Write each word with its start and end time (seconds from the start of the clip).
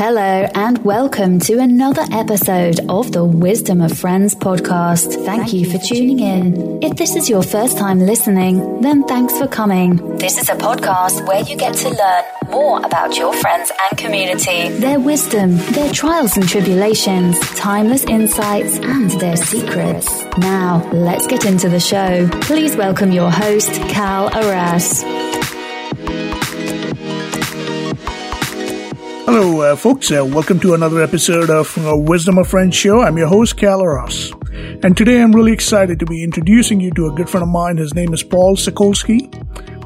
Hello, 0.00 0.48
and 0.54 0.82
welcome 0.82 1.38
to 1.40 1.58
another 1.58 2.00
episode 2.10 2.80
of 2.88 3.12
the 3.12 3.22
Wisdom 3.22 3.82
of 3.82 3.98
Friends 3.98 4.34
podcast. 4.34 5.26
Thank 5.26 5.52
you 5.52 5.70
for 5.70 5.76
tuning 5.76 6.20
in. 6.20 6.82
If 6.82 6.96
this 6.96 7.16
is 7.16 7.28
your 7.28 7.42
first 7.42 7.76
time 7.76 8.00
listening, 8.00 8.80
then 8.80 9.04
thanks 9.04 9.36
for 9.36 9.46
coming. 9.46 10.16
This 10.16 10.38
is 10.38 10.48
a 10.48 10.54
podcast 10.54 11.26
where 11.28 11.42
you 11.42 11.54
get 11.54 11.74
to 11.74 11.90
learn 11.90 12.24
more 12.48 12.78
about 12.78 13.18
your 13.18 13.34
friends 13.34 13.70
and 13.90 13.98
community, 13.98 14.70
their 14.78 14.98
wisdom, 14.98 15.58
their 15.72 15.92
trials 15.92 16.34
and 16.34 16.48
tribulations, 16.48 17.38
timeless 17.56 18.04
insights, 18.04 18.78
and 18.78 19.10
their 19.20 19.36
secrets. 19.36 20.24
Now, 20.38 20.82
let's 20.94 21.26
get 21.26 21.44
into 21.44 21.68
the 21.68 21.78
show. 21.78 22.26
Please 22.40 22.74
welcome 22.74 23.12
your 23.12 23.30
host, 23.30 23.70
Cal 23.90 24.34
Arras. 24.34 25.04
Hello, 29.32 29.60
uh, 29.60 29.76
folks. 29.76 30.10
Uh, 30.10 30.24
welcome 30.26 30.58
to 30.58 30.74
another 30.74 31.00
episode 31.00 31.50
of 31.50 31.78
uh, 31.78 31.96
Wisdom 31.96 32.36
of 32.36 32.48
Friends 32.48 32.74
show. 32.74 33.00
I'm 33.02 33.16
your 33.16 33.28
host, 33.28 33.56
Cal 33.56 33.86
Ross. 33.86 34.32
And 34.82 34.96
today 34.96 35.22
I'm 35.22 35.30
really 35.30 35.52
excited 35.52 36.00
to 36.00 36.04
be 36.04 36.24
introducing 36.24 36.80
you 36.80 36.90
to 36.94 37.06
a 37.06 37.12
good 37.12 37.30
friend 37.30 37.44
of 37.44 37.48
mine. 37.48 37.76
His 37.76 37.94
name 37.94 38.12
is 38.12 38.24
Paul 38.24 38.56
Sokolski. 38.56 39.30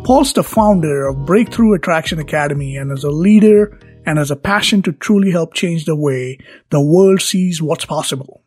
Paul's 0.03 0.33
the 0.33 0.43
founder 0.43 1.07
of 1.07 1.27
Breakthrough 1.27 1.75
Attraction 1.75 2.19
Academy 2.19 2.79
and 2.79 2.91
is 2.91 3.05
a 3.05 3.11
leader 3.11 3.79
and 4.07 4.17
has 4.17 4.31
a 4.31 4.37
passion 4.37 4.81
to 4.81 4.93
truly 4.93 5.31
help 5.31 5.53
change 5.53 5.85
the 5.85 5.95
way 5.95 6.39
the 6.71 6.81
world 6.81 7.21
sees 7.21 7.61
what's 7.61 7.85
possible. 7.85 8.43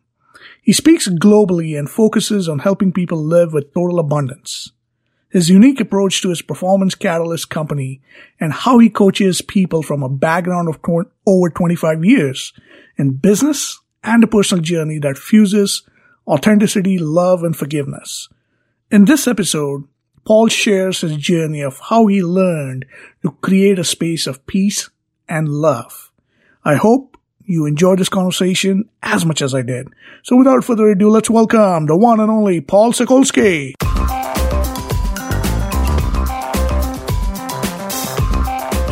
He 0.62 0.72
speaks 0.72 1.06
globally 1.06 1.78
and 1.78 1.88
focuses 1.88 2.48
on 2.48 2.58
helping 2.58 2.92
people 2.92 3.24
live 3.24 3.52
with 3.52 3.72
total 3.72 4.00
abundance 4.00 4.72
his 5.30 5.50
unique 5.50 5.80
approach 5.80 6.22
to 6.22 6.30
his 6.30 6.42
performance 6.42 6.94
catalyst 6.94 7.50
company, 7.50 8.00
and 8.40 8.52
how 8.52 8.78
he 8.78 8.88
coaches 8.88 9.42
people 9.42 9.82
from 9.82 10.02
a 10.02 10.08
background 10.08 10.68
of 10.68 10.80
over 11.26 11.50
25 11.50 12.04
years 12.04 12.52
in 12.96 13.14
business 13.14 13.78
and 14.02 14.24
a 14.24 14.26
personal 14.26 14.62
journey 14.62 14.98
that 14.98 15.18
fuses 15.18 15.82
authenticity, 16.26 16.98
love, 16.98 17.42
and 17.42 17.56
forgiveness. 17.56 18.28
In 18.90 19.04
this 19.04 19.26
episode, 19.26 19.84
Paul 20.24 20.48
shares 20.48 21.00
his 21.00 21.16
journey 21.16 21.62
of 21.62 21.78
how 21.88 22.06
he 22.06 22.22
learned 22.22 22.84
to 23.22 23.32
create 23.40 23.78
a 23.78 23.84
space 23.84 24.26
of 24.26 24.46
peace 24.46 24.90
and 25.28 25.48
love. 25.48 26.10
I 26.64 26.74
hope 26.74 27.16
you 27.44 27.64
enjoyed 27.64 27.98
this 27.98 28.10
conversation 28.10 28.88
as 29.02 29.24
much 29.24 29.40
as 29.40 29.54
I 29.54 29.62
did. 29.62 29.88
So 30.22 30.36
without 30.36 30.64
further 30.64 30.88
ado, 30.88 31.08
let's 31.08 31.30
welcome 31.30 31.86
the 31.86 31.96
one 31.96 32.20
and 32.20 32.30
only 32.30 32.60
Paul 32.60 32.92
Sokolski. 32.92 33.72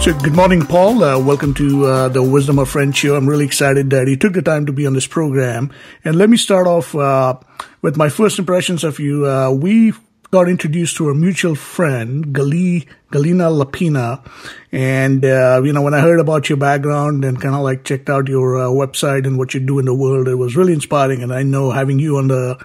So, 0.07 0.17
good 0.21 0.37
morning, 0.37 0.65
Paul. 0.65 1.03
Uh, 1.03 1.19
welcome 1.19 1.53
to 1.55 1.85
uh, 1.85 2.09
the 2.09 2.23
Wisdom 2.23 2.61
of 2.61 2.69
Friends 2.69 2.97
show. 2.97 3.17
I'm 3.17 3.29
really 3.29 3.45
excited 3.45 3.91
that 3.91 4.07
you 4.07 4.15
took 4.15 4.35
the 4.35 4.41
time 4.41 4.65
to 4.67 4.73
be 4.73 4.87
on 4.87 4.93
this 4.93 5.09
program. 5.09 5.73
And 6.05 6.15
let 6.15 6.31
me 6.31 6.37
start 6.37 6.69
off 6.69 6.95
uh, 6.95 7.41
with 7.83 7.97
my 7.97 8.09
first 8.09 8.39
impressions 8.39 8.85
of 8.85 9.01
you. 9.01 9.27
Uh, 9.27 9.51
we 9.51 9.95
got 10.31 10.49
introduced 10.49 10.97
to 10.99 11.11
a 11.11 11.15
mutual 11.17 11.57
friend, 11.57 12.27
Gali, 12.27 12.87
Galina 13.11 13.51
Lapina. 13.51 14.25
And, 14.71 15.25
uh, 15.25 15.61
you 15.65 15.73
know, 15.73 15.83
when 15.83 15.93
I 15.93 15.99
heard 16.03 16.21
about 16.21 16.49
your 16.49 16.59
background 16.59 17.25
and 17.25 17.43
kind 17.43 17.57
of 17.57 17.63
like 17.63 17.83
checked 17.83 18.09
out 18.09 18.29
your 18.29 18.61
uh, 18.61 18.69
website 18.69 19.27
and 19.27 19.37
what 19.37 19.55
you 19.55 19.59
do 19.59 19.81
in 19.81 19.87
the 19.87 19.95
world, 19.95 20.29
it 20.29 20.37
was 20.37 20.55
really 20.55 20.73
inspiring. 20.73 21.25
And 21.25 21.35
I 21.35 21.43
know 21.43 21.73
having 21.73 21.99
you 21.99 22.19
on 22.19 22.29
the 22.29 22.65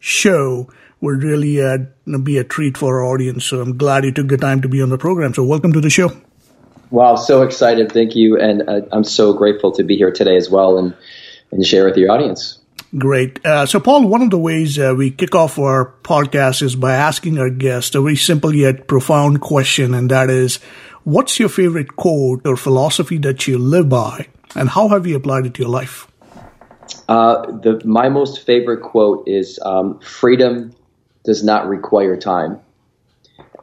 show 0.00 0.68
would 1.00 1.22
really 1.22 1.86
be 2.24 2.36
a 2.36 2.44
treat 2.44 2.76
for 2.76 3.00
our 3.00 3.06
audience. 3.06 3.46
So 3.46 3.62
I'm 3.62 3.78
glad 3.78 4.04
you 4.04 4.12
took 4.12 4.28
the 4.28 4.36
time 4.36 4.60
to 4.60 4.68
be 4.68 4.82
on 4.82 4.90
the 4.90 4.98
program. 4.98 5.32
So 5.32 5.44
welcome 5.44 5.72
to 5.72 5.80
the 5.80 5.88
show. 5.88 6.10
Wow, 6.90 7.16
so 7.16 7.42
excited. 7.42 7.92
Thank 7.92 8.14
you. 8.14 8.38
And 8.38 8.68
uh, 8.68 8.82
I'm 8.92 9.04
so 9.04 9.32
grateful 9.32 9.72
to 9.72 9.82
be 9.82 9.96
here 9.96 10.12
today 10.12 10.36
as 10.36 10.50
well 10.50 10.78
and, 10.78 10.94
and 11.50 11.66
share 11.66 11.84
with 11.84 11.96
your 11.96 12.10
audience. 12.10 12.58
Great. 12.96 13.44
Uh, 13.44 13.66
so, 13.66 13.80
Paul, 13.80 14.06
one 14.06 14.22
of 14.22 14.30
the 14.30 14.38
ways 14.38 14.78
uh, 14.78 14.94
we 14.96 15.10
kick 15.10 15.34
off 15.34 15.58
our 15.58 15.94
podcast 16.04 16.62
is 16.62 16.76
by 16.76 16.94
asking 16.94 17.38
our 17.38 17.50
guests 17.50 17.94
a 17.96 18.00
very 18.00 18.14
simple 18.14 18.54
yet 18.54 18.86
profound 18.86 19.40
question, 19.40 19.94
and 19.94 20.10
that 20.10 20.30
is, 20.30 20.60
what's 21.02 21.40
your 21.40 21.48
favorite 21.48 21.96
quote 21.96 22.46
or 22.46 22.56
philosophy 22.56 23.18
that 23.18 23.48
you 23.48 23.58
live 23.58 23.88
by, 23.88 24.28
and 24.54 24.68
how 24.68 24.86
have 24.88 25.08
you 25.08 25.16
applied 25.16 25.44
it 25.44 25.54
to 25.54 25.62
your 25.62 25.70
life? 25.70 26.06
Uh, 27.08 27.46
the, 27.46 27.82
my 27.84 28.08
most 28.08 28.46
favorite 28.46 28.82
quote 28.82 29.26
is 29.26 29.58
um, 29.64 29.98
freedom 29.98 30.72
does 31.24 31.42
not 31.42 31.66
require 31.66 32.16
time. 32.16 32.60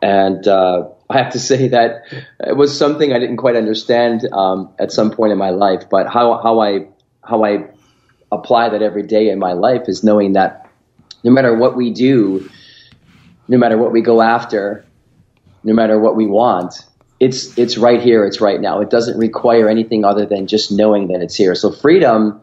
And 0.02 0.46
uh, 0.46 0.90
I 1.12 1.18
have 1.18 1.34
to 1.34 1.40
say 1.40 1.68
that 1.70 2.04
it 2.40 2.56
was 2.56 2.78
something 2.78 3.12
I 3.12 3.20
didn't 3.20 3.38
quite 3.38 3.56
understand 3.56 4.28
um, 4.32 4.74
at 4.80 4.92
some 4.92 5.12
point 5.12 5.32
in 5.32 5.38
my 5.38 5.50
life. 5.50 5.90
But 5.90 6.08
how 6.08 6.42
how 6.42 6.60
I 6.62 6.88
how 7.24 7.44
I 7.44 7.70
apply 8.32 8.70
that 8.70 8.82
every 8.82 9.04
day 9.04 9.30
in 9.30 9.40
my 9.40 9.54
life 9.54 9.84
is 9.88 10.04
knowing 10.04 10.34
that 10.34 10.70
no 11.24 11.32
matter 11.32 11.56
what 11.56 11.76
we 11.76 11.92
do, 11.92 12.50
no 13.48 13.58
matter 13.58 13.78
what 13.78 13.92
we 13.92 14.02
go 14.02 14.22
after, 14.22 14.86
no 15.64 15.74
matter 15.74 16.00
what 16.00 16.16
we 16.16 16.26
want, 16.26 16.74
it's 17.20 17.58
it's 17.58 17.78
right 17.78 18.02
here, 18.02 18.26
it's 18.26 18.42
right 18.42 18.60
now. 18.60 18.80
It 18.80 18.90
doesn't 18.90 19.18
require 19.18 19.70
anything 19.70 20.06
other 20.06 20.26
than 20.26 20.48
just 20.48 20.72
knowing 20.72 21.10
that 21.10 21.22
it's 21.22 21.36
here. 21.36 21.56
So 21.56 21.72
freedom. 21.72 22.42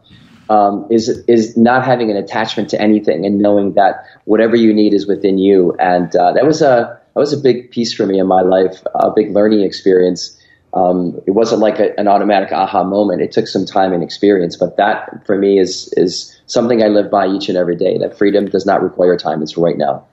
Um, 0.51 0.87
is 0.89 1.09
is 1.27 1.55
not 1.55 1.85
having 1.85 2.09
an 2.09 2.17
attachment 2.17 2.71
to 2.71 2.81
anything 2.81 3.23
and 3.23 3.37
knowing 3.37 3.73
that 3.73 4.03
whatever 4.25 4.55
you 4.55 4.73
need 4.73 4.95
is 4.95 5.05
within 5.05 5.37
you, 5.37 5.75
and 5.77 6.15
uh, 6.15 6.31
that 6.31 6.43
was 6.43 6.63
a 6.63 6.98
that 7.19 7.23
was 7.23 7.33
a 7.33 7.37
big 7.37 7.69
piece 7.71 7.93
for 7.93 8.05
me 8.05 8.17
in 8.17 8.27
my 8.27 8.39
life, 8.39 8.81
a 8.95 9.11
big 9.13 9.31
learning 9.31 9.59
experience. 9.59 10.39
Um, 10.73 11.19
it 11.27 11.31
wasn't 11.31 11.59
like 11.59 11.77
a, 11.77 11.99
an 11.99 12.07
automatic 12.07 12.53
aha 12.53 12.85
moment. 12.85 13.21
It 13.21 13.33
took 13.33 13.45
some 13.45 13.65
time 13.65 13.91
and 13.91 14.01
experience, 14.01 14.55
but 14.55 14.77
that 14.77 15.25
for 15.25 15.37
me 15.37 15.59
is 15.59 15.93
is 15.97 16.39
something 16.47 16.81
I 16.81 16.87
live 16.87 17.11
by 17.11 17.27
each 17.27 17.49
and 17.49 17.57
every 17.57 17.75
day. 17.75 17.97
That 17.97 18.17
freedom 18.17 18.45
does 18.45 18.65
not 18.65 18.81
require 18.81 19.17
time; 19.17 19.43
it's 19.43 19.57
right 19.57 19.77
now. 19.77 20.05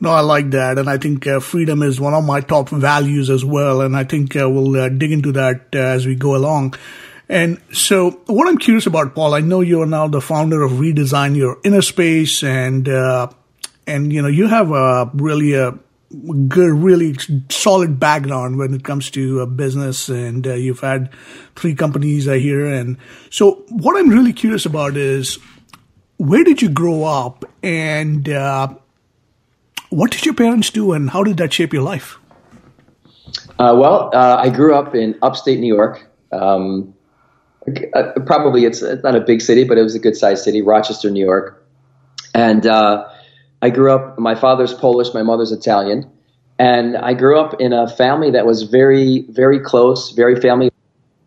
No, 0.00 0.10
I 0.10 0.22
like 0.22 0.50
that, 0.50 0.78
and 0.78 0.90
I 0.90 0.98
think 0.98 1.28
uh, 1.28 1.38
freedom 1.38 1.80
is 1.80 2.00
one 2.00 2.12
of 2.12 2.24
my 2.24 2.40
top 2.40 2.70
values 2.70 3.30
as 3.30 3.44
well. 3.44 3.80
And 3.80 3.96
I 3.96 4.02
think 4.02 4.34
uh, 4.34 4.50
we'll 4.50 4.74
uh, 4.76 4.88
dig 4.88 5.12
into 5.12 5.30
that 5.32 5.66
uh, 5.76 5.78
as 5.78 6.06
we 6.06 6.16
go 6.16 6.34
along. 6.34 6.74
And 7.28 7.60
so, 7.72 8.10
what 8.26 8.48
I'm 8.48 8.58
curious 8.58 8.86
about, 8.86 9.14
Paul, 9.14 9.34
I 9.34 9.40
know 9.40 9.60
you're 9.60 9.86
now 9.86 10.08
the 10.08 10.20
founder 10.20 10.62
of 10.62 10.72
Redesign 10.72 11.36
Your 11.36 11.58
Inner 11.62 11.82
Space, 11.82 12.42
and 12.42 12.88
uh, 12.88 13.28
and 13.86 14.12
you 14.12 14.22
know 14.22 14.28
you 14.28 14.48
have 14.48 14.72
a 14.72 15.08
really 15.14 15.54
a 15.54 15.70
good, 15.70 15.91
really 16.12 17.16
solid 17.50 17.98
background 17.98 18.58
when 18.58 18.74
it 18.74 18.84
comes 18.84 19.10
to 19.10 19.40
uh, 19.40 19.46
business, 19.46 20.08
and 20.08 20.46
uh, 20.46 20.54
you've 20.54 20.80
had 20.80 21.10
three 21.56 21.74
companies 21.74 22.28
I 22.28 22.38
hear. 22.38 22.66
And 22.66 22.98
so, 23.30 23.64
what 23.70 23.96
I'm 23.96 24.08
really 24.08 24.32
curious 24.32 24.66
about 24.66 24.96
is 24.96 25.38
where 26.18 26.44
did 26.44 26.62
you 26.62 26.68
grow 26.68 27.04
up, 27.04 27.44
and 27.62 28.28
uh, 28.28 28.68
what 29.90 30.10
did 30.10 30.24
your 30.24 30.34
parents 30.34 30.70
do, 30.70 30.92
and 30.92 31.10
how 31.10 31.22
did 31.22 31.38
that 31.38 31.52
shape 31.52 31.72
your 31.72 31.82
life? 31.82 32.18
Uh, 33.58 33.74
well, 33.76 34.10
uh, 34.14 34.36
I 34.38 34.50
grew 34.50 34.74
up 34.74 34.94
in 34.94 35.18
upstate 35.22 35.60
New 35.60 35.72
York. 35.72 36.08
Um, 36.32 36.94
uh, 37.94 38.12
probably 38.26 38.64
it's, 38.64 38.82
it's, 38.82 39.04
not 39.04 39.14
a 39.14 39.20
big 39.20 39.40
city, 39.40 39.64
but 39.64 39.78
it 39.78 39.82
was 39.82 39.94
a 39.94 39.98
good 39.98 40.16
sized 40.16 40.44
city, 40.44 40.62
Rochester, 40.62 41.10
New 41.10 41.24
York, 41.24 41.64
and 42.34 42.66
I 43.62 43.70
grew 43.70 43.92
up, 43.92 44.18
my 44.18 44.34
father's 44.34 44.74
Polish, 44.74 45.14
my 45.14 45.22
mother's 45.22 45.52
Italian. 45.52 46.10
And 46.58 46.96
I 46.96 47.14
grew 47.14 47.38
up 47.38 47.60
in 47.60 47.72
a 47.72 47.88
family 47.88 48.32
that 48.32 48.44
was 48.44 48.64
very, 48.64 49.24
very 49.30 49.60
close, 49.60 50.10
very 50.10 50.40
family. 50.40 50.70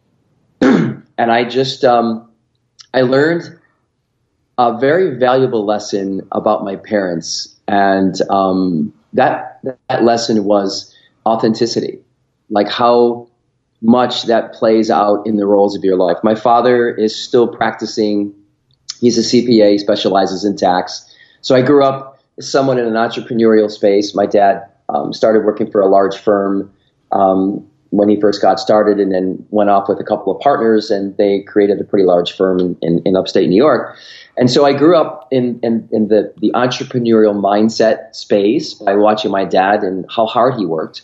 and 0.62 1.04
I 1.18 1.46
just, 1.46 1.86
um, 1.86 2.30
I 2.94 3.02
learned 3.02 3.58
a 4.58 4.78
very 4.78 5.18
valuable 5.18 5.66
lesson 5.66 6.28
about 6.34 6.64
my 6.66 6.76
parents. 6.76 7.56
And 7.70 8.16
um, 8.30 8.94
that, 9.14 9.62
that 9.88 10.04
lesson 10.04 10.44
was 10.44 10.94
authenticity, 11.26 12.00
like 12.50 12.70
how 12.70 13.30
much 13.82 14.24
that 14.24 14.54
plays 14.54 14.92
out 14.92 15.26
in 15.26 15.38
the 15.38 15.46
roles 15.46 15.76
of 15.76 15.84
your 15.84 15.98
life. 15.98 16.18
My 16.24 16.36
father 16.36 16.90
is 16.90 17.16
still 17.16 17.48
practicing. 17.48 18.34
He's 19.00 19.18
a 19.18 19.22
CPA, 19.22 19.72
he 19.72 19.78
specializes 19.78 20.44
in 20.44 20.58
tax. 20.58 21.10
So 21.42 21.56
I 21.56 21.62
grew 21.62 21.84
up 21.84 22.15
someone 22.40 22.78
in 22.78 22.86
an 22.86 22.94
entrepreneurial 22.94 23.70
space. 23.70 24.16
My 24.16 24.26
dad 24.26 24.64
um, 24.90 25.14
started 25.14 25.46
working 25.46 25.72
for 25.72 25.82
a 25.82 25.88
large 25.88 26.18
firm 26.18 26.72
um, 27.12 27.66
when 27.92 28.10
he 28.10 28.20
first 28.20 28.42
got 28.42 28.60
started, 28.60 29.00
and 29.00 29.14
then 29.14 29.46
went 29.52 29.70
off 29.70 29.88
with 29.88 30.00
a 30.00 30.04
couple 30.04 30.36
of 30.36 30.42
partners, 30.42 30.92
and 30.92 31.16
they 31.18 31.42
created 31.42 31.80
a 31.80 31.84
pretty 31.84 32.06
large 32.06 32.34
firm 32.34 32.60
in, 32.60 32.78
in, 32.82 33.02
in 33.06 33.16
upstate 33.16 33.48
New 33.48 33.56
York. 33.56 33.98
And 34.38 34.52
so 34.52 34.66
I 34.66 34.74
grew 34.74 34.98
up 34.98 35.30
in, 35.32 35.60
in, 35.64 35.88
in, 35.94 36.10
the, 36.10 36.34
the 36.42 36.52
entrepreneurial 36.52 37.34
mindset 37.34 38.14
space 38.14 38.74
by 38.74 38.96
watching 38.96 39.32
my 39.32 39.46
dad 39.46 39.84
and 39.84 40.06
how 40.14 40.26
hard 40.26 40.56
he 40.56 40.66
worked. 40.66 41.04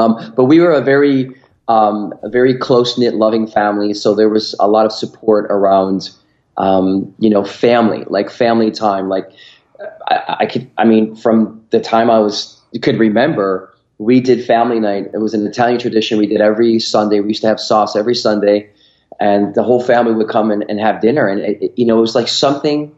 Um, 0.00 0.32
but 0.36 0.46
we 0.46 0.58
were 0.58 0.72
a 0.72 0.80
very 0.80 1.30
um, 1.68 2.12
a 2.24 2.28
very 2.28 2.58
close 2.58 2.98
knit, 2.98 3.14
loving 3.14 3.46
family, 3.46 3.94
so 3.94 4.12
there 4.12 4.28
was 4.28 4.56
a 4.58 4.66
lot 4.66 4.86
of 4.86 4.92
support 4.92 5.46
around 5.50 6.10
um, 6.56 7.14
you 7.20 7.30
know 7.30 7.44
family, 7.44 8.04
like 8.08 8.28
family 8.28 8.72
time, 8.72 9.08
like 9.08 9.30
I, 10.08 10.36
I 10.40 10.46
could, 10.46 10.70
I 10.76 10.84
mean, 10.84 11.14
from 11.16 11.64
the 11.70 11.80
time 11.80 12.10
I 12.10 12.18
was 12.18 12.60
could 12.82 12.98
remember, 12.98 13.74
we 13.98 14.20
did 14.20 14.44
family 14.44 14.80
night. 14.80 15.10
It 15.12 15.18
was 15.18 15.34
an 15.34 15.46
Italian 15.46 15.78
tradition. 15.78 16.18
We 16.18 16.26
did 16.26 16.40
every 16.40 16.78
Sunday. 16.78 17.20
We 17.20 17.28
used 17.28 17.42
to 17.42 17.48
have 17.48 17.60
sauce 17.60 17.96
every 17.96 18.14
Sunday, 18.14 18.70
and 19.18 19.54
the 19.54 19.62
whole 19.62 19.82
family 19.82 20.14
would 20.14 20.28
come 20.28 20.50
and, 20.50 20.64
and 20.68 20.80
have 20.80 21.00
dinner, 21.00 21.26
and 21.26 21.40
it, 21.40 21.62
it, 21.62 21.72
you 21.76 21.86
know, 21.86 21.98
it 21.98 22.00
was 22.00 22.14
like 22.14 22.28
something 22.28 22.94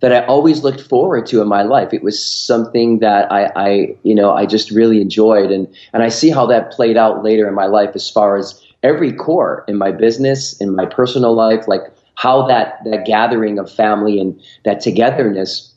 that 0.00 0.12
I 0.12 0.24
always 0.26 0.62
looked 0.62 0.80
forward 0.80 1.26
to 1.26 1.42
in 1.42 1.48
my 1.48 1.62
life. 1.62 1.92
It 1.92 2.04
was 2.04 2.24
something 2.24 3.00
that 3.00 3.32
I, 3.32 3.50
I, 3.56 3.96
you 4.04 4.14
know, 4.14 4.32
I 4.32 4.46
just 4.46 4.70
really 4.70 5.00
enjoyed, 5.00 5.50
and 5.50 5.74
and 5.92 6.02
I 6.02 6.08
see 6.08 6.30
how 6.30 6.46
that 6.46 6.72
played 6.72 6.96
out 6.96 7.22
later 7.22 7.48
in 7.48 7.54
my 7.54 7.66
life 7.66 7.90
as 7.94 8.10
far 8.10 8.36
as 8.36 8.62
every 8.82 9.12
core 9.12 9.64
in 9.68 9.76
my 9.76 9.90
business, 9.90 10.60
in 10.60 10.74
my 10.74 10.86
personal 10.86 11.34
life, 11.34 11.66
like 11.66 11.82
how 12.18 12.48
that 12.48 12.82
that 12.84 13.06
gathering 13.06 13.60
of 13.60 13.70
family 13.70 14.18
and 14.18 14.40
that 14.64 14.80
togetherness 14.80 15.72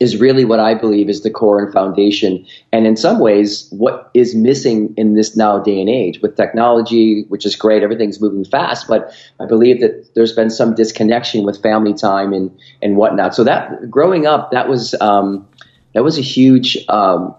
is 0.00 0.16
really 0.16 0.44
what 0.44 0.58
I 0.58 0.72
believe 0.74 1.10
is 1.10 1.22
the 1.22 1.30
core 1.30 1.62
and 1.62 1.70
foundation. 1.72 2.46
And 2.72 2.86
in 2.86 2.96
some 2.96 3.18
ways, 3.18 3.68
what 3.70 4.10
is 4.14 4.34
missing 4.34 4.94
in 4.96 5.14
this 5.14 5.36
now 5.36 5.58
day 5.58 5.78
and 5.80 5.88
age 5.88 6.20
with 6.22 6.34
technology, 6.34 7.24
which 7.28 7.44
is 7.44 7.56
great, 7.56 7.82
everything's 7.82 8.20
moving 8.20 8.44
fast, 8.44 8.88
but 8.88 9.12
I 9.38 9.46
believe 9.46 9.80
that 9.80 10.14
there's 10.14 10.32
been 10.32 10.50
some 10.50 10.74
disconnection 10.74 11.44
with 11.44 11.62
family 11.62 11.94
time 11.94 12.32
and, 12.32 12.50
and 12.82 12.96
whatnot. 12.96 13.34
So 13.34 13.44
that 13.44 13.90
growing 13.90 14.26
up, 14.26 14.50
that 14.52 14.68
was, 14.68 14.94
um, 15.00 15.46
that 15.94 16.04
was 16.04 16.18
a 16.18 16.22
huge, 16.22 16.78
um, 16.88 17.34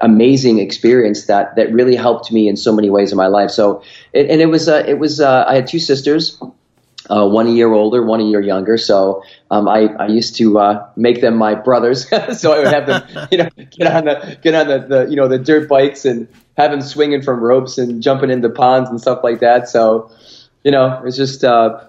amazing 0.00 0.58
experience 0.58 1.26
that, 1.26 1.54
that 1.56 1.72
really 1.72 1.94
helped 1.96 2.32
me 2.32 2.48
in 2.48 2.56
so 2.56 2.72
many 2.72 2.90
ways 2.90 3.12
in 3.12 3.16
my 3.16 3.28
life. 3.28 3.50
So, 3.50 3.82
and 4.12 4.40
it 4.40 4.46
was, 4.46 4.68
uh, 4.68 4.84
it 4.86 4.98
was, 4.98 5.20
uh, 5.20 5.44
I 5.46 5.54
had 5.54 5.68
two 5.68 5.78
sisters 5.78 6.40
uh, 7.10 7.28
one 7.28 7.46
a 7.46 7.50
year 7.50 7.72
older, 7.72 8.04
one 8.04 8.20
a 8.20 8.24
year 8.24 8.40
younger. 8.40 8.78
So 8.78 9.22
um, 9.50 9.68
I, 9.68 9.88
I 9.98 10.06
used 10.06 10.36
to 10.36 10.58
uh, 10.58 10.88
make 10.96 11.20
them 11.20 11.36
my 11.36 11.54
brothers. 11.54 12.08
so 12.38 12.52
I 12.52 12.58
would 12.58 12.68
have 12.68 12.86
them, 12.86 13.28
you 13.32 13.38
know, 13.38 13.48
get 13.56 13.92
on 13.92 14.04
the 14.04 14.38
get 14.42 14.54
on 14.54 14.68
the, 14.68 14.78
the 14.78 15.10
you 15.10 15.16
know 15.16 15.28
the 15.28 15.38
dirt 15.38 15.68
bikes 15.68 16.04
and 16.04 16.28
have 16.56 16.70
them 16.70 16.80
swinging 16.80 17.22
from 17.22 17.40
ropes 17.40 17.78
and 17.78 18.02
jumping 18.02 18.30
into 18.30 18.48
ponds 18.48 18.90
and 18.90 19.00
stuff 19.00 19.20
like 19.22 19.40
that. 19.40 19.68
So 19.68 20.10
you 20.64 20.70
know, 20.72 21.02
it's 21.04 21.16
just 21.16 21.44
uh, 21.44 21.88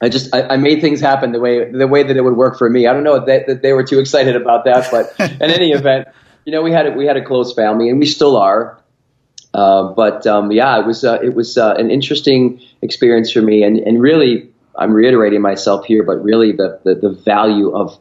I 0.00 0.08
just 0.08 0.34
I, 0.34 0.42
I, 0.42 0.56
made 0.56 0.80
things 0.80 1.00
happen 1.00 1.32
the 1.32 1.40
way 1.40 1.70
the 1.70 1.86
way 1.86 2.02
that 2.02 2.16
it 2.16 2.22
would 2.22 2.36
work 2.36 2.58
for 2.58 2.68
me. 2.68 2.86
I 2.86 2.92
don't 2.92 3.04
know 3.04 3.24
that, 3.24 3.46
that 3.46 3.62
they 3.62 3.72
were 3.72 3.84
too 3.84 4.00
excited 4.00 4.36
about 4.36 4.64
that, 4.64 4.88
but 4.90 5.14
in 5.30 5.50
any 5.50 5.70
event, 5.72 6.08
you 6.44 6.52
know, 6.52 6.62
we 6.62 6.72
had 6.72 6.86
a, 6.86 6.90
we 6.92 7.06
had 7.06 7.16
a 7.16 7.24
close 7.24 7.54
family 7.54 7.88
and 7.88 7.98
we 7.98 8.06
still 8.06 8.36
are. 8.36 8.80
Uh, 9.54 9.92
but 9.94 10.26
um, 10.26 10.52
yeah, 10.52 10.78
it 10.78 10.86
was 10.86 11.04
uh, 11.04 11.18
it 11.22 11.34
was 11.34 11.56
uh, 11.56 11.74
an 11.74 11.90
interesting 11.90 12.60
experience 12.82 13.30
for 13.32 13.40
me, 13.42 13.62
and, 13.62 13.78
and 13.78 14.00
really, 14.00 14.48
I'm 14.76 14.92
reiterating 14.92 15.40
myself 15.40 15.86
here, 15.86 16.02
but 16.02 16.22
really, 16.22 16.52
the, 16.52 16.78
the, 16.84 16.94
the 16.94 17.10
value 17.10 17.74
of 17.74 17.98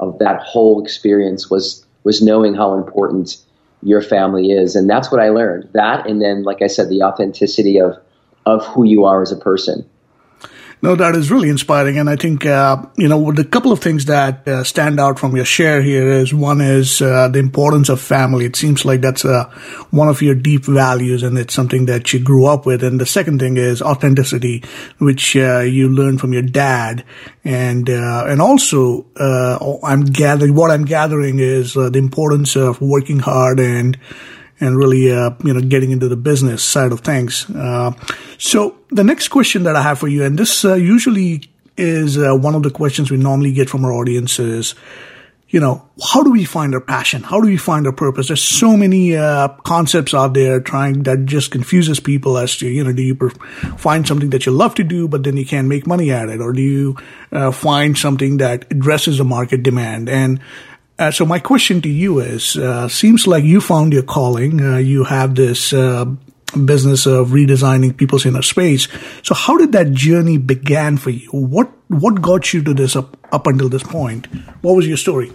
of 0.00 0.18
that 0.18 0.40
whole 0.42 0.82
experience 0.82 1.50
was 1.50 1.86
was 2.04 2.20
knowing 2.20 2.54
how 2.54 2.74
important 2.74 3.36
your 3.82 4.02
family 4.02 4.50
is, 4.50 4.74
and 4.74 4.90
that's 4.90 5.10
what 5.10 5.20
I 5.20 5.28
learned. 5.28 5.68
That, 5.72 6.06
and 6.06 6.20
then, 6.20 6.42
like 6.42 6.62
I 6.62 6.66
said, 6.66 6.88
the 6.88 7.02
authenticity 7.02 7.80
of 7.80 7.96
of 8.44 8.66
who 8.66 8.84
you 8.84 9.04
are 9.04 9.22
as 9.22 9.30
a 9.30 9.36
person. 9.36 9.88
No, 10.80 10.94
that 10.94 11.16
is 11.16 11.30
really 11.30 11.48
inspiring. 11.48 11.98
And 11.98 12.08
I 12.08 12.14
think, 12.14 12.46
uh, 12.46 12.84
you 12.96 13.08
know, 13.08 13.32
the 13.32 13.44
couple 13.44 13.72
of 13.72 13.80
things 13.80 14.04
that 14.04 14.46
uh, 14.46 14.62
stand 14.62 15.00
out 15.00 15.18
from 15.18 15.34
your 15.34 15.44
share 15.44 15.82
here 15.82 16.08
is 16.08 16.32
one 16.32 16.60
is 16.60 17.02
uh, 17.02 17.26
the 17.28 17.40
importance 17.40 17.88
of 17.88 18.00
family. 18.00 18.44
It 18.44 18.54
seems 18.54 18.84
like 18.84 19.00
that's 19.00 19.24
uh, 19.24 19.44
one 19.90 20.08
of 20.08 20.22
your 20.22 20.36
deep 20.36 20.64
values 20.64 21.24
and 21.24 21.36
it's 21.36 21.52
something 21.52 21.86
that 21.86 22.12
you 22.12 22.20
grew 22.20 22.46
up 22.46 22.64
with. 22.64 22.84
And 22.84 23.00
the 23.00 23.06
second 23.06 23.40
thing 23.40 23.56
is 23.56 23.82
authenticity, 23.82 24.62
which 24.98 25.36
uh, 25.36 25.60
you 25.60 25.88
learned 25.88 26.20
from 26.20 26.32
your 26.32 26.42
dad. 26.42 27.04
And, 27.44 27.90
uh, 27.90 28.26
and 28.28 28.40
also, 28.40 29.06
I'm 29.16 30.04
gathering, 30.04 30.54
what 30.54 30.70
I'm 30.70 30.84
gathering 30.84 31.40
is 31.40 31.74
the 31.74 31.90
importance 31.94 32.54
of 32.56 32.80
working 32.80 33.18
hard 33.18 33.58
and, 33.58 33.98
and 34.60 34.76
really, 34.76 35.12
uh, 35.12 35.30
you 35.44 35.54
know, 35.54 35.60
getting 35.60 35.90
into 35.90 36.08
the 36.08 36.16
business 36.16 36.64
side 36.64 36.92
of 36.92 37.00
things. 37.00 37.48
Uh, 37.50 37.92
so 38.38 38.76
the 38.90 39.04
next 39.04 39.28
question 39.28 39.62
that 39.64 39.76
I 39.76 39.82
have 39.82 39.98
for 39.98 40.08
you, 40.08 40.24
and 40.24 40.38
this 40.38 40.64
uh, 40.64 40.74
usually 40.74 41.50
is 41.76 42.18
uh, 42.18 42.34
one 42.34 42.54
of 42.54 42.62
the 42.62 42.70
questions 42.70 43.10
we 43.10 43.16
normally 43.16 43.52
get 43.52 43.70
from 43.70 43.84
our 43.84 43.92
audience 43.92 44.38
is, 44.38 44.74
you 45.50 45.60
know, 45.60 45.88
how 46.12 46.22
do 46.22 46.30
we 46.30 46.44
find 46.44 46.74
our 46.74 46.80
passion? 46.80 47.22
How 47.22 47.40
do 47.40 47.46
we 47.46 47.56
find 47.56 47.86
our 47.86 47.92
purpose? 47.92 48.26
There's 48.26 48.42
so 48.42 48.76
many 48.76 49.16
uh, 49.16 49.48
concepts 49.64 50.12
out 50.12 50.34
there 50.34 50.60
trying 50.60 51.04
that 51.04 51.24
just 51.24 51.50
confuses 51.50 52.00
people 52.00 52.36
as 52.36 52.56
to, 52.58 52.68
you 52.68 52.84
know, 52.84 52.92
do 52.92 53.02
you 53.02 53.16
find 53.78 54.06
something 54.06 54.28
that 54.30 54.44
you 54.44 54.52
love 54.52 54.74
to 54.74 54.84
do, 54.84 55.08
but 55.08 55.24
then 55.24 55.38
you 55.38 55.46
can't 55.46 55.66
make 55.66 55.86
money 55.86 56.10
at 56.10 56.28
it? 56.28 56.42
Or 56.42 56.52
do 56.52 56.60
you 56.60 56.96
uh, 57.32 57.50
find 57.50 57.96
something 57.96 58.38
that 58.38 58.70
addresses 58.70 59.18
the 59.18 59.24
market 59.24 59.62
demand? 59.62 60.10
And 60.10 60.40
uh, 60.98 61.10
so 61.10 61.24
my 61.24 61.38
question 61.38 61.80
to 61.82 61.88
you 61.88 62.20
is: 62.20 62.56
uh, 62.56 62.88
Seems 62.88 63.26
like 63.26 63.44
you 63.44 63.60
found 63.60 63.92
your 63.92 64.02
calling. 64.02 64.60
Uh, 64.60 64.78
you 64.78 65.04
have 65.04 65.34
this 65.34 65.72
uh, 65.72 66.06
business 66.64 67.06
of 67.06 67.28
redesigning 67.28 67.96
people's 67.96 68.26
inner 68.26 68.42
space. 68.42 68.88
So 69.22 69.34
how 69.34 69.56
did 69.58 69.72
that 69.72 69.92
journey 69.92 70.38
began 70.38 70.96
for 70.96 71.10
you? 71.10 71.28
What 71.30 71.70
what 71.88 72.20
got 72.20 72.52
you 72.52 72.62
to 72.64 72.74
this 72.74 72.96
up 72.96 73.16
up 73.32 73.46
until 73.46 73.68
this 73.68 73.82
point? 73.82 74.26
What 74.62 74.74
was 74.74 74.86
your 74.86 74.96
story? 74.96 75.32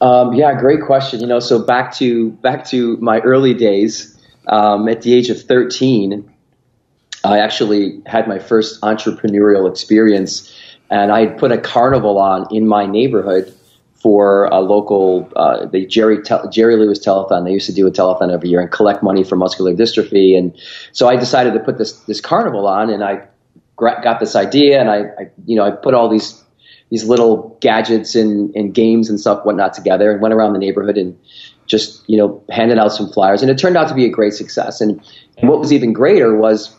Um, 0.00 0.32
yeah, 0.32 0.58
great 0.58 0.80
question. 0.82 1.20
You 1.20 1.26
know, 1.26 1.40
so 1.40 1.64
back 1.64 1.94
to 1.96 2.30
back 2.30 2.64
to 2.66 2.96
my 2.98 3.20
early 3.20 3.54
days. 3.54 4.08
Um, 4.48 4.88
at 4.88 5.02
the 5.02 5.14
age 5.14 5.30
of 5.30 5.40
thirteen, 5.42 6.32
I 7.22 7.40
actually 7.40 8.02
had 8.06 8.26
my 8.26 8.38
first 8.38 8.80
entrepreneurial 8.80 9.70
experience, 9.70 10.52
and 10.90 11.12
I 11.12 11.26
had 11.26 11.38
put 11.38 11.52
a 11.52 11.58
carnival 11.58 12.18
on 12.18 12.46
in 12.50 12.66
my 12.66 12.86
neighborhood 12.86 13.54
for 14.02 14.46
a 14.46 14.60
local, 14.60 15.30
uh, 15.36 15.66
the 15.66 15.86
Jerry 15.86 16.18
Jerry 16.50 16.76
Lewis 16.76 16.98
Telethon. 16.98 17.44
They 17.44 17.52
used 17.52 17.66
to 17.66 17.72
do 17.72 17.86
a 17.86 17.90
telethon 17.90 18.32
every 18.32 18.48
year 18.48 18.60
and 18.60 18.70
collect 18.70 19.02
money 19.02 19.22
for 19.22 19.36
muscular 19.36 19.72
dystrophy. 19.74 20.36
And 20.36 20.58
so 20.90 21.08
I 21.08 21.16
decided 21.16 21.54
to 21.54 21.60
put 21.60 21.78
this 21.78 21.92
this 22.00 22.20
carnival 22.20 22.66
on, 22.66 22.90
and 22.90 23.04
I 23.04 23.28
got 23.78 24.18
this 24.18 24.34
idea, 24.34 24.80
and 24.80 24.90
I, 24.90 24.96
I 25.18 25.30
you 25.46 25.56
know 25.56 25.64
I 25.64 25.70
put 25.70 25.94
all 25.94 26.08
these 26.08 26.42
these 26.90 27.04
little 27.04 27.56
gadgets 27.60 28.14
and, 28.14 28.54
and 28.54 28.74
games 28.74 29.08
and 29.08 29.18
stuff 29.18 29.44
whatnot 29.44 29.72
together, 29.72 30.10
and 30.10 30.20
went 30.20 30.34
around 30.34 30.52
the 30.52 30.58
neighborhood 30.58 30.98
and 30.98 31.16
just 31.66 32.02
you 32.08 32.18
know 32.18 32.42
handed 32.50 32.78
out 32.78 32.92
some 32.92 33.08
flyers, 33.12 33.40
and 33.40 33.50
it 33.50 33.58
turned 33.58 33.76
out 33.76 33.88
to 33.88 33.94
be 33.94 34.04
a 34.04 34.10
great 34.10 34.34
success. 34.34 34.80
And, 34.80 35.00
and 35.38 35.48
what 35.48 35.60
was 35.60 35.72
even 35.72 35.92
greater 35.92 36.36
was 36.36 36.74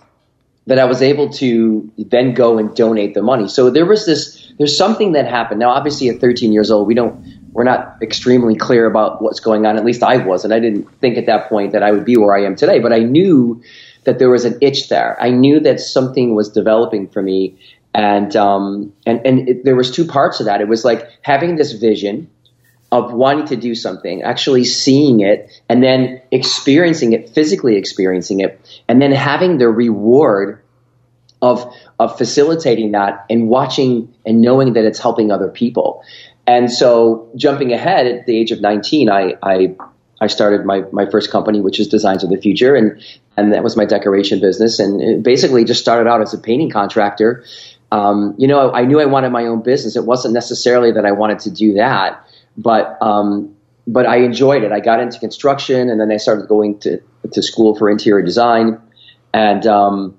that 0.68 0.80
I 0.80 0.86
was 0.86 1.02
able 1.02 1.30
to 1.34 1.92
then 1.98 2.34
go 2.34 2.58
and 2.58 2.74
donate 2.76 3.14
the 3.14 3.22
money. 3.22 3.48
So 3.48 3.70
there 3.70 3.86
was 3.86 4.06
this 4.06 4.40
there's 4.58 4.78
something 4.78 5.14
that 5.14 5.28
happened. 5.28 5.60
Now, 5.60 5.70
obviously, 5.70 6.10
at 6.10 6.22
13 6.22 6.52
years 6.52 6.72
old, 6.72 6.88
we 6.88 6.94
don't 6.94 7.24
we're 7.52 7.64
not 7.64 7.98
extremely 8.02 8.56
clear 8.56 8.86
about 8.86 9.22
what's 9.22 9.40
going 9.40 9.66
on. 9.66 9.78
At 9.78 9.86
least 9.86 10.04
I 10.04 10.18
wasn't. 10.18 10.54
I 10.54 10.60
didn't 10.60 10.90
think 11.00 11.18
at 11.18 11.26
that 11.28 11.50
point 11.50 11.72
that 11.74 11.84
I 11.84 11.92
would 11.92 12.06
be 12.06 12.18
where 12.18 12.36
I 12.36 12.44
am 12.44 12.56
today, 12.56 12.80
but 12.80 12.92
I 12.92 13.00
knew 13.00 13.62
that 14.06 14.20
there 14.20 14.30
was 14.30 14.44
an 14.46 14.58
itch 14.62 14.90
there. 14.90 15.18
I 15.22 15.30
knew 15.30 15.60
that 15.62 15.80
something 15.80 16.36
was 16.36 16.50
developing 16.50 17.08
for 17.08 17.22
me, 17.22 17.58
and 17.94 18.36
um, 18.36 18.94
and 19.06 19.22
and 19.26 19.50
it, 19.50 19.66
there 19.66 19.76
was 19.76 19.92
two 19.92 20.06
parts 20.06 20.40
of 20.40 20.46
that. 20.46 20.62
It 20.62 20.68
was 20.68 20.84
like 20.84 21.08
having 21.22 21.58
this 21.58 21.74
vision 21.74 22.30
of 22.94 23.12
wanting 23.12 23.48
to 23.48 23.56
do 23.56 23.74
something, 23.74 24.22
actually 24.22 24.64
seeing 24.64 25.22
it, 25.22 25.52
and 25.68 25.82
then 25.84 26.22
experiencing 26.30 27.14
it, 27.14 27.28
physically 27.28 27.76
experiencing 27.76 28.40
it, 28.40 28.62
and 28.88 29.02
then 29.02 29.12
having 29.12 29.58
the 29.58 29.68
reward 29.68 30.62
of 31.42 31.66
of 32.00 32.16
facilitating 32.20 32.92
that 32.92 33.26
and 33.32 33.50
watching 33.50 34.14
and 34.28 34.42
knowing 34.42 34.74
that 34.74 34.86
it's 34.86 35.00
helping 35.00 35.32
other 35.32 35.50
people. 35.50 36.04
And 36.46 36.72
so, 36.72 37.32
jumping 37.36 37.74
ahead 37.74 38.06
at 38.06 38.28
the 38.28 38.38
age 38.38 38.52
of 38.52 38.62
19, 38.62 39.10
I, 39.10 39.38
I 39.42 39.76
I 40.22 40.28
started 40.28 40.64
my, 40.64 40.84
my 40.92 41.10
first 41.10 41.32
company, 41.32 41.62
which 41.62 41.80
is 41.80 41.88
Designs 41.88 42.24
of 42.24 42.30
the 42.30 42.38
Future, 42.38 42.76
and 42.76 43.04
and 43.36 43.54
that 43.54 43.64
was 43.64 43.76
my 43.76 43.86
decoration 43.86 44.40
business. 44.40 44.78
And 44.78 45.24
basically 45.24 45.64
just 45.64 45.82
started 45.82 46.08
out 46.08 46.22
as 46.22 46.36
a 46.36 46.38
painting 46.38 46.70
contractor. 46.70 47.44
Um, 47.92 48.36
you 48.38 48.48
know, 48.48 48.72
I 48.72 48.86
knew 48.86 49.00
I 49.00 49.06
wanted 49.06 49.32
my 49.32 49.48
own 49.48 49.64
business. 49.64 49.96
It 49.96 50.06
wasn't 50.06 50.36
necessarily 50.36 50.92
that 50.92 51.08
I 51.08 51.12
wanted 51.12 51.40
to 51.40 51.52
do 51.52 51.74
that, 51.74 52.24
but 52.58 52.98
um, 53.02 53.56
but 53.88 54.06
I 54.06 54.18
enjoyed 54.18 54.64
it. 54.64 54.72
I 54.72 54.80
got 54.80 55.00
into 55.00 55.20
construction, 55.20 55.90
and 55.90 56.00
then 56.00 56.12
I 56.12 56.18
started 56.18 56.48
going 56.48 56.80
to 56.80 57.00
to 57.32 57.42
school 57.42 57.76
for 57.76 57.90
interior 57.90 58.24
design, 58.24 58.80
and 59.34 59.66
um, 59.66 60.18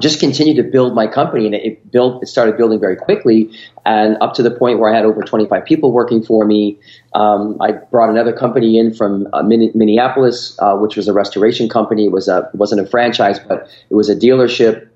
just 0.00 0.20
continued 0.20 0.56
to 0.56 0.62
build 0.62 0.94
my 0.94 1.06
company 1.06 1.46
and 1.46 1.54
it 1.54 1.90
built 1.90 2.22
it 2.22 2.26
started 2.26 2.56
building 2.56 2.80
very 2.80 2.96
quickly 2.96 3.50
and 3.84 4.16
up 4.22 4.32
to 4.34 4.42
the 4.42 4.50
point 4.50 4.78
where 4.78 4.92
I 4.92 4.96
had 4.96 5.04
over 5.04 5.22
25 5.22 5.64
people 5.64 5.92
working 5.92 6.22
for 6.22 6.46
me. 6.46 6.78
Um, 7.14 7.58
I 7.60 7.72
brought 7.72 8.08
another 8.08 8.32
company 8.32 8.78
in 8.78 8.94
from 8.94 9.28
uh, 9.32 9.42
Minneapolis, 9.42 10.56
uh, 10.60 10.76
which 10.76 10.96
was 10.96 11.08
a 11.08 11.12
restoration 11.12 11.68
company. 11.68 12.06
It 12.06 12.12
was 12.12 12.28
a 12.28 12.50
it 12.52 12.56
wasn't 12.56 12.80
a 12.80 12.86
franchise, 12.86 13.38
but 13.38 13.68
it 13.90 13.94
was 13.94 14.08
a 14.08 14.16
dealership. 14.16 14.88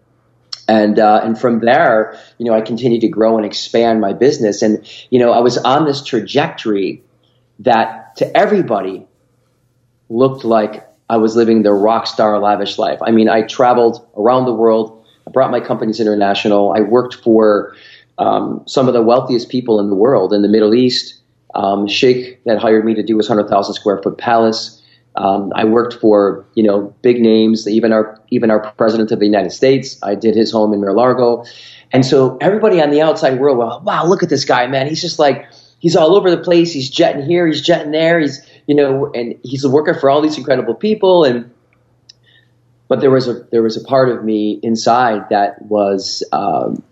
And 0.69 0.99
uh, 0.99 1.21
and 1.23 1.39
from 1.39 1.61
there, 1.61 2.19
you 2.39 2.47
know, 2.47 2.55
I 2.55 2.61
continued 2.61 3.03
to 3.03 3.09
grow 3.09 3.37
and 3.37 3.47
expand 3.47 4.01
my 4.01 4.13
business. 4.13 4.63
And 4.63 4.85
you 5.11 5.19
know, 5.19 5.33
I 5.33 5.39
was 5.39 5.59
on 5.59 5.85
this 5.85 6.03
trajectory 6.03 7.05
that 7.61 8.17
to 8.17 8.37
everybody 8.37 9.07
looked 10.09 10.45
like 10.45 10.87
I 11.09 11.19
was 11.19 11.37
living 11.37 11.63
the 11.63 11.73
rock 11.73 12.07
star 12.07 12.39
lavish 12.41 12.79
life. 12.79 12.99
I 13.03 13.13
mean, 13.13 13.29
I 13.29 13.43
traveled 13.43 14.07
around 14.17 14.47
the 14.47 14.55
world. 14.55 15.05
I 15.27 15.31
brought 15.31 15.51
my 15.51 15.61
companies 15.61 16.01
international. 16.01 16.73
I 16.73 16.81
worked 16.81 17.15
for 17.15 17.77
um, 18.19 18.63
some 18.67 18.89
of 18.89 18.95
the 18.95 19.03
wealthiest 19.03 19.49
people 19.49 19.79
in 19.79 19.89
the 19.89 19.97
world 19.97 20.33
in 20.33 20.43
the 20.43 20.49
Middle 20.49 20.75
East. 20.75 21.21
Um, 21.55 21.87
Sheikh 21.87 22.43
that 22.45 22.59
hired 22.59 22.85
me 22.85 22.95
to 22.95 23.03
do 23.03 23.17
his 23.17 23.29
100,000 23.29 23.75
square 23.75 24.01
foot 24.03 24.19
palace. 24.19 24.76
Um, 25.17 25.53
I 25.55 25.65
worked 25.65 25.95
for 25.95 26.45
you 26.55 26.63
know 26.63 26.95
big 27.03 27.21
names, 27.21 27.67
even 27.67 27.93
our 27.93 28.21
even 28.31 28.51
our 28.51 28.61
president 28.73 29.11
of 29.13 29.19
the 29.19 29.27
United 29.27 29.51
States. 29.51 29.99
I 30.03 30.15
did 30.15 30.35
his 30.35 30.53
home 30.53 30.73
in 30.73 30.81
Mar-a-Lago, 30.81 31.45
and 31.93 32.05
so 32.05 32.37
everybody 32.41 32.83
on 32.83 32.91
the 32.91 33.01
outside 33.01 33.39
world, 33.39 33.59
well, 33.59 33.81
wow, 33.81 34.07
look 34.07 34.23
at 34.23 34.29
this 34.29 34.45
guy, 34.45 34.67
man. 34.67 34.87
He's 34.87 35.01
just 35.01 35.19
like 35.19 35.47
he's 35.79 35.97
all 35.97 36.17
over 36.17 36.31
the 36.31 36.43
place. 36.43 36.73
He's 36.73 36.91
jetting 36.91 37.25
here, 37.25 37.47
he's 37.47 37.63
jetting 37.63 37.93
there. 37.93 38.21
He's 38.21 38.47
you 38.67 38.75
know, 38.75 39.11
and 39.15 39.39
he's 39.43 39.67
working 39.67 39.95
for 39.95 40.11
all 40.11 40.21
these 40.21 40.37
incredible 40.37 40.75
people. 40.75 41.25
And 41.25 41.51
but 42.89 43.01
there 43.01 43.11
was 43.11 43.29
a 43.29 43.47
there 43.51 43.63
was 43.63 43.77
a 43.77 43.85
part 43.85 44.11
of 44.11 44.25
me 44.25 44.61
inside 44.63 45.29
that 45.31 45.63
was 45.63 46.23
um, 46.33 46.83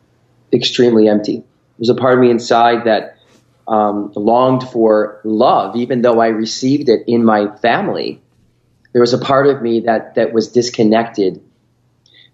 extremely 0.52 1.08
empty. 1.08 1.36
There 1.36 1.80
was 1.80 1.88
a 1.88 1.94
part 1.94 2.14
of 2.14 2.20
me 2.20 2.30
inside 2.30 2.84
that 2.84 3.18
um, 3.66 4.12
longed 4.14 4.68
for 4.68 5.20
love, 5.24 5.76
even 5.76 6.02
though 6.02 6.20
I 6.20 6.28
received 6.28 6.88
it 6.88 7.04
in 7.06 7.24
my 7.24 7.54
family. 7.56 8.20
There 8.92 9.00
was 9.00 9.12
a 9.12 9.18
part 9.18 9.46
of 9.46 9.62
me 9.62 9.80
that 9.80 10.14
that 10.14 10.32
was 10.32 10.48
disconnected, 10.48 11.42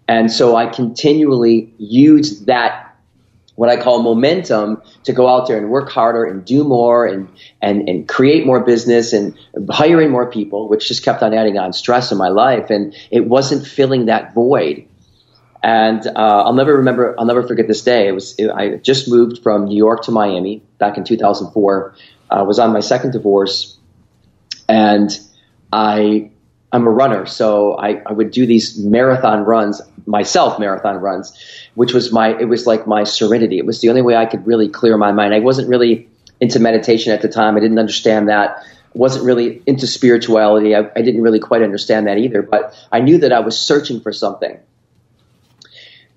and 0.07 0.31
so 0.31 0.55
I 0.55 0.67
continually 0.67 1.73
used 1.77 2.45
that 2.47 2.91
what 3.55 3.69
I 3.69 3.77
call 3.77 4.01
momentum 4.01 4.81
to 5.03 5.13
go 5.13 5.27
out 5.27 5.47
there 5.47 5.57
and 5.57 5.69
work 5.69 5.89
harder 5.89 6.23
and 6.25 6.43
do 6.43 6.63
more 6.63 7.05
and 7.05 7.29
and 7.61 7.87
and 7.87 8.07
create 8.07 8.45
more 8.45 8.61
business 8.63 9.13
and 9.13 9.37
hiring 9.69 10.09
more 10.09 10.29
people, 10.29 10.67
which 10.67 10.87
just 10.87 11.03
kept 11.03 11.21
on 11.21 11.33
adding 11.33 11.57
on 11.57 11.73
stress 11.73 12.11
in 12.11 12.17
my 12.17 12.29
life, 12.29 12.69
and 12.69 12.95
it 13.09 13.25
wasn't 13.25 13.65
filling 13.65 14.05
that 14.05 14.33
void. 14.33 14.87
And 15.63 16.05
uh, 16.07 16.43
I'll 16.45 16.53
never 16.53 16.77
remember. 16.77 17.15
I'll 17.19 17.25
never 17.25 17.43
forget 17.43 17.67
this 17.67 17.83
day. 17.83 18.07
It 18.07 18.13
was 18.13 18.35
it, 18.39 18.49
I 18.49 18.77
just 18.77 19.07
moved 19.07 19.43
from 19.43 19.65
New 19.65 19.77
York 19.77 20.03
to 20.03 20.11
Miami 20.11 20.63
back 20.79 20.97
in 20.97 21.03
2004. 21.03 21.95
I 22.29 22.35
uh, 22.35 22.43
was 22.45 22.57
on 22.57 22.73
my 22.73 22.79
second 22.79 23.11
divorce, 23.11 23.77
and 24.67 25.11
I 25.71 26.31
I'm 26.71 26.87
a 26.87 26.89
runner, 26.89 27.25
so 27.25 27.73
I, 27.73 28.01
I 28.05 28.13
would 28.13 28.31
do 28.31 28.45
these 28.45 28.77
marathon 28.77 29.43
runs 29.43 29.81
myself, 30.07 30.57
marathon 30.57 30.97
runs, 30.97 31.37
which 31.75 31.93
was 31.93 32.11
my 32.11 32.35
it 32.39 32.45
was 32.45 32.65
like 32.65 32.87
my 32.87 33.03
serenity. 33.03 33.59
It 33.59 33.65
was 33.65 33.81
the 33.81 33.89
only 33.89 34.01
way 34.01 34.15
I 34.15 34.25
could 34.25 34.47
really 34.47 34.67
clear 34.69 34.97
my 34.97 35.11
mind. 35.11 35.33
I 35.33 35.39
wasn't 35.39 35.67
really 35.67 36.09
into 36.39 36.59
meditation 36.59 37.13
at 37.13 37.21
the 37.21 37.27
time. 37.27 37.55
I 37.55 37.59
didn't 37.59 37.77
understand 37.77 38.29
that. 38.29 38.63
I 38.63 38.97
wasn't 38.97 39.25
really 39.25 39.61
into 39.67 39.85
spirituality. 39.85 40.75
I, 40.75 40.89
I 40.95 41.01
didn't 41.01 41.21
really 41.21 41.39
quite 41.39 41.61
understand 41.61 42.07
that 42.07 42.17
either. 42.17 42.41
But 42.41 42.73
I 42.91 42.99
knew 42.99 43.19
that 43.19 43.31
I 43.31 43.41
was 43.41 43.59
searching 43.59 44.01
for 44.01 44.11
something 44.11 44.57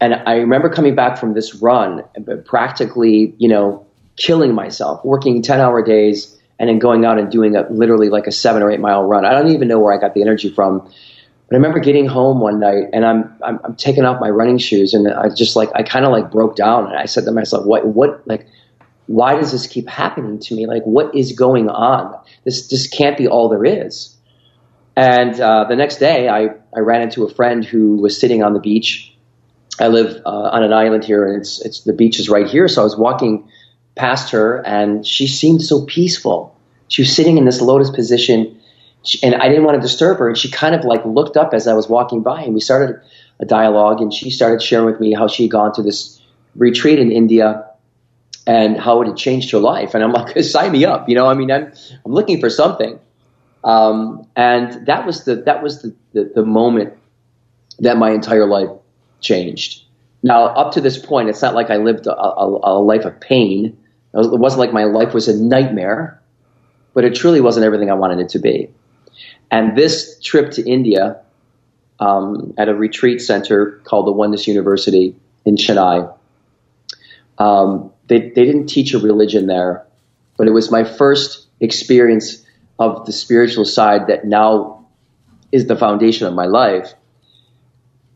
and 0.04 0.22
I 0.26 0.34
remember 0.34 0.68
coming 0.68 0.94
back 0.94 1.16
from 1.16 1.32
this 1.32 1.54
run, 1.54 2.04
practically, 2.44 3.34
you 3.38 3.48
know, 3.48 3.86
killing 4.16 4.54
myself, 4.54 5.02
working 5.02 5.40
10 5.40 5.60
hour 5.60 5.82
days, 5.82 6.38
and 6.58 6.68
then 6.68 6.78
going 6.78 7.06
out 7.06 7.18
and 7.18 7.32
doing 7.32 7.56
a 7.56 7.66
literally 7.70 8.10
like 8.10 8.26
a 8.26 8.32
seven 8.32 8.62
or 8.62 8.70
eight 8.70 8.80
mile 8.80 9.02
run. 9.04 9.24
I 9.24 9.32
don't 9.32 9.52
even 9.52 9.66
know 9.66 9.78
where 9.78 9.94
I 9.94 9.98
got 9.98 10.12
the 10.12 10.20
energy 10.20 10.50
from. 10.50 10.80
But 10.80 11.52
I 11.52 11.56
remember 11.56 11.78
getting 11.78 12.06
home 12.06 12.38
one 12.40 12.60
night 12.60 12.90
and 12.92 13.06
I'm, 13.06 13.34
I'm, 13.42 13.60
I'm 13.64 13.76
taking 13.76 14.04
off 14.04 14.20
my 14.20 14.28
running 14.28 14.58
shoes 14.58 14.92
and 14.92 15.10
I 15.10 15.30
just 15.30 15.56
like, 15.56 15.70
I 15.74 15.82
kind 15.82 16.04
of 16.04 16.12
like 16.12 16.30
broke 16.30 16.54
down 16.54 16.86
and 16.86 16.96
I 16.96 17.06
said 17.06 17.24
to 17.24 17.32
myself, 17.32 17.64
what, 17.64 17.86
what, 17.86 18.28
like, 18.28 18.46
why 19.06 19.36
does 19.36 19.52
this 19.52 19.66
keep 19.66 19.88
happening 19.88 20.38
to 20.40 20.54
me? 20.54 20.66
Like, 20.66 20.82
what 20.82 21.14
is 21.14 21.32
going 21.32 21.70
on? 21.70 22.18
This, 22.44 22.68
this 22.68 22.88
can't 22.88 23.16
be 23.16 23.26
all 23.26 23.48
there 23.48 23.64
is. 23.64 24.14
And 24.96 25.40
uh, 25.40 25.64
the 25.64 25.76
next 25.76 25.96
day, 25.96 26.28
I, 26.28 26.50
I 26.76 26.80
ran 26.80 27.00
into 27.00 27.24
a 27.24 27.34
friend 27.34 27.64
who 27.64 27.96
was 27.96 28.20
sitting 28.20 28.42
on 28.42 28.52
the 28.52 28.60
beach 28.60 29.13
I 29.80 29.88
live 29.88 30.22
uh, 30.24 30.28
on 30.28 30.62
an 30.62 30.72
island 30.72 31.04
here, 31.04 31.26
and 31.26 31.40
it's 31.40 31.60
it's 31.64 31.80
the 31.80 31.92
beach 31.92 32.18
is 32.18 32.28
right 32.28 32.46
here. 32.46 32.68
So 32.68 32.80
I 32.80 32.84
was 32.84 32.96
walking 32.96 33.48
past 33.96 34.30
her, 34.30 34.64
and 34.66 35.06
she 35.06 35.26
seemed 35.26 35.62
so 35.62 35.84
peaceful. 35.86 36.56
She 36.88 37.02
was 37.02 37.14
sitting 37.14 37.38
in 37.38 37.44
this 37.44 37.60
lotus 37.60 37.90
position, 37.90 38.60
and 39.22 39.34
I 39.34 39.48
didn't 39.48 39.64
want 39.64 39.76
to 39.76 39.80
disturb 39.80 40.18
her. 40.18 40.28
And 40.28 40.38
she 40.38 40.50
kind 40.50 40.74
of 40.74 40.84
like 40.84 41.04
looked 41.04 41.36
up 41.36 41.54
as 41.54 41.66
I 41.66 41.74
was 41.74 41.88
walking 41.88 42.22
by, 42.22 42.42
and 42.42 42.54
we 42.54 42.60
started 42.60 43.00
a 43.40 43.44
dialogue. 43.44 44.00
And 44.00 44.12
she 44.12 44.30
started 44.30 44.62
sharing 44.62 44.86
with 44.86 45.00
me 45.00 45.12
how 45.12 45.26
she 45.26 45.44
had 45.44 45.52
gone 45.52 45.72
to 45.74 45.82
this 45.82 46.20
retreat 46.54 47.00
in 47.00 47.10
India 47.10 47.68
and 48.46 48.78
how 48.78 49.02
it 49.02 49.08
had 49.08 49.16
changed 49.16 49.50
her 49.50 49.58
life. 49.58 49.94
And 49.94 50.04
I'm 50.04 50.12
like, 50.12 50.38
sign 50.44 50.70
me 50.70 50.84
up. 50.84 51.08
You 51.08 51.16
know, 51.16 51.26
I 51.26 51.34
mean, 51.34 51.50
I'm 51.50 51.72
I'm 52.04 52.12
looking 52.12 52.38
for 52.38 52.50
something. 52.50 53.00
Um, 53.64 54.28
and 54.36 54.86
that 54.86 55.06
was 55.06 55.24
the 55.24 55.36
that 55.36 55.62
was 55.62 55.82
the, 55.82 55.96
the, 56.12 56.32
the 56.36 56.44
moment 56.44 56.92
that 57.80 57.96
my 57.96 58.10
entire 58.10 58.46
life 58.46 58.68
changed. 59.24 59.82
Now, 60.22 60.46
up 60.46 60.72
to 60.74 60.80
this 60.80 60.96
point, 60.96 61.28
it's 61.28 61.42
not 61.42 61.54
like 61.54 61.70
I 61.70 61.76
lived 61.76 62.06
a, 62.06 62.16
a, 62.16 62.60
a 62.62 62.74
life 62.80 63.04
of 63.04 63.20
pain. 63.20 63.76
It 64.14 64.38
wasn't 64.38 64.60
like 64.60 64.72
my 64.72 64.84
life 64.84 65.12
was 65.12 65.28
a 65.28 65.36
nightmare, 65.36 66.22
but 66.94 67.04
it 67.04 67.14
truly 67.14 67.40
wasn't 67.40 67.66
everything 67.66 67.90
I 67.90 67.94
wanted 67.94 68.20
it 68.20 68.28
to 68.30 68.38
be. 68.38 68.70
And 69.50 69.76
this 69.76 70.18
trip 70.22 70.52
to 70.52 70.62
India 70.68 71.20
um, 72.00 72.54
at 72.56 72.68
a 72.68 72.74
retreat 72.74 73.20
center 73.20 73.80
called 73.84 74.06
the 74.06 74.12
Oneness 74.12 74.46
University 74.46 75.14
in 75.44 75.56
Chennai, 75.56 76.12
um, 77.38 77.92
they, 78.06 78.30
they 78.30 78.44
didn't 78.44 78.66
teach 78.66 78.94
a 78.94 78.98
religion 78.98 79.46
there, 79.46 79.86
but 80.36 80.46
it 80.46 80.52
was 80.52 80.70
my 80.70 80.84
first 80.84 81.46
experience 81.60 82.44
of 82.78 83.06
the 83.06 83.12
spiritual 83.12 83.64
side 83.64 84.06
that 84.08 84.24
now 84.24 84.86
is 85.52 85.66
the 85.66 85.76
foundation 85.76 86.26
of 86.26 86.34
my 86.34 86.46
life. 86.46 86.94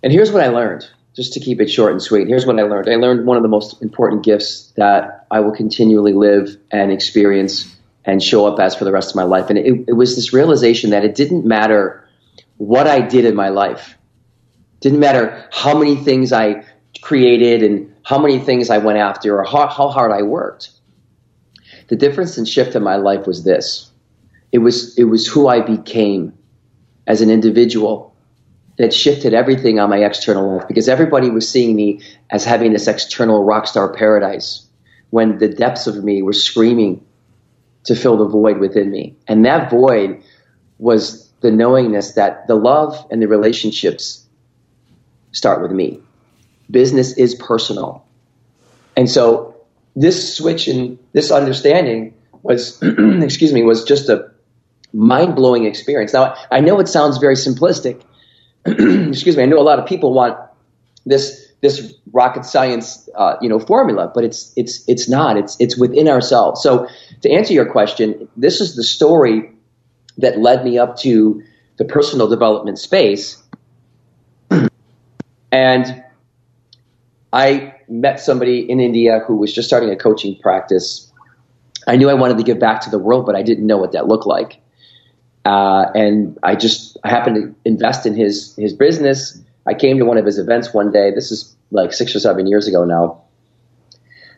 And 0.03 0.13
here's 0.13 0.33
what 0.33 0.43
I 0.43 0.49
learned 0.49 0.89
just 1.19 1.33
to 1.33 1.41
keep 1.41 1.61
it 1.61 1.69
short 1.69 1.91
and 1.91 2.01
sweet, 2.01 2.29
here's 2.29 2.47
what 2.47 2.61
I 2.61 2.63
learned. 2.63 2.89
I 2.89 2.95
learned 2.95 3.27
one 3.27 3.37
of 3.37 3.43
the 3.43 3.49
most 3.49 3.83
important 3.83 4.25
gifts 4.25 4.73
that 4.77 5.27
I 5.33 5.41
will 5.41 5.51
continually 5.51 6.13
live 6.13 6.57
and 6.71 6.93
experience 6.93 7.77
and 8.05 8.23
show 8.23 8.47
up 8.47 8.61
as 8.61 8.77
for 8.77 8.85
the 8.85 8.93
rest 8.93 9.11
of 9.11 9.17
my 9.17 9.25
life. 9.25 9.51
And 9.51 9.59
it, 9.59 9.87
it 9.89 9.95
was 9.95 10.15
this 10.15 10.33
realization 10.33 10.91
that 10.91 11.05
it 11.05 11.17
didn't 11.17 11.45
matter 11.45 12.09
what 12.57 12.87
I 12.87 13.01
did 13.01 13.25
in 13.25 13.35
my 13.35 13.49
life. 13.49 13.99
Didn't 14.79 15.01
matter 15.01 15.49
how 15.51 15.77
many 15.77 15.97
things 15.97 16.33
I 16.33 16.65
created 17.03 17.65
and 17.65 17.93
how 18.05 18.21
many 18.21 18.39
things 18.39 18.71
I 18.71 18.79
went 18.79 18.99
after 18.99 19.41
or 19.41 19.45
how, 19.45 19.67
how 19.67 19.89
hard 19.89 20.13
I 20.13 20.23
worked. 20.23 20.71
The 21.89 21.97
difference 21.97 22.39
and 22.39 22.49
shift 22.49 22.77
in 22.77 22.85
my 22.85 22.95
life 22.95 23.27
was 23.27 23.43
this. 23.43 23.91
It 24.53 24.59
was, 24.59 24.97
it 24.97 25.05
was 25.05 25.27
who 25.27 25.49
I 25.49 25.63
became 25.63 26.39
as 27.09 27.23
an 27.23 27.29
individual 27.29 28.15
that 28.79 28.95
shifted 28.95 29.35
everything 29.35 29.79
on 29.79 29.91
my 29.91 29.99
external 29.99 30.57
life 30.57 30.69
because 30.69 30.89
everybody 30.89 31.29
was 31.31 31.49
seeing 31.49 31.77
me 31.77 32.01
as 32.31 32.45
having 32.45 32.73
this 32.73 32.87
external 32.87 33.45
rock 33.45 33.67
star 33.67 33.93
paradise 33.93 34.67
when 35.11 35.39
the 35.39 35.49
depths 35.49 35.87
of 35.87 36.03
me 36.03 36.23
were 36.23 36.33
screaming 36.33 37.05
to 37.85 37.97
fill 37.97 38.17
the 38.17 38.29
void 38.29 38.59
within 38.59 38.91
me. 38.91 39.17
And 39.27 39.45
that 39.45 39.71
void 39.71 40.23
was 40.79 41.29
the 41.41 41.51
knowingness 41.51 42.13
that 42.13 42.47
the 42.47 42.55
love 42.55 43.07
and 43.11 43.21
the 43.21 43.27
relationships 43.27 44.25
start 45.33 45.61
with 45.61 45.73
me. 45.73 46.01
Business 46.71 47.17
is 47.17 47.35
personal. 47.35 48.05
And 48.97 49.11
so 49.11 49.57
this 49.97 50.37
switch 50.37 50.69
and 50.69 50.99
this 51.13 51.33
understanding 51.33 52.15
was, 52.43 52.81
excuse 53.23 53.53
me, 53.53 53.63
was 53.63 53.85
just 53.85 54.09
a 54.09 54.31
mind 54.93 55.35
blowing 55.35 55.65
experience. 55.65 56.13
Now, 56.13 56.37
I 56.53 56.61
know 56.61 56.79
it 56.79 56.89
sounds 56.89 57.19
very 57.19 57.35
simplistic 57.35 58.03
excuse 58.67 59.37
me, 59.37 59.43
I 59.43 59.47
know 59.47 59.59
a 59.59 59.63
lot 59.63 59.79
of 59.79 59.87
people 59.87 60.13
want 60.13 60.39
this 61.07 61.47
this 61.61 61.95
rocket 62.13 62.45
science 62.45 63.09
uh, 63.15 63.37
you 63.41 63.49
know 63.49 63.59
formula, 63.59 64.11
but 64.15 64.25
it's 64.25 64.53
it's 64.57 64.85
it's 64.89 65.09
not. 65.09 65.37
It's 65.37 65.57
it's 65.61 65.77
within 65.77 66.09
ourselves. 66.09 66.63
So 66.63 66.89
to 67.23 67.31
answer 67.31 67.53
your 67.53 67.71
question, 67.71 68.29
this 68.37 68.61
is 68.61 68.77
the 68.77 68.85
story 68.85 69.51
that 70.19 70.39
led 70.39 70.65
me 70.65 70.79
up 70.79 70.97
to 70.99 71.43
the 71.77 71.85
personal 71.85 72.29
development 72.29 72.79
space, 72.79 73.43
and 75.53 76.05
I 77.33 77.75
met 77.89 78.21
somebody 78.21 78.71
in 78.71 78.81
India 78.81 79.21
who 79.27 79.37
was 79.37 79.53
just 79.53 79.69
starting 79.69 79.91
a 79.91 79.97
coaching 79.97 80.39
practice. 80.41 81.13
I 81.87 81.97
knew 81.97 82.11
I 82.11 82.15
wanted 82.15 82.39
to 82.39 82.45
give 82.45 82.59
back 82.59 82.83
to 82.83 82.91
the 82.91 82.99
world, 82.99 83.27
but 83.27 83.35
I 83.35 83.43
didn't 83.43 83.67
know 83.67 83.79
what 83.79 83.93
that 83.93 84.09
looked 84.09 84.27
like. 84.27 84.58
Uh, 85.49 85.91
and 85.95 86.39
I 86.43 86.57
just 86.57 86.99
I 87.05 87.09
happened 87.09 87.37
to 87.37 87.55
invest 87.65 88.05
in 88.05 88.15
his 88.15 88.55
his 88.57 88.75
business. 88.75 89.41
I 89.67 89.73
came 89.73 89.97
to 89.99 90.05
one 90.05 90.19
of 90.19 90.27
his 90.27 90.39
events 90.39 90.75
one 90.75 90.93
day. 90.93 91.11
This 91.11 91.33
is 91.33 91.57
like 91.71 91.95
six 91.95 92.15
or 92.15 92.21
seven 92.21 92.47
years 92.47 92.69
ago 92.69 92.85
now. 92.85 93.23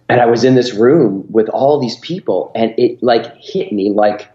And 0.09 0.21
I 0.21 0.27
was 0.27 0.45
in 0.45 0.55
this 0.55 0.73
room 0.73 1.27
with 1.29 1.49
all 1.49 1.81
these 1.81 1.99
people, 1.99 2.53
and 2.55 2.75
it 2.79 3.03
like 3.03 3.37
hit 3.39 3.73
me 3.73 3.91
like 3.91 4.31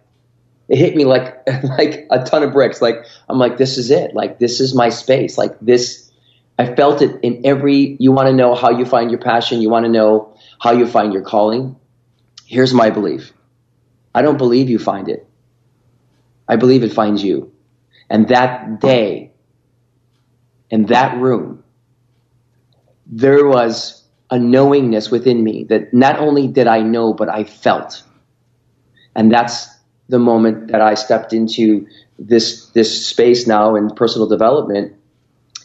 it 0.67 0.77
hit 0.77 0.97
me 0.97 1.05
like 1.05 1.47
like 1.63 2.07
a 2.11 2.25
ton 2.25 2.43
of 2.43 2.51
bricks. 2.51 2.81
Like 2.81 3.05
I'm 3.29 3.39
like, 3.39 3.57
this 3.57 3.77
is 3.77 3.89
it. 3.89 4.13
Like 4.13 4.39
this 4.39 4.59
is 4.59 4.75
my 4.75 4.89
space. 4.89 5.37
Like 5.37 5.57
this, 5.61 6.11
I 6.59 6.75
felt 6.75 7.01
it 7.01 7.21
in 7.23 7.45
every. 7.45 7.95
You 8.01 8.11
want 8.11 8.27
to 8.27 8.33
know 8.33 8.53
how 8.53 8.71
you 8.71 8.85
find 8.85 9.09
your 9.09 9.21
passion. 9.21 9.61
You 9.61 9.69
want 9.69 9.85
to 9.85 9.91
know 9.91 10.35
how 10.59 10.73
you 10.73 10.87
find 10.87 11.13
your 11.13 11.23
calling. 11.23 11.77
Here's 12.45 12.73
my 12.73 12.89
belief. 12.89 13.31
I 14.13 14.21
don't 14.23 14.37
believe 14.37 14.69
you 14.69 14.77
find 14.77 15.07
it. 15.07 15.25
I 16.47 16.55
believe 16.55 16.83
it 16.83 16.93
finds 16.93 17.23
you. 17.23 17.51
And 18.09 18.27
that 18.27 18.79
day, 18.81 19.31
in 20.69 20.85
that 20.87 21.17
room, 21.17 21.63
there 23.07 23.47
was 23.47 24.03
a 24.29 24.37
knowingness 24.37 25.11
within 25.11 25.43
me 25.43 25.65
that 25.65 25.93
not 25.93 26.19
only 26.19 26.47
did 26.47 26.67
I 26.67 26.81
know, 26.81 27.13
but 27.13 27.29
I 27.29 27.43
felt. 27.43 28.03
And 29.15 29.31
that's 29.31 29.67
the 30.09 30.19
moment 30.19 30.71
that 30.71 30.81
I 30.81 30.93
stepped 30.93 31.33
into 31.33 31.87
this 32.19 32.67
this 32.69 33.07
space 33.07 33.47
now 33.47 33.75
in 33.75 33.89
personal 33.89 34.27
development, 34.27 34.93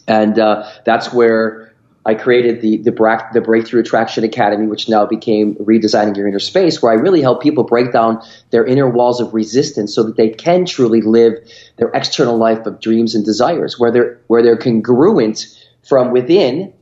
and 0.08 0.38
uh, 0.38 0.68
that's 0.84 1.12
where 1.12 1.59
I 2.06 2.14
created 2.14 2.62
the 2.62 2.78
the, 2.78 2.92
Bra- 2.92 3.30
the 3.32 3.40
Breakthrough 3.40 3.80
Attraction 3.80 4.24
Academy, 4.24 4.66
which 4.66 4.88
now 4.88 5.04
became 5.04 5.54
Redesigning 5.56 6.16
Your 6.16 6.26
Inner 6.26 6.38
Space, 6.38 6.80
where 6.82 6.92
I 6.92 6.94
really 6.94 7.20
help 7.20 7.42
people 7.42 7.64
break 7.64 7.92
down 7.92 8.22
their 8.50 8.64
inner 8.64 8.88
walls 8.88 9.20
of 9.20 9.34
resistance 9.34 9.94
so 9.94 10.02
that 10.04 10.16
they 10.16 10.30
can 10.30 10.64
truly 10.64 11.02
live 11.02 11.34
their 11.76 11.88
external 11.88 12.38
life 12.38 12.64
of 12.66 12.80
dreams 12.80 13.14
and 13.14 13.24
desires, 13.24 13.78
where 13.78 13.90
they're 13.90 14.18
where 14.28 14.42
they're 14.42 14.56
congruent 14.56 15.46
from 15.86 16.10
within 16.10 16.72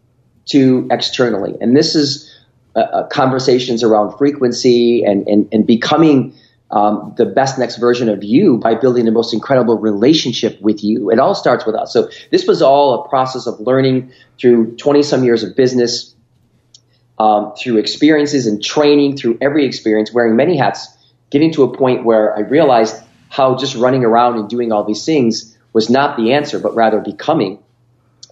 to 0.46 0.86
externally. 0.90 1.54
And 1.60 1.76
this 1.76 1.96
is 1.96 2.32
uh, 2.76 2.80
uh 2.80 3.06
conversations 3.08 3.82
around 3.82 4.16
frequency 4.18 5.02
and 5.04 5.26
and, 5.26 5.48
and 5.52 5.66
becoming 5.66 6.37
um, 6.70 7.14
the 7.16 7.24
best 7.24 7.58
next 7.58 7.76
version 7.76 8.08
of 8.08 8.22
you 8.22 8.58
by 8.58 8.74
building 8.74 9.06
the 9.06 9.10
most 9.10 9.32
incredible 9.32 9.78
relationship 9.78 10.60
with 10.60 10.84
you. 10.84 11.10
It 11.10 11.18
all 11.18 11.34
starts 11.34 11.64
with 11.64 11.74
us. 11.74 11.92
So 11.92 12.10
this 12.30 12.46
was 12.46 12.60
all 12.60 13.04
a 13.04 13.08
process 13.08 13.46
of 13.46 13.58
learning 13.60 14.12
through 14.38 14.76
20 14.76 15.02
some 15.02 15.24
years 15.24 15.42
of 15.42 15.56
business, 15.56 16.14
um, 17.18 17.54
through 17.58 17.78
experiences 17.78 18.46
and 18.46 18.62
training, 18.62 19.16
through 19.16 19.38
every 19.40 19.64
experience, 19.64 20.12
wearing 20.12 20.36
many 20.36 20.56
hats, 20.56 20.88
getting 21.30 21.52
to 21.54 21.62
a 21.62 21.76
point 21.76 22.04
where 22.04 22.36
I 22.36 22.40
realized 22.40 22.94
how 23.30 23.56
just 23.56 23.74
running 23.74 24.04
around 24.04 24.38
and 24.38 24.48
doing 24.48 24.70
all 24.70 24.84
these 24.84 25.04
things 25.04 25.56
was 25.72 25.88
not 25.88 26.16
the 26.16 26.32
answer, 26.32 26.58
but 26.58 26.74
rather 26.74 27.00
becoming. 27.00 27.62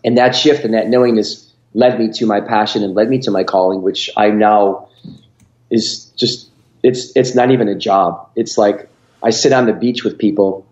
And 0.04 0.18
that 0.18 0.34
shift 0.34 0.64
and 0.64 0.74
that 0.74 0.88
knowingness 0.88 1.52
led 1.74 1.98
me 1.98 2.10
to 2.12 2.26
my 2.26 2.40
passion 2.40 2.82
and 2.82 2.94
led 2.94 3.08
me 3.08 3.18
to 3.20 3.30
my 3.30 3.44
calling, 3.44 3.82
which 3.82 4.10
I 4.16 4.30
now 4.30 4.88
is 5.70 6.06
just 6.16 6.50
it's 6.82 7.12
it's 7.16 7.34
not 7.34 7.50
even 7.50 7.68
a 7.68 7.74
job. 7.74 8.28
It's 8.36 8.58
like 8.58 8.88
I 9.22 9.30
sit 9.30 9.52
on 9.52 9.66
the 9.66 9.72
beach 9.72 10.04
with 10.04 10.18
people 10.18 10.66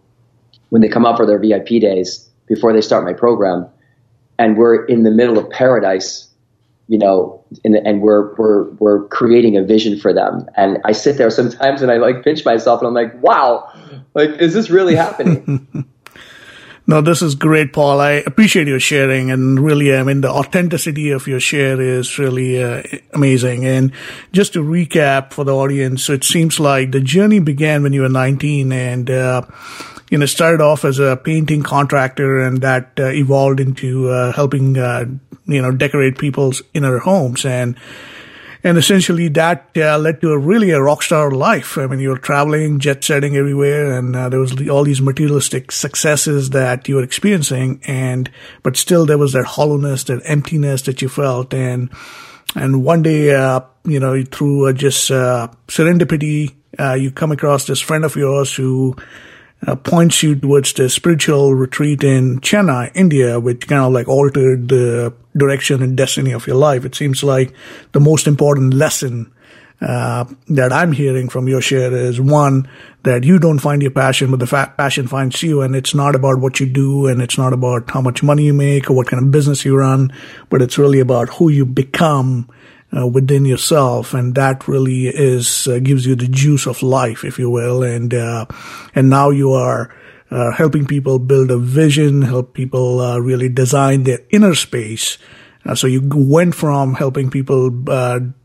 when 0.71 0.83
they 0.83 0.89
come 0.89 1.07
out 1.07 1.17
for 1.17 1.27
their 1.27 1.39
VIP 1.39 1.81
days 1.81 2.29
before 2.47 2.73
they 2.73 2.81
start 2.81 3.05
my 3.05 3.13
program, 3.13 3.67
and 4.39 4.57
we're 4.57 4.85
in 4.85 5.03
the 5.03 5.11
middle 5.11 5.39
of 5.39 5.49
paradise, 5.51 6.29
you 6.89 6.99
know, 6.99 7.45
and, 7.65 7.75
and 7.75 8.01
we're 8.01 8.35
we're 8.35 8.71
we're 8.73 9.09
creating 9.09 9.57
a 9.57 9.63
vision 9.63 9.99
for 9.99 10.13
them. 10.13 10.47
And 10.57 10.79
I 10.85 10.93
sit 10.93 11.17
there 11.17 11.31
sometimes 11.31 11.83
and 11.83 11.91
I 11.91 11.97
like 11.97 12.23
pinch 12.23 12.45
myself 12.45 12.81
and 12.81 12.89
I'm 12.89 12.95
like, 12.95 13.21
wow, 13.23 13.71
like 14.15 14.31
is 14.41 14.55
this 14.55 14.71
really 14.71 14.95
happening? 14.95 15.87
No, 16.87 17.00
this 17.00 17.23
is 17.23 17.35
great, 17.35 17.73
Paul. 17.73 17.99
I 17.99 18.11
appreciate 18.11 18.67
your 18.67 18.81
sharing 18.81 19.31
and 19.31 19.59
really, 19.59 19.97
I 19.97 20.03
mean, 20.03 20.21
the 20.21 20.29
authenticity 20.29 21.12
of 21.12 21.26
your 21.26 21.41
share 21.41 21.81
is 21.81 22.19
really 22.19 22.62
uh, 22.62 22.83
amazing. 23.14 23.64
And 23.64 23.91
just 24.33 24.53
to 24.53 24.62
recap 24.62 25.33
for 25.33 25.45
the 25.45 25.55
audience, 25.55 26.05
so 26.05 26.12
it 26.12 26.25
seems 26.25 26.61
like 26.61 26.93
the 26.93 27.00
journey 27.00 27.41
began 27.41 27.83
when 27.83 27.95
you 27.95 28.03
were 28.03 28.11
19 28.11 28.71
and, 28.71 29.11
uh, 29.11 29.43
you 30.11 30.19
know, 30.19 30.26
started 30.26 30.61
off 30.61 30.85
as 30.85 30.99
a 30.99 31.17
painting 31.17 31.62
contractor 31.62 32.41
and 32.43 32.61
that 32.61 32.91
uh, 32.99 33.07
evolved 33.07 33.61
into 33.61 34.11
uh, 34.11 34.33
helping, 34.33 34.76
uh, 34.76 35.07
you 35.47 35.62
know, 35.62 35.73
decorate 35.73 36.19
people's 36.19 36.61
inner 36.75 36.99
homes. 36.99 37.47
And, 37.47 37.76
and 38.64 38.78
essentially 38.78 39.28
that 39.28 39.68
uh, 39.76 39.99
led 39.99 40.23
to 40.23 40.30
a 40.30 40.38
really 40.38 40.71
a 40.71 40.80
rock 40.80 41.02
star 41.02 41.30
life. 41.30 41.76
I 41.76 41.87
mean, 41.87 42.00
you 42.00 42.09
were 42.09 42.18
traveling, 42.18 42.78
jet 42.78 43.04
setting 43.04 43.37
everywhere, 43.37 43.92
and 43.92 44.16
uh, 44.16 44.30
there 44.30 44.40
was 44.40 44.68
all 44.68 44.85
these 44.85 45.02
materialistic 45.02 45.71
successes 45.71 46.50
that 46.50 46.88
you 46.88 46.97
were 46.97 47.02
experiencing, 47.02 47.83
and 47.87 48.30
but 48.62 48.78
still 48.78 49.04
there 49.04 49.18
was 49.18 49.35
that 49.35 49.44
hollowness, 49.44 50.04
that 50.04 50.23
emptiness 50.25 50.83
that 50.83 51.02
you 51.02 51.11
felt, 51.11 51.52
and 51.52 51.90
and 52.56 52.83
one 52.83 53.02
day, 53.02 53.35
uh, 53.35 53.61
you 53.85 54.00
know, 54.00 54.23
through 54.25 54.71
uh, 54.71 54.73
just 54.73 55.11
uh, 55.11 55.49
serendipity, 55.68 56.54
uh, 56.78 56.94
you 56.94 57.11
come 57.11 57.33
across 57.33 57.66
this 57.66 57.80
friend 57.80 58.04
of 58.04 58.16
yours 58.16 58.54
who 58.54 58.97
uh, 59.66 59.76
points 59.76 60.23
you 60.23 60.35
towards 60.37 60.73
the 60.73 60.88
spiritual 60.88 61.54
retreat 61.54 62.02
in 62.02 62.40
Chennai, 62.40 62.90
India, 62.94 63.38
which 63.38 63.68
kind 63.68 63.83
of 63.83 63.92
like 63.92 64.09
altered 64.09 64.68
the 64.68 65.14
direction 65.37 65.83
and 65.83 65.97
destiny 65.97 66.33
of 66.33 66.47
your 66.47 66.57
life. 66.57 66.85
It 66.85 66.95
seems 66.95 67.23
like 67.23 67.53
the 67.93 68.00
most 68.00 68.26
important 68.26 68.75
lesson 68.75 69.33
uh, 69.81 70.25
that 70.49 70.73
I'm 70.73 70.92
hearing 70.92 71.29
from 71.29 71.49
your 71.49 71.61
share 71.61 71.92
is 71.92 72.20
one 72.20 72.68
that 73.03 73.25
you 73.25 73.38
don't 73.38 73.59
find 73.59 73.83
your 73.83 73.90
passion, 73.90 74.31
but 74.31 74.40
the 74.40 74.47
fa- 74.47 74.73
passion 74.77 75.09
finds 75.09 75.42
you, 75.42 75.61
and 75.61 75.75
it's 75.77 75.94
not 75.94 76.14
about 76.14 76.38
what 76.38 76.61
you 76.61 76.66
do, 76.66 77.07
and 77.07 77.20
it's 77.20 77.37
not 77.37 77.53
about 77.53 77.90
how 77.90 78.01
much 78.01 78.23
money 78.23 78.44
you 78.44 78.55
make 78.55 78.88
or 78.88 78.94
what 78.94 79.09
kind 79.09 79.23
of 79.23 79.31
business 79.31 79.64
you 79.64 79.77
run, 79.77 80.12
but 80.49 80.62
it's 80.62 80.79
really 80.79 81.01
about 81.01 81.29
who 81.29 81.49
you 81.49 81.66
become 81.66 82.49
uh, 82.97 83.07
within 83.07 83.44
yourself, 83.44 84.14
and 84.14 84.37
that 84.37 84.68
really 84.68 85.09
is 85.09 85.66
uh, 85.66 85.79
gives 85.81 86.07
you 86.07 86.14
the 86.14 86.29
juice 86.29 86.66
of 86.66 86.83
life, 86.83 87.25
if 87.25 87.38
you 87.38 87.51
will, 87.51 87.83
and 87.83 88.14
uh, 88.14 88.47
and 88.94 89.11
now 89.11 89.31
you 89.31 89.53
are. 89.53 89.94
Uh, 90.35 90.51
helping 90.51 90.85
people 90.85 91.20
build 91.20 91.49
a 91.49 91.57
vision, 91.57 92.20
help 92.23 92.55
people 92.55 93.01
uh, 93.01 93.18
really 93.18 93.49
design 93.49 94.03
their 94.03 94.18
inner 94.31 94.53
space. 94.53 95.16
Uh, 95.64 95.77
so 95.77 95.87
you 95.87 96.03
went 96.12 96.57
from 96.57 96.94
helping 96.94 97.31
people 97.31 97.70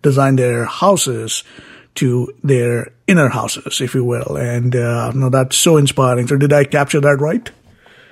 design 0.04 0.36
their 0.36 0.65
houses 0.65 1.43
to 1.95 2.32
their 2.43 2.91
inner 3.08 3.28
houses, 3.28 3.82
if 3.82 3.95
you 3.95 4.06
will. 4.06 4.38
And 4.38 4.75
uh, 4.75 5.12
no, 5.15 5.30
that's 5.30 5.58
so 5.58 5.78
inspiring. 5.78 6.28
So 6.28 6.38
did 6.38 6.54
I 6.54 6.63
capture 6.63 7.02
that 7.02 7.17
right? 7.19 7.49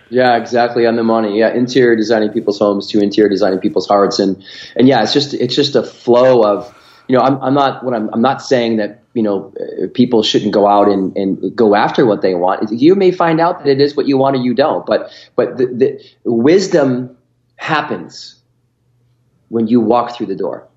Yeah, 0.10 0.38
exactly 0.38 0.88
on 0.88 0.96
the 0.96 1.04
money. 1.04 1.38
Yeah, 1.38 1.54
interior 1.54 1.96
designing 1.96 2.32
people's 2.32 2.58
homes 2.58 2.88
to 2.88 3.00
interior 3.00 3.30
designing 3.30 3.60
people's 3.60 3.88
hearts, 3.88 4.20
and 4.20 4.44
and 4.76 4.88
yeah, 4.88 5.04
it's 5.04 5.14
just 5.14 5.34
it's 5.34 5.56
just 5.56 5.76
a 5.76 5.84
flow 5.84 6.44
of 6.44 6.74
you 7.08 7.16
know 7.16 7.22
I'm 7.22 7.42
I'm 7.44 7.54
not 7.54 7.84
what 7.84 7.94
I'm 7.94 8.10
I'm 8.14 8.22
not 8.22 8.42
saying 8.42 8.78
that 8.78 9.04
you 9.18 9.24
know 9.24 9.52
people 9.96 10.22
shouldn't 10.22 10.54
go 10.54 10.68
out 10.68 10.88
and, 10.88 11.18
and 11.18 11.56
go 11.56 11.74
after 11.74 12.06
what 12.06 12.22
they 12.22 12.36
want. 12.36 12.72
You 12.72 12.94
may 12.94 13.12
find 13.12 13.42
out 13.42 13.60
that 13.60 13.68
it 13.68 13.82
is 13.82 13.96
what 13.98 14.08
you 14.08 14.16
want 14.16 14.36
or 14.36 14.40
you 14.40 14.54
don't, 14.54 14.86
but 14.86 15.12
but 15.36 15.58
the, 15.58 15.66
the 15.66 16.12
wisdom 16.24 17.18
happens 17.56 18.40
when 19.50 19.68
you 19.68 19.82
walk 19.82 20.16
through 20.16 20.28
the 20.28 20.36
door. 20.36 20.68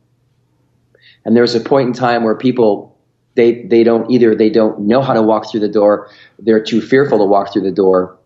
And 1.24 1.36
there's 1.36 1.54
a 1.54 1.60
point 1.60 1.88
in 1.88 1.92
time 1.92 2.24
where 2.24 2.34
people 2.34 2.96
they 3.34 3.62
they 3.64 3.84
don't 3.84 4.10
either 4.10 4.34
they 4.34 4.48
don't 4.48 4.80
know 4.80 5.02
how 5.02 5.12
to 5.12 5.22
walk 5.22 5.50
through 5.50 5.60
the 5.60 5.68
door, 5.68 6.08
they're 6.38 6.64
too 6.64 6.80
fearful 6.80 7.18
to 7.18 7.24
walk 7.24 7.52
through 7.52 7.62
the 7.62 7.70
door, 7.70 8.18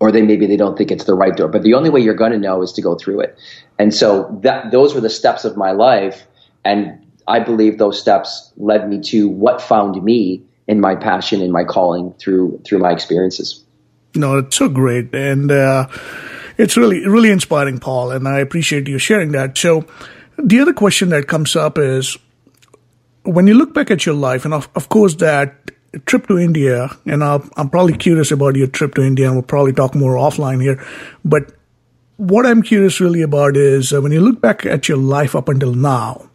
or 0.00 0.12
they 0.12 0.20
maybe 0.20 0.46
they 0.46 0.58
don't 0.58 0.76
think 0.76 0.90
it's 0.90 1.04
the 1.04 1.14
right 1.14 1.34
door. 1.34 1.48
But 1.48 1.62
the 1.62 1.72
only 1.72 1.88
way 1.88 2.00
you're 2.00 2.14
going 2.14 2.32
to 2.32 2.38
know 2.38 2.60
is 2.60 2.72
to 2.72 2.82
go 2.82 2.94
through 2.94 3.20
it. 3.20 3.38
And 3.78 3.94
so 3.94 4.38
that 4.42 4.70
those 4.70 4.94
were 4.94 5.00
the 5.00 5.08
steps 5.08 5.46
of 5.46 5.56
my 5.56 5.72
life, 5.72 6.26
and 6.62 7.03
I 7.26 7.40
believe 7.40 7.78
those 7.78 8.00
steps 8.00 8.52
led 8.56 8.88
me 8.88 9.00
to 9.02 9.28
what 9.28 9.62
found 9.62 10.02
me 10.02 10.42
in 10.66 10.80
my 10.80 10.94
passion 10.94 11.40
and 11.40 11.52
my 11.52 11.64
calling 11.64 12.12
through 12.14 12.60
through 12.64 12.78
my 12.78 12.92
experiences. 12.92 13.64
No, 14.14 14.38
it's 14.38 14.56
so 14.56 14.68
great, 14.68 15.14
and 15.14 15.50
uh, 15.50 15.88
it's 16.56 16.76
really 16.76 17.06
really 17.06 17.30
inspiring, 17.30 17.78
Paul. 17.78 18.12
And 18.12 18.28
I 18.28 18.38
appreciate 18.40 18.88
you 18.88 18.98
sharing 18.98 19.32
that. 19.32 19.58
So, 19.58 19.86
the 20.38 20.60
other 20.60 20.72
question 20.72 21.08
that 21.10 21.26
comes 21.26 21.56
up 21.56 21.78
is 21.78 22.16
when 23.24 23.46
you 23.46 23.54
look 23.54 23.74
back 23.74 23.90
at 23.90 24.06
your 24.06 24.14
life, 24.14 24.44
and 24.44 24.54
of, 24.54 24.68
of 24.74 24.88
course 24.88 25.16
that 25.16 25.70
trip 26.06 26.26
to 26.26 26.38
India, 26.38 26.90
and 27.06 27.22
i 27.22 27.40
am 27.56 27.70
probably 27.70 27.96
curious 27.96 28.30
about 28.30 28.56
your 28.56 28.66
trip 28.66 28.94
to 28.94 29.02
India, 29.02 29.26
and 29.26 29.36
we'll 29.36 29.42
probably 29.42 29.72
talk 29.72 29.94
more 29.94 30.14
offline 30.14 30.60
here. 30.60 30.84
But 31.24 31.52
what 32.16 32.46
I'm 32.46 32.62
curious 32.62 33.00
really 33.00 33.22
about 33.22 33.56
is 33.56 33.92
uh, 33.92 34.00
when 34.00 34.12
you 34.12 34.20
look 34.20 34.40
back 34.40 34.64
at 34.66 34.88
your 34.88 34.98
life 34.98 35.34
up 35.34 35.48
until 35.48 35.74
now, 35.74 36.28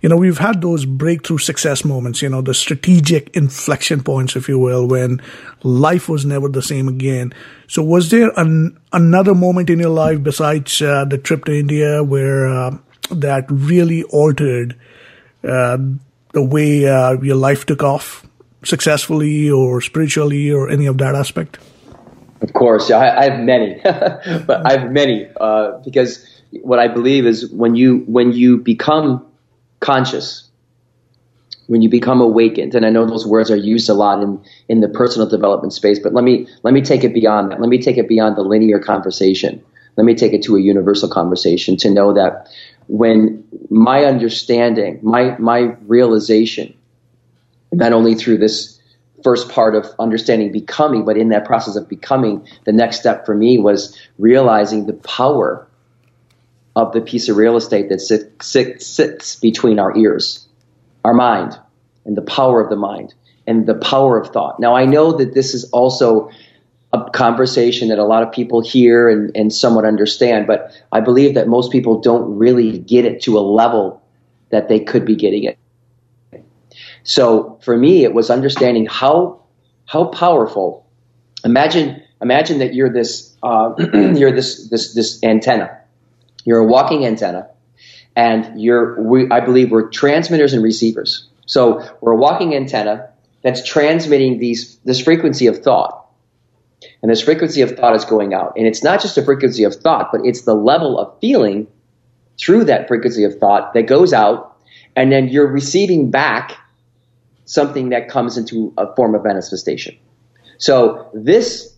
you 0.00 0.08
know, 0.08 0.16
we've 0.16 0.38
had 0.38 0.60
those 0.60 0.84
breakthrough 0.84 1.38
success 1.38 1.84
moments, 1.84 2.22
you 2.22 2.28
know, 2.28 2.42
the 2.42 2.54
strategic 2.54 3.34
inflection 3.36 4.02
points, 4.02 4.36
if 4.36 4.48
you 4.48 4.58
will, 4.58 4.86
when 4.86 5.20
life 5.62 6.08
was 6.08 6.24
never 6.24 6.48
the 6.48 6.62
same 6.62 6.88
again. 6.88 7.34
So 7.66 7.82
was 7.82 8.10
there 8.10 8.32
an, 8.36 8.78
another 8.92 9.34
moment 9.34 9.70
in 9.70 9.78
your 9.78 9.90
life 9.90 10.22
besides 10.22 10.80
uh, 10.82 11.04
the 11.04 11.18
trip 11.18 11.44
to 11.46 11.52
India 11.52 12.02
where 12.02 12.48
uh, 12.48 12.76
that 13.10 13.46
really 13.50 14.02
altered 14.04 14.76
uh, 15.44 15.78
the 16.32 16.42
way 16.42 16.86
uh, 16.86 17.20
your 17.20 17.36
life 17.36 17.66
took 17.66 17.82
off? 17.82 18.26
successfully 18.66 19.50
or 19.50 19.80
spiritually 19.80 20.50
or 20.50 20.68
any 20.68 20.86
of 20.86 20.98
that 20.98 21.14
aspect? 21.14 21.58
Of 22.42 22.52
course, 22.52 22.90
I, 22.90 23.16
I 23.16 23.30
have 23.30 23.40
many, 23.40 23.80
but 23.84 24.66
I 24.66 24.78
have 24.78 24.90
many 24.90 25.28
uh, 25.40 25.78
because 25.84 26.26
what 26.62 26.78
I 26.78 26.88
believe 26.88 27.26
is 27.26 27.50
when 27.50 27.74
you 27.74 27.98
when 28.06 28.32
you 28.32 28.58
become 28.58 29.25
conscious, 29.80 30.48
when 31.66 31.82
you 31.82 31.88
become 31.88 32.20
awakened, 32.20 32.74
and 32.74 32.86
I 32.86 32.90
know 32.90 33.06
those 33.06 33.26
words 33.26 33.50
are 33.50 33.56
used 33.56 33.88
a 33.88 33.94
lot 33.94 34.22
in 34.22 34.40
in 34.68 34.80
the 34.80 34.88
personal 34.88 35.28
development 35.28 35.72
space, 35.72 35.98
but 35.98 36.14
let 36.14 36.24
me 36.24 36.46
let 36.62 36.74
me 36.74 36.80
take 36.80 37.04
it 37.04 37.12
beyond 37.12 37.50
that. 37.50 37.60
Let 37.60 37.68
me 37.68 37.80
take 37.80 37.98
it 37.98 38.08
beyond 38.08 38.36
the 38.36 38.42
linear 38.42 38.78
conversation. 38.78 39.62
Let 39.96 40.04
me 40.04 40.14
take 40.14 40.32
it 40.32 40.42
to 40.44 40.56
a 40.56 40.60
universal 40.60 41.08
conversation 41.08 41.76
to 41.78 41.90
know 41.90 42.12
that 42.12 42.48
when 42.86 43.42
my 43.70 44.04
understanding, 44.04 45.00
my 45.02 45.36
my 45.38 45.74
realization 45.86 46.74
not 47.72 47.92
only 47.92 48.14
through 48.14 48.38
this 48.38 48.80
first 49.24 49.48
part 49.48 49.74
of 49.74 49.86
understanding 49.98 50.52
becoming, 50.52 51.04
but 51.04 51.16
in 51.16 51.30
that 51.30 51.44
process 51.44 51.74
of 51.74 51.88
becoming, 51.88 52.46
the 52.64 52.72
next 52.72 53.00
step 53.00 53.26
for 53.26 53.34
me 53.34 53.58
was 53.58 53.98
realizing 54.18 54.86
the 54.86 54.92
power 54.92 55.65
of 56.76 56.92
the 56.92 57.00
piece 57.00 57.28
of 57.28 57.36
real 57.36 57.56
estate 57.56 57.88
that 57.88 58.00
sits, 58.00 58.46
sits, 58.46 58.86
sits 58.86 59.36
between 59.36 59.80
our 59.80 59.96
ears, 59.96 60.46
our 61.04 61.14
mind, 61.14 61.58
and 62.04 62.16
the 62.16 62.22
power 62.22 62.60
of 62.62 62.70
the 62.70 62.76
mind. 62.76 63.14
and 63.46 63.66
the 63.66 63.74
power 63.76 64.18
of 64.20 64.32
thought. 64.32 64.58
Now, 64.58 64.74
I 64.74 64.86
know 64.86 65.12
that 65.18 65.34
this 65.34 65.54
is 65.54 65.64
also 65.70 66.30
a 66.92 67.10
conversation 67.10 67.88
that 67.88 67.98
a 67.98 68.04
lot 68.04 68.22
of 68.22 68.32
people 68.32 68.60
hear 68.60 69.08
and, 69.08 69.30
and 69.36 69.52
somewhat 69.52 69.84
understand, 69.84 70.46
but 70.46 70.72
I 70.92 71.00
believe 71.00 71.34
that 71.34 71.48
most 71.48 71.70
people 71.70 72.00
don't 72.00 72.38
really 72.38 72.78
get 72.78 73.04
it 73.04 73.22
to 73.22 73.38
a 73.38 73.40
level 73.40 74.02
that 74.50 74.68
they 74.68 74.80
could 74.80 75.04
be 75.04 75.16
getting 75.16 75.44
it. 75.44 75.58
So 77.04 77.58
for 77.62 77.76
me, 77.76 78.04
it 78.04 78.14
was 78.14 78.30
understanding 78.30 78.86
how 78.86 79.42
how 79.86 80.06
powerful. 80.06 80.86
Imagine 81.44 82.02
imagine 82.20 82.58
that 82.58 82.74
you're 82.74 82.92
this 82.92 83.36
uh, 83.42 83.74
you're 83.94 84.32
this 84.32 84.68
this 84.68 84.94
this 84.94 85.22
antenna. 85.22 85.78
You're 86.46 86.60
a 86.60 86.64
walking 86.64 87.04
antenna, 87.04 87.48
and 88.14 88.62
you're 88.62 89.02
we, 89.02 89.28
I 89.30 89.40
believe 89.40 89.72
we're 89.72 89.90
transmitters 89.90 90.54
and 90.54 90.62
receivers. 90.62 91.28
So 91.44 91.86
we're 92.00 92.12
a 92.12 92.16
walking 92.16 92.54
antenna 92.54 93.10
that's 93.42 93.66
transmitting 93.66 94.38
these 94.38 94.76
this 94.84 95.00
frequency 95.00 95.48
of 95.48 95.58
thought. 95.58 96.04
And 97.02 97.10
this 97.10 97.20
frequency 97.20 97.62
of 97.62 97.72
thought 97.72 97.96
is 97.96 98.04
going 98.04 98.32
out. 98.32 98.54
And 98.56 98.66
it's 98.66 98.84
not 98.84 99.02
just 99.02 99.18
a 99.18 99.24
frequency 99.24 99.64
of 99.64 99.74
thought, 99.74 100.10
but 100.12 100.20
it's 100.24 100.42
the 100.42 100.54
level 100.54 100.98
of 100.98 101.18
feeling 101.20 101.66
through 102.38 102.64
that 102.64 102.86
frequency 102.86 103.24
of 103.24 103.38
thought 103.38 103.74
that 103.74 103.86
goes 103.86 104.12
out, 104.12 104.56
and 104.94 105.10
then 105.10 105.28
you're 105.28 105.48
receiving 105.48 106.10
back 106.10 106.56
something 107.44 107.88
that 107.88 108.08
comes 108.08 108.36
into 108.38 108.72
a 108.78 108.94
form 108.94 109.14
of 109.16 109.24
manifestation. 109.24 109.96
So 110.58 111.08
this 111.12 111.74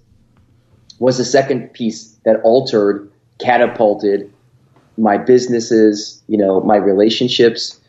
was 0.99 1.17
the 1.17 1.25
second 1.25 1.73
piece 1.73 2.19
that 2.25 2.41
altered, 2.43 3.11
catapulted 3.39 4.33
my 4.99 5.17
businesses, 5.17 6.23
you 6.27 6.37
know, 6.37 6.61
my 6.61 6.77
relationships. 6.77 7.81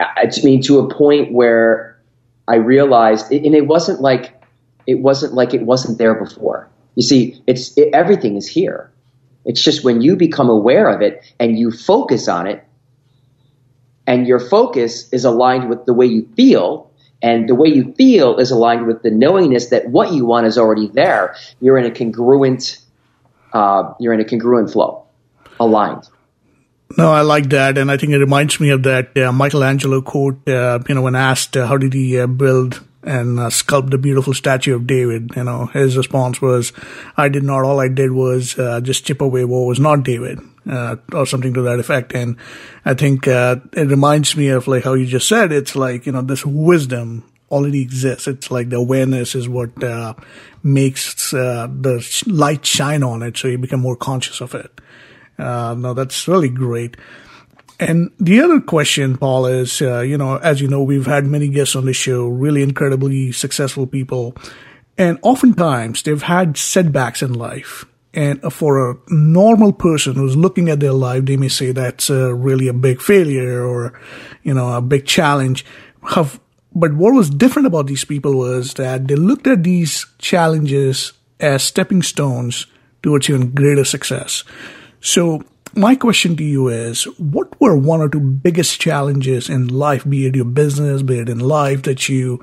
I 0.00 0.30
mean, 0.42 0.62
to 0.62 0.80
a 0.80 0.94
point 0.94 1.32
where 1.32 1.98
I 2.46 2.56
realized, 2.56 3.32
and 3.32 3.54
it 3.54 3.66
wasn't 3.66 4.00
like 4.00 4.40
it 4.86 4.96
wasn't 4.96 5.34
like 5.34 5.54
it 5.54 5.62
wasn't 5.62 5.98
there 5.98 6.14
before. 6.14 6.68
You 6.94 7.02
see, 7.02 7.42
it's 7.46 7.76
it, 7.78 7.90
everything 7.94 8.36
is 8.36 8.46
here. 8.46 8.90
It's 9.44 9.62
just 9.62 9.84
when 9.84 10.00
you 10.00 10.16
become 10.16 10.48
aware 10.48 10.88
of 10.88 11.02
it 11.02 11.22
and 11.38 11.58
you 11.58 11.70
focus 11.70 12.28
on 12.28 12.46
it, 12.46 12.64
and 14.06 14.26
your 14.26 14.40
focus 14.40 15.08
is 15.12 15.24
aligned 15.24 15.68
with 15.68 15.86
the 15.86 15.94
way 15.94 16.06
you 16.06 16.28
feel, 16.36 16.90
and 17.22 17.48
the 17.48 17.54
way 17.54 17.68
you 17.68 17.94
feel 17.94 18.38
is 18.38 18.50
aligned 18.50 18.86
with 18.86 19.02
the 19.02 19.10
knowingness 19.10 19.68
that 19.68 19.88
what 19.88 20.12
you 20.12 20.26
want 20.26 20.46
is 20.46 20.58
already 20.58 20.88
there. 20.88 21.36
You're 21.60 21.78
in 21.78 21.86
a 21.86 21.90
congruent, 21.90 22.78
uh, 23.52 23.94
you're 23.98 24.12
in 24.12 24.20
a 24.20 24.24
congruent 24.24 24.70
flow, 24.70 25.04
aligned. 25.58 26.08
No, 26.96 27.10
I 27.10 27.22
like 27.22 27.48
that, 27.48 27.78
and 27.78 27.90
I 27.90 27.96
think 27.96 28.12
it 28.12 28.18
reminds 28.18 28.60
me 28.60 28.70
of 28.70 28.82
that 28.84 29.16
uh, 29.16 29.32
Michelangelo 29.32 30.02
quote. 30.02 30.46
Uh, 30.48 30.78
you 30.88 30.94
know, 30.94 31.02
when 31.02 31.16
asked 31.16 31.56
uh, 31.56 31.66
how 31.66 31.76
did 31.76 31.92
he 31.92 32.18
uh, 32.18 32.26
build 32.26 32.84
and 33.02 33.38
uh, 33.38 33.48
sculpt 33.48 33.90
the 33.90 33.98
beautiful 33.98 34.32
statue 34.32 34.74
of 34.76 34.86
David, 34.86 35.32
you 35.34 35.44
know, 35.44 35.66
his 35.66 35.96
response 35.96 36.40
was, 36.40 36.72
"I 37.16 37.28
did 37.28 37.42
not. 37.42 37.64
All 37.64 37.80
I 37.80 37.88
did 37.88 38.12
was 38.12 38.58
uh, 38.58 38.80
just 38.80 39.06
chip 39.06 39.20
away 39.20 39.44
what 39.44 39.66
was 39.66 39.80
not 39.80 40.02
David." 40.02 40.40
or 40.66 41.26
something 41.26 41.52
to 41.52 41.60
that 41.60 41.78
effect. 41.78 42.14
And 42.14 42.38
I 42.86 42.94
think 42.94 43.26
it 43.26 43.60
reminds 43.74 44.34
me 44.34 44.48
of 44.48 44.66
like 44.66 44.84
how 44.84 44.94
you 44.94 45.04
just 45.04 45.28
said. 45.28 45.52
It's 45.52 45.76
like 45.76 46.06
you 46.06 46.12
know 46.12 46.22
this 46.22 46.46
wisdom 46.46 47.22
already 47.50 47.82
exists. 47.82 48.26
It's 48.26 48.50
like 48.50 48.70
the 48.70 48.76
awareness 48.76 49.34
is 49.34 49.46
what 49.46 49.76
makes 50.62 51.32
the 51.32 52.22
light 52.26 52.64
shine 52.64 53.02
on 53.02 53.22
it, 53.22 53.36
so 53.36 53.48
you 53.48 53.58
become 53.58 53.80
more 53.80 53.96
conscious 53.96 54.40
of 54.40 54.54
it. 54.54 54.80
Uh, 55.38 55.74
no, 55.76 55.94
that's 55.94 56.28
really 56.28 56.48
great. 56.48 56.96
And 57.80 58.12
the 58.20 58.40
other 58.40 58.60
question, 58.60 59.16
Paul, 59.18 59.46
is, 59.46 59.82
uh, 59.82 60.00
you 60.00 60.16
know, 60.16 60.36
as 60.36 60.60
you 60.60 60.68
know, 60.68 60.82
we've 60.82 61.06
had 61.06 61.26
many 61.26 61.48
guests 61.48 61.74
on 61.74 61.86
the 61.86 61.92
show, 61.92 62.26
really 62.28 62.62
incredibly 62.62 63.32
successful 63.32 63.86
people. 63.86 64.36
And 64.96 65.18
oftentimes 65.22 66.02
they've 66.02 66.22
had 66.22 66.56
setbacks 66.56 67.22
in 67.22 67.32
life. 67.32 67.84
And 68.12 68.40
for 68.52 68.90
a 68.90 68.96
normal 69.08 69.72
person 69.72 70.14
who's 70.14 70.36
looking 70.36 70.68
at 70.68 70.78
their 70.78 70.92
life, 70.92 71.24
they 71.24 71.36
may 71.36 71.48
say 71.48 71.72
that's 71.72 72.10
uh, 72.10 72.32
really 72.32 72.68
a 72.68 72.72
big 72.72 73.00
failure 73.00 73.64
or, 73.64 74.00
you 74.44 74.54
know, 74.54 74.72
a 74.76 74.80
big 74.80 75.04
challenge. 75.04 75.66
Have, 76.10 76.38
but 76.72 76.94
what 76.94 77.12
was 77.12 77.28
different 77.28 77.66
about 77.66 77.88
these 77.88 78.04
people 78.04 78.38
was 78.38 78.74
that 78.74 79.08
they 79.08 79.16
looked 79.16 79.48
at 79.48 79.64
these 79.64 80.06
challenges 80.18 81.12
as 81.40 81.64
stepping 81.64 82.02
stones 82.02 82.66
towards 83.02 83.28
even 83.28 83.50
greater 83.50 83.84
success. 83.84 84.44
So 85.04 85.44
my 85.74 85.96
question 85.96 86.34
to 86.36 86.42
you 86.42 86.68
is, 86.68 87.04
what 87.18 87.60
were 87.60 87.76
one 87.76 88.00
or 88.00 88.08
two 88.08 88.20
biggest 88.20 88.80
challenges 88.80 89.50
in 89.50 89.68
life, 89.68 90.08
be 90.08 90.26
it 90.26 90.34
your 90.34 90.46
business, 90.46 91.02
be 91.02 91.18
it 91.18 91.28
in 91.28 91.40
life 91.40 91.82
that 91.82 92.08
you, 92.08 92.42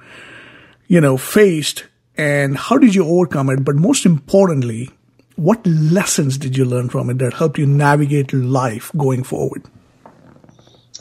you 0.88 1.02
know, 1.02 1.18
faced 1.18 1.86
and 2.18 2.56
how 2.56 2.78
did 2.78 2.94
you 2.94 3.04
overcome 3.04 3.50
it? 3.50 3.66
But 3.66 3.78
most 3.78 4.06
importantly, 4.06 4.92
what 5.38 5.66
lessons 5.66 6.38
did 6.38 6.56
you 6.56 6.64
learn 6.64 6.90
from 6.90 7.10
it 7.10 7.18
that 7.18 7.34
helped 7.34 7.58
you 7.58 7.66
navigate 7.66 8.32
life 8.32 8.92
going 8.96 9.24
forward? 9.24 9.64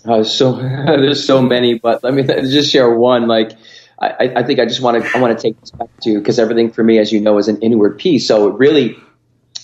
Uh, 0.06 0.24
so 0.24 0.52
there's 0.86 1.22
so 1.22 1.42
many, 1.42 1.78
but 1.78 2.02
let 2.02 2.14
me 2.14 2.22
just 2.22 2.72
share 2.72 2.90
one. 2.90 3.28
Like, 3.28 3.52
I, 3.98 4.32
I 4.36 4.42
think 4.44 4.60
I 4.60 4.64
just 4.64 4.80
want 4.80 5.04
to 5.04 5.10
I 5.14 5.20
want 5.20 5.38
to 5.38 5.42
take 5.42 5.60
this 5.60 5.72
back 5.72 5.90
to 6.04 6.18
because 6.18 6.38
everything 6.38 6.70
for 6.70 6.82
me, 6.82 6.98
as 6.98 7.12
you 7.12 7.20
know, 7.20 7.36
is 7.36 7.48
an 7.48 7.60
inward 7.60 7.98
piece. 7.98 8.26
So 8.26 8.48
it 8.48 8.54
really 8.54 8.96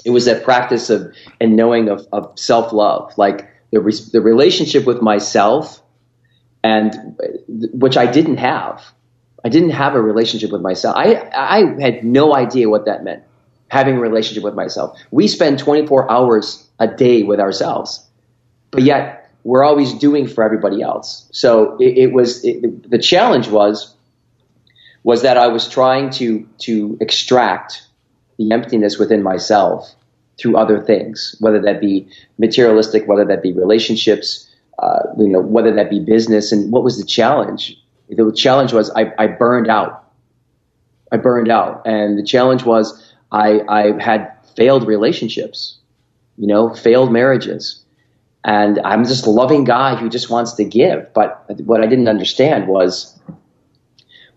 it 0.06 0.10
was 0.10 0.26
that 0.26 0.44
practice 0.44 0.88
of 0.88 1.12
and 1.40 1.56
knowing 1.56 1.88
of, 1.88 2.06
of 2.12 2.38
self 2.38 2.72
love, 2.72 3.12
like 3.18 3.50
the 3.72 3.80
re- 3.80 3.92
the 4.12 4.20
relationship 4.20 4.86
with 4.86 5.02
myself, 5.02 5.82
and 6.62 7.18
which 7.48 7.96
I 7.96 8.06
didn't 8.06 8.36
have. 8.36 8.84
I 9.44 9.48
didn't 9.48 9.70
have 9.70 9.94
a 9.94 10.00
relationship 10.00 10.52
with 10.52 10.62
myself. 10.62 10.94
I 10.96 11.28
I 11.34 11.80
had 11.80 12.04
no 12.04 12.34
idea 12.34 12.70
what 12.70 12.86
that 12.86 13.02
meant. 13.02 13.24
Having 13.68 13.96
a 13.96 14.00
relationship 14.00 14.44
with 14.44 14.54
myself. 14.54 14.96
We 15.10 15.26
spend 15.26 15.58
24 15.58 16.08
hours 16.08 16.64
a 16.78 16.86
day 16.86 17.24
with 17.24 17.40
ourselves, 17.40 18.06
but 18.70 18.82
yet 18.82 19.28
we're 19.42 19.64
always 19.64 19.92
doing 19.94 20.28
for 20.28 20.44
everybody 20.44 20.82
else. 20.82 21.28
So 21.32 21.76
it, 21.78 21.98
it 21.98 22.12
was 22.12 22.44
it, 22.44 22.88
the 22.88 22.98
challenge 22.98 23.48
was 23.48 23.92
was 25.02 25.22
that 25.22 25.36
I 25.36 25.48
was 25.48 25.68
trying 25.68 26.10
to 26.10 26.48
to 26.58 26.96
extract 27.00 27.85
the 28.38 28.52
emptiness 28.52 28.98
within 28.98 29.22
myself 29.22 29.94
through 30.38 30.56
other 30.56 30.80
things, 30.80 31.36
whether 31.40 31.60
that 31.60 31.80
be 31.80 32.08
materialistic, 32.38 33.06
whether 33.08 33.24
that 33.24 33.42
be 33.42 33.52
relationships, 33.52 34.48
uh, 34.78 35.00
you 35.18 35.28
know, 35.28 35.40
whether 35.40 35.72
that 35.74 35.88
be 35.88 36.00
business. 36.00 36.52
And 36.52 36.70
what 36.70 36.84
was 36.84 36.98
the 36.98 37.06
challenge? 37.06 37.76
The 38.10 38.30
challenge 38.32 38.72
was 38.72 38.90
I, 38.90 39.12
I 39.18 39.26
burned 39.26 39.68
out. 39.68 40.04
I 41.12 41.16
burned 41.16 41.50
out, 41.50 41.82
and 41.86 42.18
the 42.18 42.22
challenge 42.24 42.64
was 42.64 43.14
I, 43.30 43.60
I 43.68 44.02
had 44.02 44.32
failed 44.56 44.86
relationships, 44.86 45.78
you 46.36 46.48
know, 46.48 46.74
failed 46.74 47.12
marriages. 47.12 47.84
And 48.44 48.80
I'm 48.84 49.04
just 49.04 49.26
a 49.26 49.30
loving 49.30 49.64
guy 49.64 49.96
who 49.96 50.08
just 50.08 50.30
wants 50.30 50.52
to 50.54 50.64
give. 50.64 51.12
But 51.14 51.44
what 51.64 51.80
I 51.80 51.86
didn't 51.86 52.08
understand 52.08 52.68
was 52.68 53.18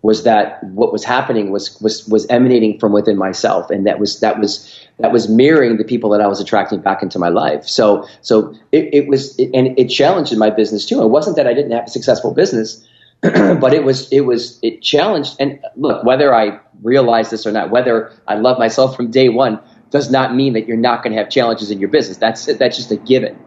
was 0.02 0.24
that 0.24 0.62
what 0.64 0.92
was 0.92 1.04
happening 1.04 1.50
was 1.50 1.78
was 1.80 2.06
was 2.08 2.26
emanating 2.28 2.78
from 2.78 2.92
within 2.92 3.18
myself, 3.18 3.70
and 3.70 3.86
that 3.86 3.98
was 3.98 4.20
that 4.20 4.38
was 4.38 4.80
that 4.98 5.12
was 5.12 5.28
mirroring 5.28 5.76
the 5.76 5.84
people 5.84 6.10
that 6.10 6.20
I 6.20 6.26
was 6.26 6.40
attracting 6.40 6.80
back 6.80 7.02
into 7.02 7.18
my 7.18 7.28
life. 7.28 7.66
So 7.66 8.06
so 8.22 8.54
it, 8.72 8.94
it 8.94 9.08
was, 9.08 9.38
it, 9.38 9.50
and 9.52 9.78
it 9.78 9.88
challenged 9.88 10.36
my 10.36 10.50
business 10.50 10.86
too. 10.86 11.02
It 11.02 11.08
wasn't 11.08 11.36
that 11.36 11.46
I 11.46 11.52
didn't 11.52 11.72
have 11.72 11.86
a 11.86 11.90
successful 11.90 12.32
business, 12.32 12.86
but 13.20 13.74
it 13.74 13.84
was 13.84 14.10
it 14.10 14.20
was 14.20 14.58
it 14.62 14.80
challenged. 14.80 15.36
And 15.38 15.60
look, 15.76 16.02
whether 16.04 16.34
I 16.34 16.60
realize 16.82 17.28
this 17.28 17.46
or 17.46 17.52
not, 17.52 17.70
whether 17.70 18.10
I 18.26 18.36
love 18.36 18.58
myself 18.58 18.96
from 18.96 19.10
day 19.10 19.28
one, 19.28 19.60
does 19.90 20.10
not 20.10 20.34
mean 20.34 20.54
that 20.54 20.66
you're 20.66 20.78
not 20.78 21.02
going 21.02 21.14
to 21.14 21.18
have 21.18 21.30
challenges 21.30 21.70
in 21.70 21.78
your 21.78 21.90
business. 21.90 22.16
That's 22.16 22.46
that's 22.46 22.76
just 22.76 22.90
a 22.90 22.96
given. 22.96 23.38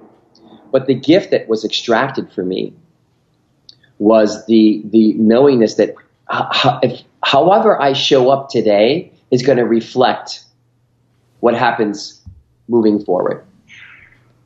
But 0.71 0.85
the 0.85 0.95
gift 0.95 1.31
that 1.31 1.47
was 1.47 1.65
extracted 1.65 2.31
for 2.31 2.43
me 2.43 2.73
was 3.97 4.45
the 4.45 4.83
the 4.85 5.13
knowingness 5.13 5.75
that 5.75 5.95
however 6.29 7.81
I 7.81 7.93
show 7.93 8.29
up 8.29 8.49
today 8.49 9.11
is 9.31 9.41
going 9.41 9.57
to 9.57 9.65
reflect 9.65 10.43
what 11.39 11.55
happens 11.55 12.21
moving 12.67 13.03
forward. 13.03 13.45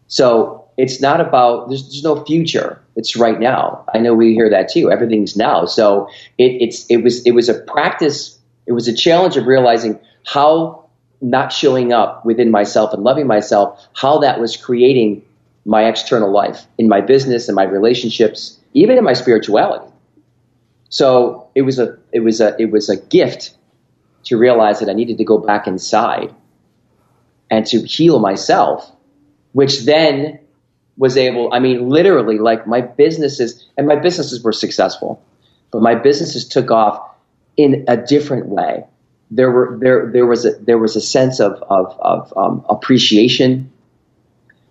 So 0.07 0.65
it's 0.77 1.01
not 1.01 1.21
about 1.21 1.69
there's, 1.69 1.83
there's 1.83 2.03
no 2.03 2.23
future. 2.23 2.81
It's 2.95 3.15
right 3.15 3.39
now. 3.39 3.83
I 3.93 3.99
know 3.99 4.13
we 4.13 4.33
hear 4.33 4.49
that 4.49 4.69
too. 4.69 4.91
Everything's 4.91 5.35
now. 5.35 5.65
So 5.65 6.09
it, 6.37 6.61
it's 6.61 6.85
it 6.87 6.97
was 6.97 7.25
it 7.25 7.31
was 7.31 7.49
a 7.49 7.55
practice. 7.55 8.39
It 8.65 8.71
was 8.71 8.87
a 8.87 8.93
challenge 8.93 9.37
of 9.37 9.45
realizing 9.45 9.99
how 10.25 10.85
not 11.21 11.51
showing 11.51 11.93
up 11.93 12.25
within 12.25 12.51
myself 12.51 12.93
and 12.93 13.03
loving 13.03 13.27
myself, 13.27 13.87
how 13.93 14.19
that 14.19 14.39
was 14.39 14.55
creating 14.55 15.23
my 15.65 15.85
external 15.85 16.31
life 16.31 16.65
in 16.77 16.87
my 16.87 17.01
business 17.01 17.47
and 17.47 17.55
my 17.55 17.63
relationships, 17.63 18.59
even 18.73 18.97
in 18.97 19.03
my 19.03 19.13
spirituality. 19.13 19.91
So 20.89 21.49
it 21.55 21.63
was 21.63 21.79
a 21.79 21.97
it 22.11 22.21
was 22.21 22.41
a 22.41 22.55
it 22.59 22.71
was 22.71 22.89
a 22.89 22.97
gift 22.97 23.55
to 24.25 24.37
realize 24.37 24.79
that 24.79 24.89
I 24.89 24.93
needed 24.93 25.17
to 25.19 25.23
go 25.23 25.37
back 25.37 25.67
inside 25.67 26.33
and 27.49 27.65
to 27.67 27.81
heal 27.81 28.19
myself, 28.19 28.91
which 29.53 29.85
then 29.85 30.39
was 30.97 31.15
able, 31.15 31.53
I 31.53 31.59
mean, 31.59 31.89
literally, 31.89 32.39
like 32.39 32.67
my 32.67 32.81
businesses, 32.81 33.65
and 33.77 33.87
my 33.87 33.95
businesses 33.95 34.43
were 34.43 34.51
successful, 34.51 35.23
but 35.71 35.81
my 35.81 35.95
businesses 35.95 36.47
took 36.47 36.71
off 36.71 37.15
in 37.55 37.85
a 37.87 37.95
different 37.95 38.47
way. 38.47 38.85
There 39.29 39.51
were 39.51 39.77
there 39.79 40.09
there 40.11 40.25
was 40.25 40.45
a 40.45 40.51
there 40.59 40.77
was 40.77 40.95
a 40.95 41.01
sense 41.01 41.39
of 41.39 41.61
of, 41.63 41.97
of 41.99 42.33
um, 42.37 42.65
appreciation. 42.69 43.71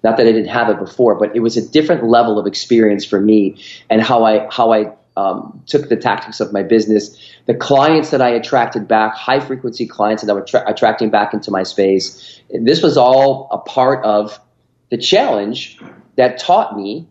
Not 0.03 0.17
that 0.17 0.27
I 0.27 0.33
didn't 0.33 0.49
have 0.49 0.71
it 0.71 0.79
before, 0.79 1.15
but 1.17 1.37
it 1.37 1.41
was 1.41 1.57
a 1.57 1.69
different 1.69 2.05
level 2.05 2.39
of 2.39 2.47
experience 2.47 3.05
for 3.05 3.21
me 3.21 3.63
and 3.91 4.01
how 4.01 4.25
I 4.25 4.49
how 4.51 4.73
I 4.73 4.93
um, 5.17 5.63
took 5.67 5.89
the 5.89 5.97
tactics 5.97 6.41
of 6.41 6.53
my 6.53 6.63
business. 6.63 7.17
The 7.47 7.55
clients 7.55 8.11
that 8.11 8.21
I 8.21 8.31
attracted 8.31 8.87
back, 8.87 9.15
high 9.15 9.41
frequency 9.41 9.87
clients 9.87 10.23
that 10.23 10.31
I 10.31 10.35
was 10.35 10.51
tra- 10.51 10.65
attracting 10.71 11.11
back 11.11 11.33
into 11.33 11.51
my 11.51 11.63
space. 11.63 12.41
This 12.51 12.83
was 12.83 12.97
all 12.97 13.49
a 13.51 13.59
part 13.59 14.05
of 14.05 14.39
the 14.91 14.99
challenge 14.99 15.79
that 16.17 16.39
taught 16.39 16.77
me 16.77 17.09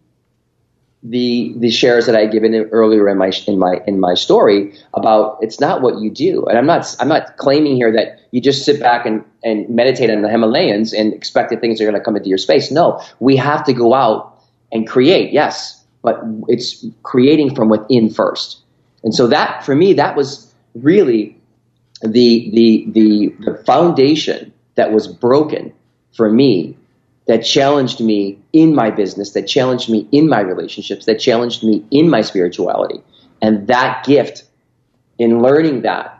the 1.08 1.54
the 1.58 1.70
shares 1.70 2.08
that 2.08 2.16
I 2.16 2.22
had 2.22 2.32
given 2.32 2.56
earlier 2.72 3.08
in 3.10 3.18
my 3.18 3.32
in 3.48 3.60
my 3.60 3.80
in 3.86 4.00
my 4.00 4.16
story 4.16 4.74
about 4.94 5.38
it's 5.42 5.60
not 5.60 5.82
what 5.82 6.00
you 6.00 6.10
do, 6.10 6.46
and 6.46 6.58
I'm 6.58 6.66
not 6.66 6.96
I'm 7.00 7.08
not 7.08 7.38
claiming 7.38 7.76
here 7.76 7.92
that 7.94 8.20
you 8.32 8.42
just 8.42 8.66
sit 8.66 8.80
back 8.80 9.06
and 9.06 9.24
and 9.44 9.70
meditate 9.70 10.10
in 10.10 10.24
the 10.24 10.30
Himalayas 10.30 10.94
and 10.94 11.14
expect 11.14 11.52
that 11.52 11.62
things 11.62 11.80
are 11.80 11.84
going 11.86 11.96
to 11.96 12.04
come 12.04 12.16
into 12.16 12.30
your 12.30 12.40
space. 12.40 12.72
No, 12.72 13.02
we 13.20 13.36
have 13.36 13.64
to 13.66 13.74
go 13.74 13.94
out 13.94 14.40
and 14.72 14.88
create. 14.88 15.32
Yes, 15.32 15.85
but 16.06 16.22
it's 16.48 16.86
creating 17.04 17.56
from 17.56 17.70
within 17.70 18.10
first, 18.10 18.60
and 19.04 19.14
so 19.14 19.28
that 19.28 19.66
for 19.66 19.76
me 19.76 19.94
that 19.94 20.16
was 20.16 20.54
really 20.76 21.38
the 22.02 22.50
the 22.54 22.86
the, 22.92 23.36
the 23.40 23.64
foundation 23.66 24.54
that 24.76 24.92
was 24.92 25.08
broken 25.08 25.74
for 26.16 26.30
me 26.32 26.78
that 27.28 27.40
challenged 27.40 28.00
me 28.02 28.40
in 28.54 28.76
my 28.76 28.92
business, 28.92 29.32
that 29.32 29.48
challenged 29.48 29.90
me 29.90 30.08
in 30.12 30.30
my 30.30 30.40
relationships, 30.42 31.06
that 31.06 31.20
challenged 31.20 31.64
me 31.64 31.84
in 31.92 32.10
my 32.10 32.22
spirituality. 32.22 33.02
And 33.42 33.68
that 33.68 34.06
gift 34.06 34.44
in 35.18 35.42
learning 35.42 35.82
that 35.82 36.12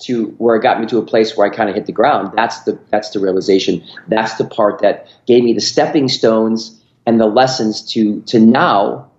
to 0.00 0.28
where 0.38 0.56
it 0.56 0.62
got 0.62 0.80
me 0.80 0.86
to 0.86 0.98
a 0.98 1.02
place 1.02 1.36
where 1.36 1.50
I 1.50 1.54
kind 1.54 1.68
of 1.68 1.74
hit 1.74 1.86
the 1.86 1.92
ground, 1.92 2.32
that's 2.34 2.64
the 2.64 2.78
that's 2.90 3.10
the 3.10 3.20
realization. 3.20 3.84
That's 4.08 4.34
the 4.34 4.44
part 4.44 4.80
that 4.80 5.08
gave 5.26 5.44
me 5.44 5.52
the 5.52 5.60
stepping 5.60 6.08
stones 6.08 6.82
and 7.06 7.20
the 7.20 7.26
lessons 7.26 7.92
to 7.92 8.22
to 8.22 8.38
now 8.38 9.10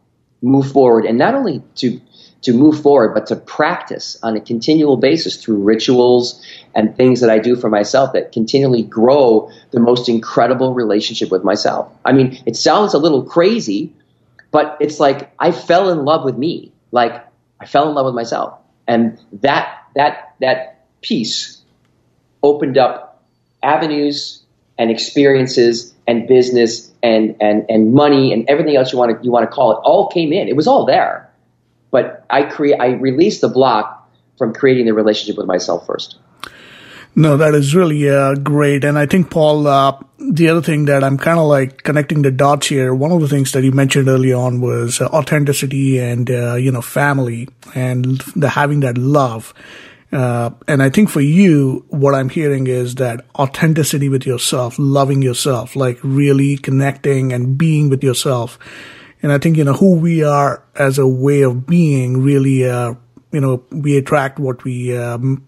move 0.42 0.72
forward 0.72 1.06
and 1.06 1.18
not 1.18 1.34
only 1.36 1.64
to 1.76 2.00
to 2.46 2.54
move 2.54 2.80
forward, 2.80 3.16
but 3.16 3.26
to 3.26 3.36
practice 3.36 4.20
on 4.22 4.38
a 4.38 4.40
continual 4.40 4.98
basis 4.98 5.44
through 5.44 5.64
rituals 5.64 6.46
and 6.76 6.96
things 6.96 7.22
that 7.22 7.30
I 7.32 7.40
do 7.40 7.56
for 7.56 7.72
myself 7.72 8.14
that 8.14 8.32
continually 8.32 8.84
grow 8.84 9.50
the 9.72 9.80
most 9.80 10.10
incredible 10.10 10.76
relationship 10.76 11.32
with 11.32 11.44
myself. 11.44 11.92
I 12.06 12.12
mean, 12.12 12.40
it 12.46 12.56
sounds 12.56 12.94
a 12.94 13.00
little 13.00 13.24
crazy, 13.24 13.94
but 14.52 14.78
it's 14.80 15.00
like 15.00 15.34
I 15.40 15.52
fell 15.52 15.90
in 15.90 16.06
love 16.06 16.24
with 16.24 16.38
me. 16.38 16.72
Like 16.92 17.26
I 17.60 17.66
fell 17.66 17.90
in 17.90 17.96
love 17.96 18.06
with 18.06 18.16
myself. 18.16 18.60
And 18.88 19.20
that 19.42 19.80
that 19.96 20.36
that 20.40 20.86
piece 21.02 21.64
opened 22.44 22.78
up 22.78 23.24
avenues 23.64 24.44
and 24.78 24.92
experiences 24.92 25.96
and 26.06 26.28
business 26.28 26.92
and 27.06 27.36
and 27.40 27.66
and 27.70 27.94
money 27.94 28.34
and 28.34 28.50
everything 28.50 28.76
else 28.76 28.92
you 28.92 28.98
want 28.98 29.18
to 29.18 29.24
you 29.24 29.32
want 29.32 29.50
to 29.50 29.56
call 29.56 29.72
it 29.74 29.80
all 29.84 30.08
came 30.10 30.34
in. 30.34 30.48
It 30.48 30.56
was 30.56 30.68
all 30.68 30.86
there. 30.86 31.30
But 31.92 32.26
I 32.30 32.44
create 32.44 32.80
I 32.80 32.88
released 33.10 33.42
the 33.42 33.48
block 33.48 34.10
from 34.38 34.54
creating 34.54 34.86
the 34.86 34.94
relationship 34.94 35.38
with 35.38 35.48
myself 35.48 35.86
first. 35.86 36.18
No, 37.18 37.38
that 37.38 37.56
is 37.56 37.74
really 37.74 38.10
uh, 38.10 38.36
great. 38.36 38.84
And 38.84 39.00
I 39.00 39.06
think, 39.06 39.30
Paul, 39.30 39.68
uh, 39.68 39.98
the 40.20 40.50
other 40.50 40.62
thing 40.62 40.86
that 40.86 41.02
I'm 41.02 41.18
kind 41.18 41.40
of 41.40 41.46
like 41.48 41.84
connecting 41.84 42.24
the 42.24 42.32
dots 42.32 42.68
here, 42.68 42.94
one 42.94 43.14
of 43.14 43.22
the 43.22 43.30
things 43.30 43.54
that 43.54 43.64
you 43.64 43.72
mentioned 43.72 44.10
early 44.10 44.34
on 44.34 44.60
was 44.60 45.00
uh, 45.00 45.06
authenticity 45.06 45.98
and, 45.98 46.30
uh, 46.30 46.56
you 46.56 46.74
know, 46.74 46.82
family 46.82 47.48
and 47.74 48.20
the 48.36 48.50
having 48.50 48.82
that 48.82 48.98
love. 48.98 49.54
Uh, 50.12 50.52
and 50.68 50.82
I 50.82 50.90
think 50.90 51.10
for 51.10 51.22
you, 51.22 51.86
what 51.90 52.16
I'm 52.16 52.30
hearing 52.30 52.68
is 52.68 52.96
that 52.96 53.26
authenticity 53.38 54.08
with 54.08 54.26
yourself, 54.26 54.76
loving 54.78 55.22
yourself, 55.22 55.76
like 55.76 56.00
really 56.04 56.58
connecting 56.58 57.34
and 57.34 57.58
being 57.58 57.90
with 57.90 58.04
yourself. 58.04 58.58
And 59.22 59.32
I 59.32 59.40
think, 59.40 59.58
you 59.58 59.64
know, 59.64 59.74
who 59.74 59.96
we 59.96 60.24
are 60.24 60.64
as 60.76 61.00
a 61.00 61.08
way 61.08 61.42
of 61.42 61.66
being 61.66 62.22
really, 62.22 62.70
uh, 62.70 62.94
you 63.32 63.42
know, 63.42 63.64
we 63.72 63.98
attract 63.98 64.40
what 64.40 64.64
we, 64.64 64.96
um, 64.96 65.44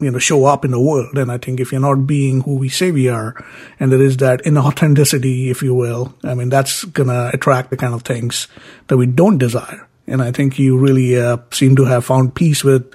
you 0.00 0.10
know, 0.10 0.18
show 0.18 0.46
up 0.46 0.64
in 0.64 0.70
the 0.70 0.80
world. 0.80 1.18
And 1.18 1.30
I 1.30 1.36
think 1.36 1.60
if 1.60 1.72
you're 1.72 1.80
not 1.80 2.06
being 2.06 2.40
who 2.40 2.56
we 2.56 2.70
say 2.70 2.90
we 2.92 3.08
are, 3.08 3.34
and 3.78 3.92
there 3.92 4.00
is 4.00 4.16
that 4.18 4.42
inauthenticity, 4.44 5.50
if 5.50 5.60
you 5.62 5.74
will, 5.74 6.14
I 6.24 6.34
mean, 6.34 6.48
that's 6.48 6.84
gonna 6.84 7.30
attract 7.34 7.68
the 7.68 7.76
kind 7.76 7.92
of 7.92 8.02
things 8.02 8.48
that 8.86 8.96
we 8.96 9.06
don't 9.06 9.36
desire. 9.36 9.86
And 10.10 10.20
I 10.20 10.32
think 10.32 10.58
you 10.58 10.76
really 10.76 11.16
uh, 11.16 11.36
seem 11.52 11.76
to 11.76 11.84
have 11.84 12.04
found 12.04 12.34
peace 12.34 12.64
with 12.64 12.92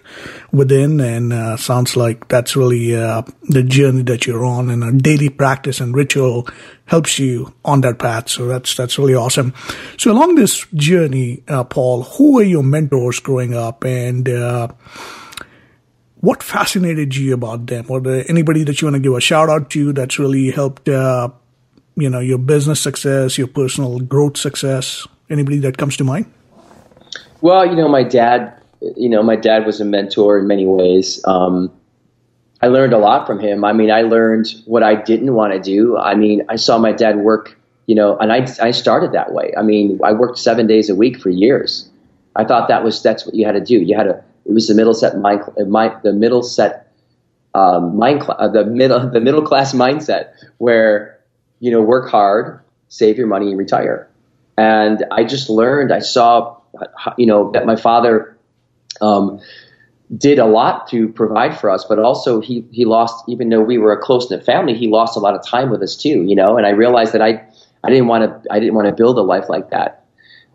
within, 0.51 0.99
and 0.99 1.31
uh, 1.31 1.55
sounds 1.55 1.95
like 1.95 2.27
that's 2.27 2.57
really 2.57 2.93
uh, 2.93 3.21
the 3.43 3.63
journey 3.63 4.03
that 4.03 4.27
you're 4.27 4.43
on, 4.43 4.69
and 4.69 4.83
a 4.83 4.91
daily 4.91 5.29
practice 5.29 5.79
and 5.79 5.95
ritual 5.95 6.45
helps 6.85 7.17
you 7.17 7.53
on 7.63 7.79
that 7.81 7.99
path. 7.99 8.27
So 8.27 8.47
that's 8.47 8.75
that's 8.75 8.99
really 8.99 9.15
awesome. 9.15 9.53
So 9.97 10.11
along 10.11 10.35
this 10.35 10.67
journey, 10.73 11.41
uh, 11.47 11.63
Paul, 11.63 12.03
who 12.03 12.33
were 12.33 12.43
your 12.43 12.63
mentors 12.63 13.21
growing 13.21 13.53
up, 13.53 13.85
and 13.85 14.27
uh, 14.27 14.67
what 16.19 16.43
fascinated 16.43 17.15
you 17.15 17.33
about 17.33 17.67
them? 17.67 17.85
Or 17.87 18.05
anybody 18.27 18.65
that 18.65 18.81
you 18.81 18.87
want 18.87 18.95
to 18.95 18.99
give 18.99 19.13
a 19.13 19.21
shout 19.21 19.49
out 19.49 19.69
to 19.69 19.93
that's 19.93 20.19
really 20.19 20.51
helped, 20.51 20.89
uh, 20.89 21.29
you 21.95 22.09
know, 22.09 22.19
your 22.19 22.39
business 22.39 22.81
success, 22.81 23.37
your 23.37 23.47
personal 23.47 23.99
growth 23.99 24.35
success? 24.35 25.07
Anybody 25.29 25.59
that 25.59 25.77
comes 25.77 25.95
to 25.97 26.03
mind? 26.03 26.31
Well, 27.45 27.63
you 27.67 27.75
know, 27.75 27.87
my 27.87 28.01
dad, 28.01 28.59
you 28.97 29.07
know, 29.07 29.21
my 29.21 29.35
dad 29.35 29.67
was 29.67 29.79
a 29.79 29.85
mentor 29.85 30.39
in 30.39 30.47
many 30.47 30.65
ways. 30.65 31.23
Um, 31.25 31.71
I 32.59 32.69
learned 32.69 32.91
a 32.91 32.97
lot 32.97 33.27
from 33.27 33.39
him. 33.39 33.63
I 33.63 33.71
mean, 33.71 33.91
I 33.91 34.01
learned 34.01 34.47
what 34.65 34.81
I 34.81 34.95
didn't 34.95 35.31
want 35.35 35.53
to 35.53 35.59
do. 35.59 35.95
I 35.95 36.15
mean, 36.15 36.41
I 36.49 36.55
saw 36.55 36.79
my 36.79 36.91
dad 36.91 37.17
work, 37.17 37.55
you 37.85 37.93
know, 37.93 38.17
and 38.17 38.33
I, 38.33 38.47
I 38.59 38.71
started 38.71 39.11
that 39.11 39.31
way. 39.31 39.53
I 39.55 39.61
mean, 39.61 39.99
I 40.03 40.13
worked 40.13 40.39
seven 40.39 40.65
days 40.65 40.89
a 40.89 40.95
week 40.95 41.19
for 41.21 41.29
years. 41.29 41.87
I 42.35 42.45
thought 42.45 42.67
that 42.69 42.83
was, 42.83 43.03
that's 43.03 43.27
what 43.27 43.35
you 43.35 43.45
had 43.45 43.51
to 43.51 43.61
do. 43.61 43.75
You 43.75 43.95
had 43.95 44.05
to 44.05 44.23
it 44.47 44.51
was 44.51 44.67
the 44.67 44.73
Middlesex 44.73 45.15
mind, 45.15 45.43
mind 45.67 45.97
the 46.01 46.13
Middlesex 46.13 46.79
um, 47.53 47.95
mind, 47.95 48.23
uh, 48.27 48.47
the 48.47 48.65
middle, 48.65 49.07
the 49.11 49.21
middle 49.21 49.43
class 49.43 49.71
mindset 49.71 50.33
where 50.57 51.19
you 51.59 51.69
know 51.69 51.83
work 51.83 52.09
hard, 52.09 52.61
save 52.87 53.19
your 53.19 53.27
money, 53.27 53.49
and 53.49 53.59
retire. 53.59 54.09
And 54.57 55.05
I 55.11 55.25
just 55.25 55.47
learned. 55.47 55.93
I 55.93 55.99
saw, 55.99 56.54
you 57.17 57.25
know, 57.25 57.51
that 57.51 57.65
my 57.65 57.75
father 57.75 58.37
um, 59.01 59.39
did 60.15 60.39
a 60.39 60.45
lot 60.45 60.87
to 60.89 61.07
provide 61.09 61.59
for 61.59 61.69
us, 61.69 61.85
but 61.87 61.99
also 61.99 62.41
he 62.41 62.65
he 62.71 62.85
lost. 62.85 63.23
Even 63.27 63.49
though 63.49 63.61
we 63.61 63.77
were 63.77 63.91
a 63.91 64.01
close 64.01 64.29
knit 64.29 64.45
family, 64.45 64.73
he 64.73 64.87
lost 64.87 65.17
a 65.17 65.19
lot 65.19 65.35
of 65.35 65.45
time 65.45 65.69
with 65.69 65.81
us 65.81 65.95
too. 65.95 66.23
You 66.23 66.35
know, 66.35 66.57
and 66.57 66.65
I 66.65 66.71
realized 66.71 67.13
that 67.13 67.21
I 67.21 67.45
I 67.83 67.89
didn't 67.89 68.07
want 68.07 68.43
to 68.43 68.53
I 68.53 68.59
didn't 68.59 68.75
want 68.75 68.87
to 68.87 68.93
build 68.93 69.17
a 69.17 69.21
life 69.21 69.49
like 69.49 69.71
that. 69.71 70.05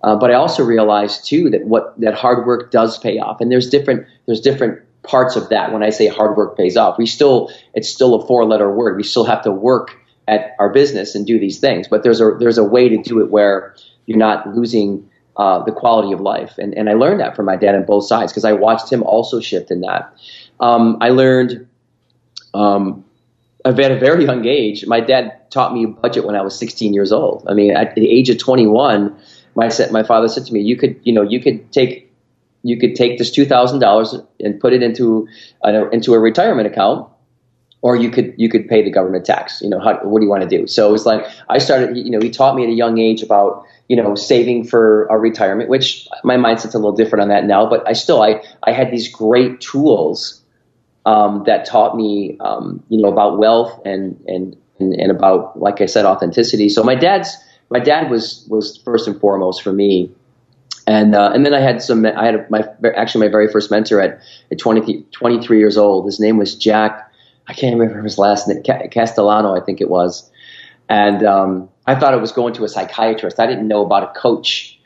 Uh, 0.02 0.16
but 0.16 0.30
I 0.30 0.34
also 0.34 0.64
realized 0.64 1.26
too 1.26 1.50
that 1.50 1.66
what 1.66 1.98
that 2.00 2.14
hard 2.14 2.46
work 2.46 2.70
does 2.70 2.98
pay 2.98 3.18
off, 3.18 3.40
and 3.40 3.50
there's 3.50 3.68
different 3.68 4.06
there's 4.26 4.40
different 4.40 4.80
parts 5.02 5.36
of 5.36 5.48
that. 5.48 5.72
When 5.72 5.82
I 5.82 5.90
say 5.90 6.06
hard 6.06 6.36
work 6.36 6.56
pays 6.56 6.76
off, 6.76 6.96
we 6.96 7.06
still 7.06 7.50
it's 7.74 7.88
still 7.88 8.14
a 8.14 8.26
four 8.26 8.44
letter 8.46 8.70
word. 8.70 8.96
We 8.96 9.02
still 9.02 9.24
have 9.24 9.42
to 9.42 9.50
work 9.50 9.96
at 10.28 10.54
our 10.58 10.72
business 10.72 11.14
and 11.14 11.26
do 11.26 11.40
these 11.40 11.58
things, 11.58 11.88
but 11.88 12.02
there's 12.02 12.20
a 12.20 12.36
there's 12.38 12.58
a 12.58 12.64
way 12.64 12.88
to 12.88 13.02
do 13.02 13.20
it 13.20 13.30
where 13.30 13.74
you're 14.06 14.18
not 14.18 14.54
losing 14.54 15.09
uh, 15.40 15.64
the 15.64 15.72
quality 15.72 16.12
of 16.12 16.20
life. 16.20 16.52
And 16.58 16.74
and 16.74 16.90
I 16.90 16.92
learned 16.92 17.20
that 17.20 17.34
from 17.34 17.46
my 17.46 17.56
dad 17.56 17.74
on 17.74 17.84
both 17.84 18.04
sides 18.04 18.30
because 18.30 18.44
I 18.44 18.52
watched 18.52 18.92
him 18.92 19.02
also 19.02 19.40
shift 19.40 19.70
in 19.70 19.80
that. 19.80 20.12
Um, 20.60 20.98
I 21.00 21.08
learned. 21.08 21.66
Um, 22.52 23.04
at 23.62 23.78
a 23.78 23.98
very 23.98 24.24
young 24.24 24.46
age, 24.46 24.86
my 24.86 25.00
dad 25.00 25.50
taught 25.50 25.74
me 25.74 25.84
budget 25.84 26.24
when 26.24 26.34
I 26.34 26.40
was 26.40 26.58
16 26.58 26.94
years 26.94 27.12
old. 27.12 27.44
I 27.46 27.52
mean, 27.52 27.76
at 27.76 27.94
the 27.94 28.08
age 28.08 28.30
of 28.30 28.38
21, 28.38 29.14
my 29.54 29.70
my 29.90 30.02
father 30.02 30.28
said 30.28 30.46
to 30.46 30.52
me, 30.52 30.60
you 30.60 30.76
could 30.76 30.98
you 31.04 31.12
know 31.12 31.22
you 31.22 31.40
could 31.40 31.70
take 31.72 32.10
you 32.62 32.78
could 32.78 32.94
take 32.94 33.18
this 33.18 33.30
two 33.30 33.44
thousand 33.44 33.80
dollars 33.80 34.14
and 34.40 34.60
put 34.60 34.72
it 34.72 34.82
into 34.82 35.28
a, 35.62 35.88
into 35.90 36.14
a 36.14 36.18
retirement 36.18 36.66
account, 36.66 37.08
or 37.82 37.96
you 37.96 38.10
could 38.10 38.34
you 38.36 38.48
could 38.48 38.68
pay 38.68 38.82
the 38.82 38.90
government 38.90 39.24
tax. 39.24 39.60
You 39.62 39.70
know, 39.70 39.80
how, 39.80 39.98
what 40.02 40.20
do 40.20 40.24
you 40.24 40.30
want 40.30 40.42
to 40.42 40.48
do? 40.48 40.66
So 40.66 40.88
it 40.88 40.92
was 40.92 41.06
like 41.06 41.24
I 41.48 41.58
started. 41.58 41.96
You 41.96 42.10
know, 42.10 42.20
he 42.20 42.30
taught 42.30 42.54
me 42.54 42.64
at 42.64 42.68
a 42.68 42.74
young 42.74 42.98
age 42.98 43.22
about 43.22 43.64
you 43.88 43.96
know 43.96 44.14
saving 44.14 44.64
for 44.64 45.06
a 45.06 45.18
retirement, 45.18 45.70
which 45.70 46.06
my 46.24 46.36
mindset's 46.36 46.74
a 46.74 46.78
little 46.78 46.92
different 46.92 47.22
on 47.22 47.28
that 47.28 47.44
now. 47.46 47.68
But 47.68 47.88
I 47.88 47.92
still 47.92 48.22
I 48.22 48.42
I 48.62 48.72
had 48.72 48.90
these 48.90 49.08
great 49.08 49.60
tools 49.60 50.42
um, 51.06 51.44
that 51.46 51.64
taught 51.64 51.96
me 51.96 52.36
um, 52.40 52.82
you 52.88 53.00
know 53.00 53.08
about 53.08 53.38
wealth 53.38 53.80
and 53.84 54.22
and 54.28 54.56
and, 54.78 54.94
and 54.94 55.10
about 55.10 55.58
like 55.58 55.80
I 55.80 55.86
said 55.86 56.04
authenticity. 56.04 56.68
So 56.68 56.82
my 56.82 56.94
dad's 56.94 57.34
my 57.70 57.78
dad 57.78 58.10
was 58.10 58.44
was 58.48 58.76
first 58.78 59.08
and 59.08 59.18
foremost 59.20 59.62
for 59.62 59.72
me. 59.72 60.10
And 60.86 61.14
uh, 61.14 61.30
and 61.32 61.46
then 61.46 61.54
I 61.54 61.60
had 61.60 61.82
some. 61.82 62.04
I 62.04 62.24
had 62.26 62.50
my 62.50 62.64
actually 62.96 63.26
my 63.26 63.30
very 63.30 63.48
first 63.48 63.70
mentor 63.70 64.00
at 64.00 64.20
at 64.50 64.58
20, 64.58 65.04
23 65.12 65.58
years 65.58 65.76
old. 65.76 66.06
His 66.06 66.18
name 66.18 66.36
was 66.36 66.56
Jack. 66.56 67.09
I 67.46 67.54
can't 67.54 67.78
remember 67.78 68.02
his 68.02 68.18
last 68.18 68.48
name. 68.48 68.62
Castellano, 68.62 69.56
I 69.56 69.60
think 69.60 69.80
it 69.80 69.90
was. 69.90 70.30
And 70.88 71.24
um, 71.24 71.68
I 71.86 71.94
thought 71.94 72.14
I 72.14 72.16
was 72.16 72.32
going 72.32 72.54
to 72.54 72.64
a 72.64 72.68
psychiatrist. 72.68 73.38
I 73.38 73.46
didn't 73.46 73.68
know 73.68 73.84
about 73.84 74.02
a 74.02 74.20
coach, 74.20 74.78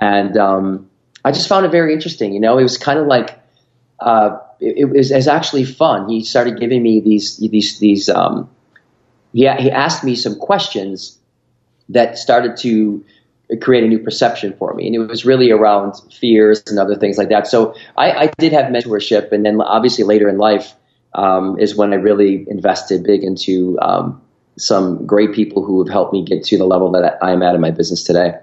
and 0.00 0.36
um, 0.36 0.90
I 1.24 1.32
just 1.32 1.48
found 1.48 1.66
it 1.66 1.70
very 1.70 1.92
interesting. 1.92 2.32
You 2.32 2.40
know, 2.40 2.58
it 2.58 2.62
was 2.62 2.78
kind 2.78 2.98
of 2.98 3.06
like 3.06 3.38
uh, 4.00 4.38
it, 4.58 4.78
it, 4.78 4.84
was, 4.86 5.10
it, 5.10 5.16
was, 5.16 5.28
actually 5.28 5.64
fun. 5.64 6.08
He 6.08 6.24
started 6.24 6.58
giving 6.58 6.82
me 6.82 7.00
these 7.00 7.36
these 7.36 7.78
these. 7.78 8.08
Um, 8.08 8.48
he 9.32 9.40
he 9.58 9.70
asked 9.70 10.02
me 10.02 10.16
some 10.16 10.36
questions 10.36 11.18
that 11.90 12.16
started 12.18 12.56
to 12.58 13.04
create 13.60 13.84
a 13.84 13.88
new 13.88 13.98
perception 13.98 14.54
for 14.58 14.72
me, 14.74 14.86
and 14.86 14.94
it 14.94 15.00
was 15.00 15.24
really 15.24 15.50
around 15.50 15.94
fears 16.12 16.62
and 16.68 16.78
other 16.78 16.96
things 16.96 17.18
like 17.18 17.28
that. 17.28 17.46
So 17.46 17.74
I, 17.96 18.12
I 18.12 18.26
did 18.38 18.52
have 18.52 18.66
mentorship, 18.66 19.32
and 19.32 19.44
then 19.44 19.60
obviously 19.60 20.04
later 20.04 20.28
in 20.28 20.38
life 20.38 20.72
um, 21.14 21.58
is 21.58 21.74
when 21.74 21.92
I 21.92 21.96
really 21.96 22.46
invested 22.48 23.04
big 23.04 23.24
into 23.24 23.78
um, 23.80 24.22
some 24.58 25.06
great 25.06 25.32
people 25.32 25.64
who 25.64 25.84
have 25.84 25.92
helped 25.92 26.12
me 26.12 26.24
get 26.24 26.44
to 26.44 26.58
the 26.58 26.64
level 26.64 26.92
that 26.92 27.18
I 27.22 27.32
am 27.32 27.42
at 27.42 27.54
in 27.54 27.60
my 27.60 27.70
business 27.70 28.04
today. 28.04 28.34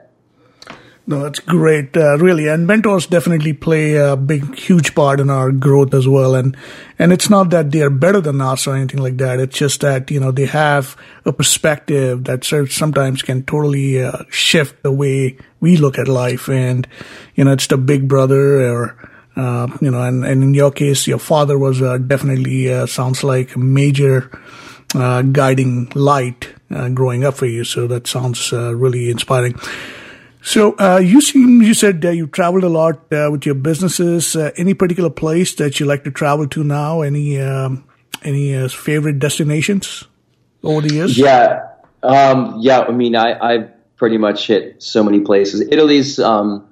No, 1.10 1.24
that's 1.24 1.40
great, 1.40 1.96
uh, 1.96 2.18
really. 2.18 2.50
And 2.50 2.68
mentors 2.68 3.08
definitely 3.08 3.54
play 3.54 3.96
a 3.96 4.18
big, 4.18 4.54
huge 4.56 4.94
part 4.94 5.22
in 5.22 5.30
our 5.30 5.54
growth 5.54 5.94
as 5.94 6.06
well. 6.06 6.36
And 6.36 6.58
and 7.00 7.14
it's 7.14 7.30
not 7.30 7.50
that 7.52 7.72
they're 7.72 7.90
better 7.90 8.20
than 8.20 8.42
us 8.42 8.68
or 8.68 8.76
anything 8.76 9.02
like 9.02 9.16
that. 9.18 9.40
It's 9.40 9.58
just 9.58 9.80
that 9.82 10.12
you 10.12 10.20
know 10.20 10.32
they 10.32 10.48
have 10.48 10.98
a 11.24 11.32
perspective 11.32 12.26
that 12.26 12.44
sometimes 12.44 13.22
can 13.22 13.44
totally 13.44 14.04
uh, 14.04 14.24
shift 14.30 14.84
the 14.84 14.92
way 14.92 15.38
we 15.62 15.78
look 15.78 15.98
at 15.98 16.10
life. 16.10 16.50
And 16.50 16.86
you 17.36 17.46
know, 17.46 17.54
it's 17.54 17.68
the 17.68 17.78
big 17.78 18.10
brother 18.10 18.70
or. 18.70 19.12
Uh, 19.38 19.68
you 19.82 19.92
know, 19.92 20.02
and, 20.02 20.26
and 20.26 20.42
in 20.42 20.54
your 20.54 20.72
case, 20.72 21.06
your 21.06 21.20
father 21.20 21.60
was 21.60 21.82
uh, 21.82 21.98
definitely 22.00 22.74
uh, 22.74 22.88
sounds 22.88 23.24
like 23.24 23.56
a 23.56 23.60
major 23.60 24.32
uh, 24.96 25.22
guiding 25.22 25.92
light 25.94 26.50
growing 26.94 27.24
up 27.24 27.36
for 27.36 27.46
you. 27.46 27.64
So 27.64 27.88
that 27.88 28.08
sounds 28.08 28.52
really 28.52 29.10
inspiring. 29.10 29.56
So 30.48 30.78
uh, 30.80 31.02
you 31.04 31.20
seem 31.20 31.62
you 31.62 31.74
said 31.74 32.06
uh, 32.06 32.12
you 32.12 32.26
traveled 32.26 32.64
a 32.64 32.70
lot 32.70 33.12
uh, 33.12 33.28
with 33.30 33.46
your 33.46 33.56
businesses. 33.56 34.34
Uh, 34.34 34.52
any 34.56 34.74
particular 34.74 35.10
place 35.10 35.54
that 35.56 35.78
you 35.78 35.86
like 35.86 36.06
to 36.06 36.12
travel 36.12 36.48
to 36.48 36.64
now? 36.64 37.02
Any 37.02 37.38
um, 37.42 37.84
any 38.24 38.56
uh, 38.56 38.70
favorite 38.70 39.20
destinations 39.20 40.06
over 40.64 40.88
the 40.88 40.94
years? 40.94 41.18
Yeah, 41.18 41.68
um, 42.02 42.56
yeah. 42.60 42.80
I 42.80 42.92
mean, 42.92 43.18
I 43.18 43.38
I've 43.38 43.98
pretty 43.98 44.18
much 44.18 44.48
hit 44.48 44.82
so 44.82 45.04
many 45.04 45.20
places. 45.20 45.68
Italy's 45.70 46.18
um, 46.18 46.66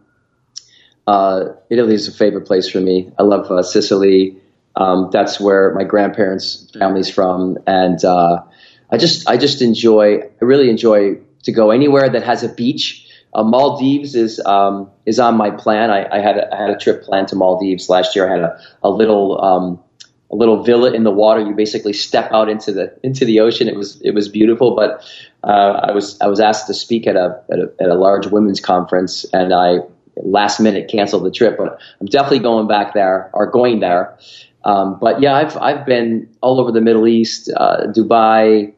uh, 1.08 1.46
is 1.70 2.08
a 2.08 2.12
favorite 2.12 2.46
place 2.46 2.70
for 2.70 2.80
me. 2.80 3.12
I 3.20 3.24
love 3.24 3.66
Sicily. 3.66 4.38
Um, 4.76 5.10
that's 5.12 5.40
where 5.40 5.74
my 5.74 5.84
grandparents' 5.84 6.70
family's 6.78 7.10
from, 7.10 7.58
and 7.66 8.04
I 8.04 8.98
just 8.98 9.28
I 9.30 9.38
just 9.38 9.62
enjoy. 9.62 10.20
I 10.20 10.46
really 10.46 10.70
enjoy 10.70 11.20
to 11.44 11.52
go 11.52 11.72
anywhere 11.72 12.10
that 12.10 12.24
has 12.24 12.44
a 12.44 12.50
beach 12.50 13.06
uh, 13.36 13.44
Maldives 13.44 14.16
is 14.16 14.40
um, 14.46 14.90
is 15.06 15.20
on 15.20 15.36
my 15.36 15.52
plan. 15.52 15.92
I, 15.92 16.08
I, 16.10 16.20
had 16.20 16.38
a, 16.38 16.56
I 16.56 16.62
had 16.62 16.70
a 16.70 16.78
trip 16.78 17.04
planned 17.04 17.28
to 17.28 17.36
Maldives 17.36 17.90
last 17.90 18.16
year. 18.16 18.28
I 18.28 18.32
had 18.32 18.40
a, 18.40 18.60
a 18.82 18.90
little 18.90 19.44
um, 19.44 19.84
a 20.32 20.36
little 20.36 20.64
villa 20.64 20.94
in 20.94 21.04
the 21.04 21.12
water. 21.12 21.42
You 21.42 21.54
basically 21.54 21.92
step 21.92 22.32
out 22.32 22.48
into 22.48 22.72
the 22.72 22.98
into 23.04 23.26
the 23.26 23.42
ocean. 23.42 23.68
It 23.68 23.76
was 23.76 24.00
it 24.02 24.12
was 24.12 24.30
beautiful. 24.30 24.74
But 24.74 25.04
uh, 25.44 25.82
I 25.90 25.92
was 25.92 26.20
I 26.22 26.28
was 26.28 26.40
asked 26.40 26.68
to 26.68 26.74
speak 26.74 27.08
at 27.08 27.18
a, 27.18 27.44
at 27.52 27.60
a 27.60 27.74
at 27.82 27.90
a 27.90 27.96
large 27.96 28.26
women's 28.28 28.62
conference, 28.62 29.26
and 29.34 29.54
I 29.54 29.80
last 30.24 30.60
minute 30.60 30.90
canceled 30.90 31.26
the 31.26 31.32
trip. 31.32 31.58
But 31.58 31.80
I'm 32.00 32.08
definitely 32.08 32.40
going 32.40 32.68
back 32.68 32.94
there 32.94 33.30
or 33.34 33.50
going 33.50 33.80
there. 33.80 34.18
Um, 34.64 34.98
but 35.00 35.22
yeah, 35.22 35.36
I've 35.36 35.56
I've 35.58 35.86
been 35.86 36.28
all 36.42 36.60
over 36.60 36.72
the 36.72 36.82
Middle 36.82 37.08
East, 37.08 37.52
uh, 37.56 37.88
Dubai, 37.88 38.74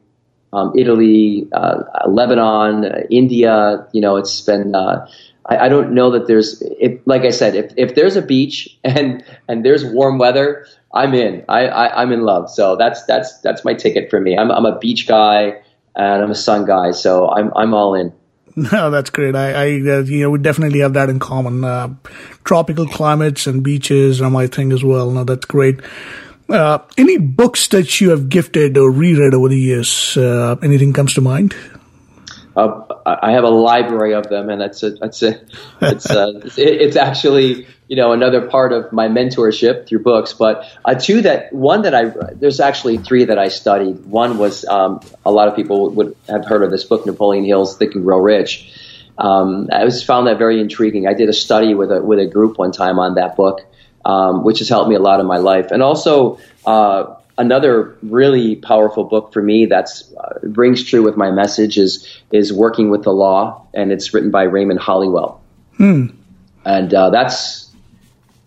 um, 0.52 0.72
Italy, 0.76 1.48
uh, 1.52 1.82
Lebanon, 2.06 2.84
uh, 2.84 3.00
India. 3.10 3.86
You 3.92 4.00
know, 4.00 4.16
it's 4.16 4.40
been. 4.42 4.74
Uh, 4.74 5.06
I, 5.46 5.56
I, 5.56 5.68
don't 5.70 5.94
know 5.94 6.10
that 6.10 6.26
there's. 6.26 6.62
If, 6.78 7.00
like 7.06 7.22
I 7.22 7.30
said, 7.30 7.54
if, 7.54 7.72
if 7.78 7.94
there's 7.94 8.16
a 8.16 8.22
beach 8.22 8.78
and 8.84 9.24
and 9.48 9.64
there's 9.64 9.84
warm 9.84 10.18
weather, 10.18 10.66
I'm 10.92 11.14
in. 11.14 11.44
I, 11.48 11.66
I 11.66 12.02
am 12.02 12.12
in 12.12 12.22
love. 12.22 12.50
So 12.50 12.76
that's 12.76 13.04
that's 13.04 13.38
that's 13.40 13.64
my 13.64 13.74
ticket 13.74 14.10
for 14.10 14.20
me. 14.20 14.36
I'm 14.36 14.50
I'm 14.50 14.66
a 14.66 14.78
beach 14.78 15.08
guy 15.08 15.60
and 15.96 16.22
I'm 16.22 16.30
a 16.30 16.34
sun 16.34 16.66
guy. 16.66 16.92
So 16.92 17.30
I'm 17.30 17.52
I'm 17.56 17.74
all 17.74 17.94
in. 17.94 18.12
No, 18.72 18.90
that's 18.90 19.10
great. 19.10 19.36
I, 19.36 19.52
I 19.52 19.64
uh, 19.66 20.02
you 20.02 20.22
know, 20.22 20.30
we 20.30 20.38
definitely 20.38 20.80
have 20.80 20.94
that 20.94 21.08
in 21.08 21.18
common. 21.20 21.64
Uh, 21.64 21.94
tropical 22.44 22.86
climates 22.86 23.46
and 23.46 23.62
beaches 23.62 24.20
are 24.20 24.30
my 24.30 24.46
thing 24.48 24.72
as 24.72 24.82
well. 24.82 25.10
No, 25.10 25.22
that's 25.24 25.44
great. 25.44 25.80
Uh, 26.48 26.78
any 26.96 27.18
books 27.18 27.68
that 27.68 28.00
you 28.00 28.10
have 28.10 28.28
gifted 28.28 28.76
or 28.76 28.90
reread 28.90 29.34
over 29.34 29.48
the 29.48 29.58
years? 29.58 30.16
Uh, 30.16 30.56
anything 30.62 30.92
comes 30.92 31.14
to 31.14 31.20
mind? 31.20 31.54
Uh, 32.58 32.82
I 33.06 33.32
have 33.32 33.44
a 33.44 33.50
library 33.50 34.14
of 34.14 34.28
them, 34.28 34.50
and 34.50 34.60
that's 34.60 34.82
a, 34.82 34.90
that's 34.90 35.22
a, 35.22 35.40
it's 35.80 36.10
uh, 36.10 36.40
it's 36.56 36.96
actually 36.96 37.66
you 37.86 37.96
know 37.96 38.12
another 38.12 38.48
part 38.48 38.72
of 38.72 38.92
my 38.92 39.08
mentorship 39.08 39.86
through 39.86 40.02
books. 40.02 40.32
But 40.32 40.64
uh, 40.84 40.94
two 40.94 41.22
that 41.22 41.52
one 41.52 41.82
that 41.82 41.94
I 41.94 42.06
there's 42.34 42.58
actually 42.60 42.98
three 42.98 43.26
that 43.26 43.38
I 43.38 43.48
studied. 43.48 44.04
One 44.06 44.38
was 44.38 44.64
um, 44.64 45.00
a 45.24 45.30
lot 45.30 45.48
of 45.48 45.54
people 45.54 45.90
would 45.90 46.16
have 46.28 46.44
heard 46.44 46.62
of 46.62 46.70
this 46.70 46.84
book, 46.84 47.06
Napoleon 47.06 47.44
Hill's 47.44 47.76
Think 47.76 47.94
and 47.94 48.04
Grow 48.04 48.18
Rich. 48.18 48.72
Um, 49.16 49.68
I 49.72 49.84
was 49.84 50.02
found 50.02 50.26
that 50.26 50.38
very 50.38 50.60
intriguing. 50.60 51.06
I 51.06 51.14
did 51.14 51.28
a 51.28 51.32
study 51.32 51.74
with 51.74 51.92
a 51.92 52.02
with 52.02 52.18
a 52.18 52.26
group 52.26 52.58
one 52.58 52.72
time 52.72 52.98
on 52.98 53.14
that 53.14 53.36
book 53.36 53.60
um, 54.08 54.42
which 54.42 54.58
has 54.60 54.68
helped 54.68 54.88
me 54.88 54.96
a 54.96 55.00
lot 55.00 55.20
in 55.20 55.26
my 55.26 55.36
life. 55.36 55.70
And 55.70 55.82
also, 55.82 56.38
uh, 56.64 57.14
another 57.38 57.96
really 58.02 58.56
powerful 58.56 59.04
book 59.04 59.32
for 59.32 59.42
me 59.42 59.66
that's 59.66 60.12
uh, 60.14 60.38
rings 60.42 60.84
true 60.84 61.02
with 61.02 61.16
my 61.16 61.30
message 61.30 61.78
is 61.78 62.06
is 62.32 62.52
Working 62.52 62.90
with 62.90 63.04
the 63.04 63.12
Law, 63.12 63.66
and 63.74 63.92
it's 63.92 64.12
written 64.12 64.30
by 64.30 64.42
Raymond 64.42 64.80
Holliwell. 64.80 65.38
Hmm. 65.76 66.06
And 66.64 66.92
uh, 66.92 67.10
that's 67.10 67.72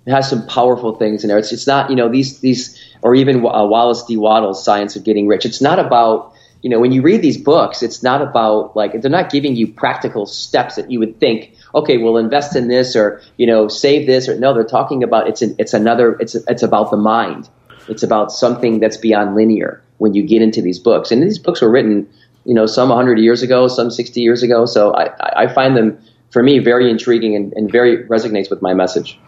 it 0.06 0.12
has 0.12 0.30
some 0.30 0.46
powerful 0.48 0.96
things 0.96 1.24
in 1.24 1.30
there. 1.30 1.38
It's 1.38 1.52
it's 1.52 1.68
not 1.68 1.90
you 1.90 1.96
know 1.96 2.10
these 2.10 2.40
these 2.40 2.80
or 3.02 3.16
even 3.16 3.38
uh, 3.38 3.66
Wallace 3.66 4.04
D. 4.04 4.18
Wattles' 4.18 4.64
Science 4.64 4.96
of 4.96 5.04
Getting 5.04 5.28
Rich. 5.28 5.46
It's 5.46 5.62
not 5.62 5.80
about 5.80 6.34
you 6.62 6.70
know 6.70 6.80
when 6.80 6.92
you 6.92 7.02
read 7.02 7.22
these 7.22 7.38
books, 7.38 7.82
it's 7.82 8.04
not 8.04 8.22
about 8.22 8.76
like 8.76 9.02
they're 9.02 9.10
not 9.10 9.32
giving 9.32 9.56
you 9.56 9.68
practical 9.68 10.26
steps 10.26 10.76
that 10.76 10.92
you 10.92 11.00
would 11.00 11.20
think 11.20 11.56
okay, 11.74 11.98
we'll 11.98 12.18
invest 12.18 12.56
in 12.56 12.68
this 12.68 12.96
or, 12.96 13.22
you 13.38 13.48
know, 13.48 13.68
save 13.68 14.08
this 14.08 14.28
or 14.28 14.38
no, 14.40 14.54
they're 14.54 14.64
talking 14.64 15.04
about 15.04 15.28
it's 15.28 15.42
an, 15.42 15.56
it's 15.58 15.74
another, 15.74 16.18
it's, 16.20 16.36
it's 16.36 16.64
about 16.64 16.92
the 16.92 16.98
mind. 16.98 17.50
It's 17.88 18.04
about 18.04 18.32
something 18.32 18.80
that's 18.80 18.98
beyond 18.98 19.36
linear 19.36 19.82
when 19.98 20.14
you 20.14 20.24
get 20.24 20.42
into 20.42 20.62
these 20.62 20.80
books. 20.80 21.12
And 21.12 21.22
these 21.22 21.40
books 21.40 21.62
were 21.62 21.70
written, 21.70 22.10
you 22.46 22.54
know, 22.54 22.66
some 22.66 22.90
100 22.90 23.20
years 23.20 23.42
ago, 23.42 23.68
some 23.68 23.92
60 23.92 24.22
years 24.22 24.44
ago. 24.44 24.66
So 24.66 24.94
I, 24.96 25.44
I 25.44 25.54
find 25.54 25.78
them, 25.78 26.00
for 26.32 26.42
me, 26.42 26.60
very 26.60 26.90
intriguing 26.90 27.36
and, 27.36 27.54
and 27.54 27.72
very 27.72 28.04
resonates 28.06 28.50
with 28.50 28.62
my 28.62 28.74
message. 28.74 29.20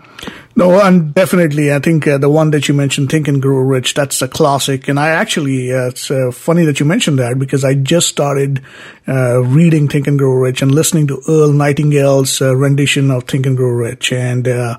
No, 0.55 0.79
and 0.79 1.15
definitely, 1.15 1.73
I 1.73 1.79
think 1.79 2.07
uh, 2.07 2.19
the 2.19 2.29
one 2.29 2.51
that 2.51 2.67
you 2.67 2.75
mentioned, 2.75 3.09
Think 3.09 3.27
and 3.27 3.41
Grow 3.41 3.57
Rich, 3.57 3.95
that's 3.95 4.21
a 4.21 4.27
classic. 4.27 4.87
And 4.87 4.99
I 4.99 5.09
actually, 5.09 5.73
uh, 5.73 5.87
it's 5.87 6.11
uh, 6.11 6.29
funny 6.31 6.63
that 6.65 6.79
you 6.79 6.85
mentioned 6.85 7.17
that 7.17 7.39
because 7.39 7.63
I 7.63 7.73
just 7.73 8.07
started 8.07 8.61
uh, 9.07 9.41
reading 9.41 9.87
Think 9.87 10.05
and 10.05 10.17
Grow 10.17 10.33
Rich 10.33 10.61
and 10.61 10.71
listening 10.71 11.07
to 11.07 11.21
Earl 11.27 11.53
Nightingale's 11.53 12.39
uh, 12.39 12.55
rendition 12.55 13.09
of 13.09 13.23
Think 13.23 13.47
and 13.47 13.57
Grow 13.57 13.69
Rich, 13.69 14.13
and 14.13 14.47
uh, 14.47 14.77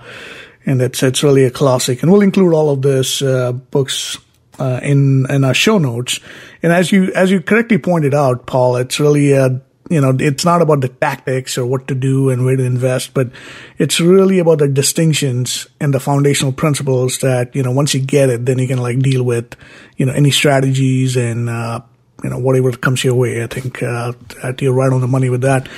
and 0.66 0.83
it's 0.83 1.03
it's 1.03 1.22
really 1.22 1.44
a 1.44 1.50
classic. 1.50 2.03
And 2.03 2.11
we'll 2.11 2.22
include 2.22 2.55
all 2.55 2.70
of 2.70 2.83
this 2.83 3.20
books 3.20 4.18
in 4.59 5.27
in 5.31 5.44
our 5.44 5.55
show 5.55 5.79
notes. 5.79 6.20
And 6.62 6.72
as 6.72 6.92
you 6.92 7.12
as 7.12 7.31
you 7.31 7.40
correctly 7.40 7.79
pointed 7.79 8.14
out, 8.14 8.46
Paul, 8.46 8.77
it's 8.77 9.00
really 9.00 9.33
a 9.33 9.61
you 9.90 10.00
know, 10.00 10.16
it's 10.18 10.44
not 10.44 10.62
about 10.62 10.81
the 10.81 10.88
tactics 10.88 11.59
or 11.59 11.66
what 11.66 11.88
to 11.88 11.94
do 11.94 12.31
and 12.31 12.44
where 12.44 12.57
to 12.57 12.64
invest, 12.64 13.12
but 13.12 13.31
it's 13.77 14.00
really 14.00 14.38
about 14.38 14.59
the 14.59 14.68
distinctions 14.68 15.66
and 15.79 15.92
the 15.92 16.00
foundational 16.00 16.53
principles 16.53 17.18
that, 17.18 17.55
you 17.55 17.62
know, 17.62 17.70
once 17.70 17.92
you 17.92 18.00
get 18.00 18.31
it, 18.31 18.46
then 18.46 18.59
you 18.59 18.66
can 18.66 18.79
like 18.79 18.98
deal 19.00 19.22
with, 19.22 19.55
you 19.96 20.07
know, 20.07 20.12
any 20.12 20.31
strategies 20.31 21.16
and, 21.16 21.50
uh, 21.50 21.81
you 22.22 22.31
know, 22.31 22.38
whatever 22.38 22.72
comes 22.72 23.05
your 23.05 23.14
way. 23.14 23.42
I 23.42 23.46
think, 23.46 23.83
uh, 23.83 24.12
you're 24.59 24.72
right 24.72 24.92
on 24.92 25.03
the 25.03 25.09
money 25.09 25.29
with 25.29 25.42
that. 25.42 25.68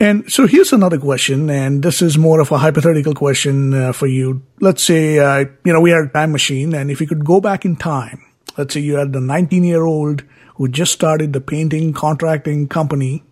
And 0.00 0.32
so 0.32 0.46
here's 0.46 0.72
another 0.72 0.98
question, 0.98 1.50
and 1.50 1.82
this 1.82 2.00
is 2.00 2.16
more 2.16 2.40
of 2.40 2.50
a 2.50 2.56
hypothetical 2.56 3.12
question 3.12 3.74
uh, 3.74 3.92
for 3.92 4.06
you. 4.06 4.42
Let's 4.58 4.82
say, 4.82 5.18
uh, 5.18 5.44
you 5.62 5.74
know, 5.74 5.80
we 5.82 5.90
had 5.90 6.04
a 6.04 6.08
time 6.08 6.32
machine, 6.32 6.74
and 6.74 6.90
if 6.90 7.02
you 7.02 7.06
could 7.06 7.22
go 7.22 7.38
back 7.38 7.66
in 7.66 7.76
time, 7.76 8.24
let's 8.56 8.72
say 8.72 8.80
you 8.80 8.94
had 8.94 9.12
the 9.12 9.20
19 9.20 9.62
year 9.62 9.84
old 9.84 10.22
who 10.54 10.68
just 10.68 10.94
started 10.94 11.34
the 11.34 11.40
painting 11.42 11.92
contracting 11.92 12.66
company, 12.66 13.22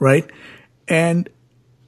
right? 0.00 0.28
And 0.88 1.28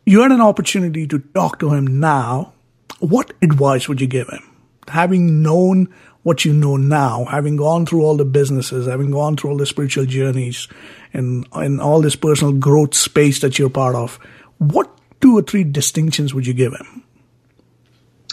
you 0.07 0.22
had 0.22 0.30
an 0.30 0.40
opportunity 0.40 1.09
to 1.09 1.18
talk 1.18 1.59
to 1.59 1.72
him 1.72 1.98
now. 1.98 2.52
What 3.00 3.32
advice 3.42 3.88
would 3.88 4.00
you 4.00 4.07
give 4.07 4.28
him? 4.28 4.48
Having 4.86 5.42
known 5.42 5.92
what 6.22 6.44
you 6.44 6.52
know 6.52 6.76
now, 6.76 7.24
having 7.24 7.57
gone 7.57 7.84
through 7.84 8.04
all 8.04 8.16
the 8.16 8.24
businesses, 8.24 8.86
having 8.86 9.11
gone 9.11 9.36
through 9.36 9.50
all 9.50 9.57
the 9.57 9.66
spiritual 9.66 10.04
journeys 10.04 10.68
and, 11.12 11.46
and 11.52 11.80
all 11.80 12.00
this 12.00 12.16
personal 12.16 12.52
growth 12.52 12.94
space 12.94 13.40
that 13.40 13.58
you're 13.58 13.70
part 13.70 13.94
of, 13.94 14.18
what 14.58 14.90
two 15.20 15.36
or 15.36 15.42
three 15.42 15.64
distinctions 15.64 16.34
would 16.34 16.46
you 16.46 16.54
give 16.54 16.72
him? 16.72 17.04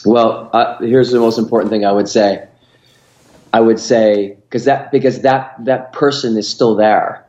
Well, 0.05 0.49
uh, 0.53 0.77
here's 0.79 1.11
the 1.11 1.19
most 1.19 1.37
important 1.37 1.71
thing 1.71 1.85
I 1.85 1.91
would 1.91 2.07
say. 2.07 2.47
I 3.53 3.59
would 3.59 3.79
say 3.79 4.37
because 4.43 4.65
that 4.65 4.91
because 4.91 5.21
that 5.21 5.55
that 5.65 5.93
person 5.93 6.37
is 6.37 6.47
still 6.47 6.75
there 6.75 7.25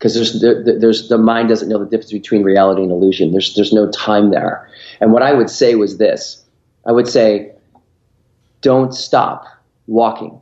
because 0.00 0.14
there's 0.14 0.80
there's 0.80 1.08
the 1.08 1.18
mind 1.18 1.50
doesn't 1.50 1.68
know 1.68 1.78
the 1.78 1.84
difference 1.84 2.10
between 2.10 2.42
reality 2.42 2.82
and 2.82 2.90
illusion. 2.90 3.32
There's 3.32 3.54
there's 3.54 3.72
no 3.72 3.90
time 3.90 4.30
there. 4.30 4.68
And 5.00 5.12
what 5.12 5.22
I 5.22 5.34
would 5.34 5.50
say 5.50 5.74
was 5.74 5.98
this: 5.98 6.42
I 6.86 6.92
would 6.92 7.06
say 7.06 7.52
don't 8.62 8.94
stop 8.94 9.44
walking. 9.86 10.40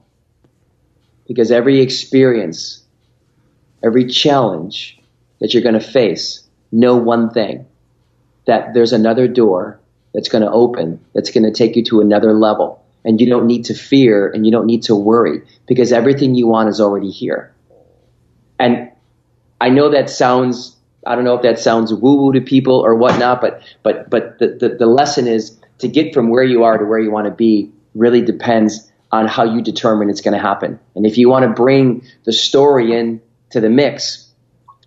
Because 1.27 1.51
every 1.51 1.81
experience, 1.81 2.83
every 3.83 4.07
challenge 4.07 4.99
that 5.41 5.55
you're 5.55 5.62
going 5.62 5.74
to 5.74 5.81
face, 5.81 6.43
know 6.72 6.97
one 6.97 7.31
thing 7.31 7.66
that 8.47 8.74
there's 8.74 8.93
another 8.93 9.29
door 9.29 9.79
that's 10.14 10.29
going 10.29 10.43
to 10.43 10.51
open, 10.51 11.05
that's 11.14 11.31
going 11.31 11.45
to 11.45 11.53
take 11.53 11.76
you 11.76 11.85
to 11.85 12.01
another 12.01 12.33
level. 12.33 12.85
And 13.05 13.20
you 13.20 13.29
don't 13.29 13.47
need 13.47 13.66
to 13.66 13.74
fear 13.74 14.29
and 14.29 14.45
you 14.45 14.53
don't 14.53 14.66
need 14.66 14.83
to 14.85 14.95
worry 14.95 15.43
because 15.66 15.93
everything 15.93 16.35
you 16.35 16.47
want 16.47 16.68
is 16.68 16.81
already 16.81 17.11
here. 17.11 17.55
And 18.59 18.91
I 19.61 19.70
know 19.70 19.91
that 19.91 20.11
sounds, 20.11 20.76
I 21.07 21.14
don't 21.14 21.24
know 21.24 21.35
if 21.35 21.43
that 21.43 21.59
sounds 21.59 21.95
woo 21.95 22.16
woo 22.16 22.33
to 22.33 22.41
people 22.41 22.81
or 22.81 22.95
whatnot, 22.95 23.41
but, 23.41 23.62
but, 23.83 24.11
but 24.11 24.39
the, 24.39 24.49
the, 24.49 24.68
the 24.81 24.87
lesson 24.87 25.26
is 25.26 25.59
to 25.79 25.89
get 25.89 26.12
from 26.12 26.29
where 26.29 26.43
you 26.43 26.64
are 26.64 26.76
to 26.76 26.85
where 26.85 26.99
you 26.99 27.11
want 27.11 27.26
to 27.26 27.31
be 27.31 27.70
really 27.95 28.20
depends 28.20 28.91
on 29.11 29.26
how 29.26 29.45
you 29.45 29.62
determine 29.62 30.11
it's 30.11 30.20
going 30.20 30.35
to 30.35 30.41
happen. 30.41 30.79
And 30.95 31.07
if 31.07 31.16
you 31.16 31.29
want 31.29 31.45
to 31.45 31.51
bring 31.51 32.07
the 32.24 32.33
story 32.33 32.95
in 32.99 33.22
to 33.51 33.61
the 33.61 33.71
mix, 33.71 34.29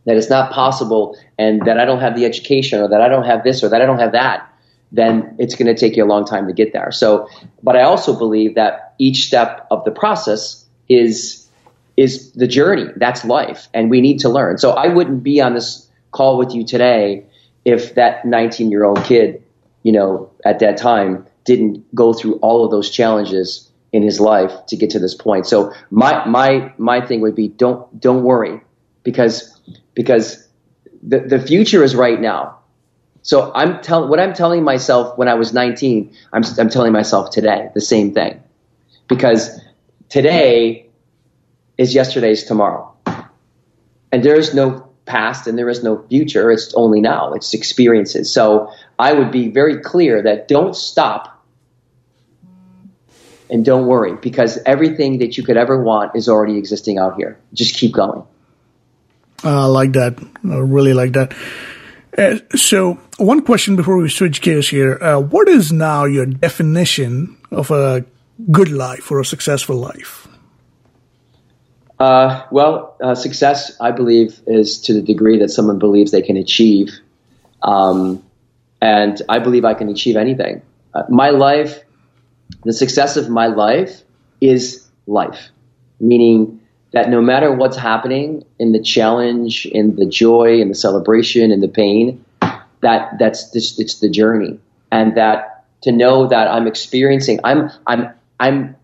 that 0.05 0.17
it's 0.17 0.29
not 0.29 0.51
possible 0.51 1.17
and 1.37 1.61
that 1.65 1.79
I 1.79 1.85
don't 1.85 1.99
have 1.99 2.15
the 2.15 2.25
education 2.25 2.81
or 2.81 2.87
that 2.87 3.01
I 3.01 3.07
don't 3.07 3.25
have 3.25 3.43
this 3.43 3.63
or 3.63 3.69
that 3.69 3.81
I 3.81 3.85
don't 3.85 3.99
have 3.99 4.13
that, 4.13 4.47
then 4.91 5.35
it's 5.39 5.55
going 5.55 5.73
to 5.73 5.79
take 5.79 5.95
you 5.95 6.03
a 6.03 6.07
long 6.07 6.25
time 6.25 6.47
to 6.47 6.53
get 6.53 6.73
there. 6.73 6.91
So, 6.91 7.27
but 7.63 7.75
I 7.75 7.83
also 7.83 8.17
believe 8.17 8.55
that 8.55 8.93
each 8.97 9.25
step 9.25 9.67
of 9.71 9.83
the 9.85 9.91
process 9.91 10.65
is 10.89 11.47
is 11.97 12.31
the 12.31 12.47
journey. 12.47 12.85
That's 12.95 13.23
life, 13.25 13.67
and 13.73 13.89
we 13.89 14.01
need 14.01 14.19
to 14.21 14.29
learn. 14.29 14.57
So 14.57 14.71
I 14.71 14.87
wouldn't 14.87 15.23
be 15.23 15.41
on 15.41 15.53
this 15.53 15.87
call 16.11 16.37
with 16.37 16.53
you 16.53 16.65
today 16.65 17.25
if 17.63 17.95
that 17.95 18.25
19 18.25 18.71
year 18.71 18.83
old 18.83 19.03
kid, 19.03 19.43
you 19.83 19.91
know, 19.91 20.29
at 20.45 20.59
that 20.59 20.77
time 20.77 21.25
didn't 21.43 21.83
go 21.95 22.13
through 22.13 22.35
all 22.35 22.65
of 22.65 22.71
those 22.71 22.89
challenges 22.89 23.70
in 23.91 24.03
his 24.03 24.19
life 24.19 24.51
to 24.67 24.77
get 24.77 24.91
to 24.91 24.99
this 24.99 25.15
point. 25.15 25.45
So 25.45 25.73
my 25.89 26.25
my 26.25 26.73
my 26.77 27.05
thing 27.05 27.21
would 27.21 27.35
be 27.35 27.47
don't 27.47 27.99
don't 27.99 28.23
worry 28.23 28.61
because 29.03 29.59
because 29.93 30.47
the 31.03 31.19
the 31.19 31.39
future 31.39 31.83
is 31.83 31.95
right 31.95 32.19
now. 32.19 32.59
So 33.23 33.51
I'm 33.53 33.81
telling 33.81 34.09
what 34.09 34.19
I'm 34.19 34.33
telling 34.33 34.63
myself 34.63 35.17
when 35.17 35.27
I 35.27 35.35
was 35.35 35.53
19, 35.53 36.15
I'm 36.33 36.43
I'm 36.57 36.69
telling 36.69 36.93
myself 36.93 37.31
today 37.31 37.69
the 37.73 37.81
same 37.81 38.13
thing. 38.13 38.41
Because 39.07 39.59
today 40.09 40.89
is 41.77 41.93
yesterday's 41.93 42.43
tomorrow. 42.43 42.87
And 44.13 44.23
there 44.23 44.35
is 44.35 44.53
no 44.53 44.87
past 45.05 45.47
and 45.47 45.57
there 45.57 45.69
is 45.69 45.83
no 45.83 46.05
future. 46.09 46.51
It's 46.51 46.73
only 46.75 47.01
now. 47.01 47.33
It's 47.33 47.53
experiences. 47.53 48.31
So 48.31 48.71
I 48.97 49.13
would 49.13 49.31
be 49.31 49.49
very 49.49 49.79
clear 49.79 50.21
that 50.23 50.47
don't 50.47 50.75
stop 50.75 51.40
and 53.51 53.65
don't 53.65 53.85
worry 53.85 54.15
because 54.15 54.57
everything 54.65 55.19
that 55.19 55.37
you 55.37 55.43
could 55.43 55.57
ever 55.57 55.83
want 55.83 56.15
is 56.15 56.29
already 56.29 56.57
existing 56.57 56.97
out 56.97 57.15
here. 57.17 57.37
Just 57.53 57.75
keep 57.75 57.91
going. 57.93 58.23
I 59.43 59.65
like 59.65 59.93
that. 59.93 60.17
I 60.49 60.57
really 60.57 60.93
like 60.93 61.13
that. 61.13 61.33
Uh, 62.17 62.37
so, 62.55 62.99
one 63.17 63.41
question 63.41 63.75
before 63.75 63.97
we 63.97 64.09
switch 64.09 64.41
gears 64.41 64.69
here: 64.69 64.97
uh, 65.01 65.19
What 65.19 65.47
is 65.47 65.71
now 65.71 66.05
your 66.05 66.25
definition 66.25 67.37
of 67.51 67.71
a 67.71 68.05
good 68.51 68.69
life 68.69 69.11
or 69.11 69.19
a 69.19 69.25
successful 69.25 69.75
life? 69.75 70.27
Uh, 71.99 72.45
well, 72.51 72.97
uh, 73.01 73.15
success, 73.15 73.77
I 73.79 73.91
believe, 73.91 74.41
is 74.47 74.81
to 74.81 74.93
the 74.93 75.01
degree 75.01 75.39
that 75.39 75.49
someone 75.49 75.79
believes 75.79 76.11
they 76.11 76.21
can 76.21 76.35
achieve, 76.35 76.89
um, 77.61 78.23
and 78.81 79.21
I 79.29 79.39
believe 79.39 79.65
I 79.65 79.73
can 79.73 79.87
achieve 79.87 80.17
anything. 80.17 80.63
Uh, 80.93 81.03
my 81.09 81.29
life, 81.29 81.79
the 82.63 82.73
success 82.73 83.17
of 83.17 83.29
my 83.29 83.47
life, 83.47 84.01
is 84.39 84.87
life, 85.07 85.49
meaning 85.99 86.59
that 86.91 87.09
no 87.09 87.21
matter 87.21 87.53
what's 87.53 87.77
happening 87.77 88.43
in 88.59 88.71
the 88.71 88.81
challenge, 88.81 89.65
in 89.65 89.95
the 89.95 90.05
joy, 90.05 90.59
in 90.59 90.67
the 90.67 90.75
celebration, 90.75 91.51
in 91.51 91.61
the 91.61 91.67
pain, 91.67 92.25
that 92.81 93.17
that's 93.19 93.51
just 93.51 93.79
it's 93.79 93.99
the 93.99 94.09
journey, 94.09 94.59
and 94.91 95.15
that 95.15 95.65
to 95.81 95.91
know 95.91 96.27
that 96.27 96.47
I'm 96.47 96.67
experiencing, 96.67 97.39
I'm 97.43 97.71
I'm 97.87 98.09
I'm 98.39 98.75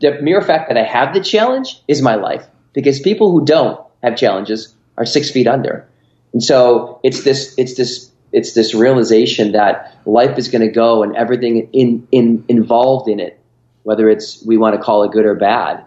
the 0.00 0.20
mere 0.20 0.42
fact 0.42 0.68
that 0.68 0.76
I 0.76 0.84
have 0.84 1.14
the 1.14 1.20
challenge 1.20 1.80
is 1.88 2.02
my 2.02 2.16
life. 2.16 2.46
Because 2.72 3.00
people 3.00 3.32
who 3.32 3.44
don't 3.44 3.80
have 4.02 4.16
challenges 4.16 4.74
are 4.96 5.06
six 5.06 5.30
feet 5.30 5.46
under, 5.46 5.88
and 6.32 6.42
so 6.42 7.00
it's 7.02 7.24
this 7.24 7.54
it's 7.56 7.76
this 7.76 8.07
it's 8.32 8.52
this 8.52 8.74
realization 8.74 9.52
that 9.52 9.96
life 10.04 10.38
is 10.38 10.48
going 10.48 10.62
to 10.62 10.70
go 10.70 11.02
and 11.02 11.16
everything 11.16 11.70
in 11.72 12.06
in 12.12 12.44
involved 12.48 13.08
in 13.08 13.20
it, 13.20 13.40
whether 13.82 14.08
it's 14.08 14.44
we 14.44 14.56
want 14.56 14.74
to 14.74 14.80
call 14.80 15.04
it 15.04 15.12
good 15.12 15.24
or 15.24 15.34
bad 15.34 15.84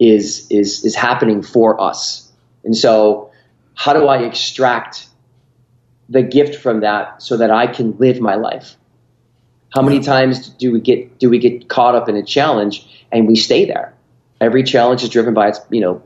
is 0.00 0.46
is 0.50 0.84
is 0.84 0.94
happening 0.94 1.42
for 1.42 1.80
us. 1.80 2.30
And 2.64 2.76
so, 2.76 3.30
how 3.74 3.92
do 3.92 4.06
I 4.06 4.22
extract 4.22 5.06
the 6.08 6.22
gift 6.22 6.56
from 6.56 6.80
that 6.80 7.22
so 7.22 7.36
that 7.36 7.50
I 7.50 7.66
can 7.66 7.96
live 7.98 8.20
my 8.20 8.34
life? 8.34 8.76
How 9.70 9.82
many 9.82 10.00
times 10.00 10.48
do 10.48 10.72
we 10.72 10.80
get 10.80 11.18
do 11.18 11.30
we 11.30 11.38
get 11.38 11.68
caught 11.68 11.94
up 11.94 12.08
in 12.08 12.16
a 12.16 12.22
challenge 12.22 12.86
and 13.10 13.26
we 13.26 13.36
stay 13.36 13.64
there? 13.64 13.94
Every 14.42 14.62
challenge 14.62 15.02
is 15.02 15.08
driven 15.08 15.34
by 15.34 15.48
its, 15.48 15.60
you 15.70 15.80
know, 15.80 16.02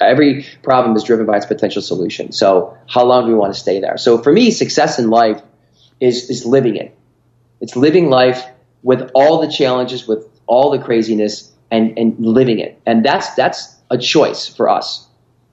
every 0.00 0.46
problem 0.62 0.96
is 0.96 1.02
driven 1.02 1.26
by 1.26 1.36
its 1.36 1.46
potential 1.46 1.82
solution. 1.82 2.32
So, 2.32 2.76
how 2.88 3.04
long 3.04 3.26
do 3.26 3.32
we 3.32 3.38
want 3.38 3.52
to 3.52 3.60
stay 3.60 3.80
there? 3.80 3.98
So, 3.98 4.16
for 4.16 4.32
me, 4.32 4.50
success 4.50 4.98
in 4.98 5.10
life 5.10 5.42
is 6.00 6.30
is 6.30 6.46
living 6.46 6.76
it. 6.76 6.96
It's 7.60 7.76
living 7.76 8.08
life 8.08 8.42
with 8.82 9.10
all 9.14 9.40
the 9.40 9.52
challenges, 9.52 10.08
with 10.08 10.26
all 10.46 10.70
the 10.70 10.78
craziness, 10.78 11.52
and, 11.70 11.96
and 11.98 12.18
living 12.18 12.58
it. 12.58 12.80
And 12.86 13.04
that's, 13.04 13.34
that's 13.34 13.76
a 13.90 13.98
choice 13.98 14.46
for 14.48 14.68
us. 14.68 15.06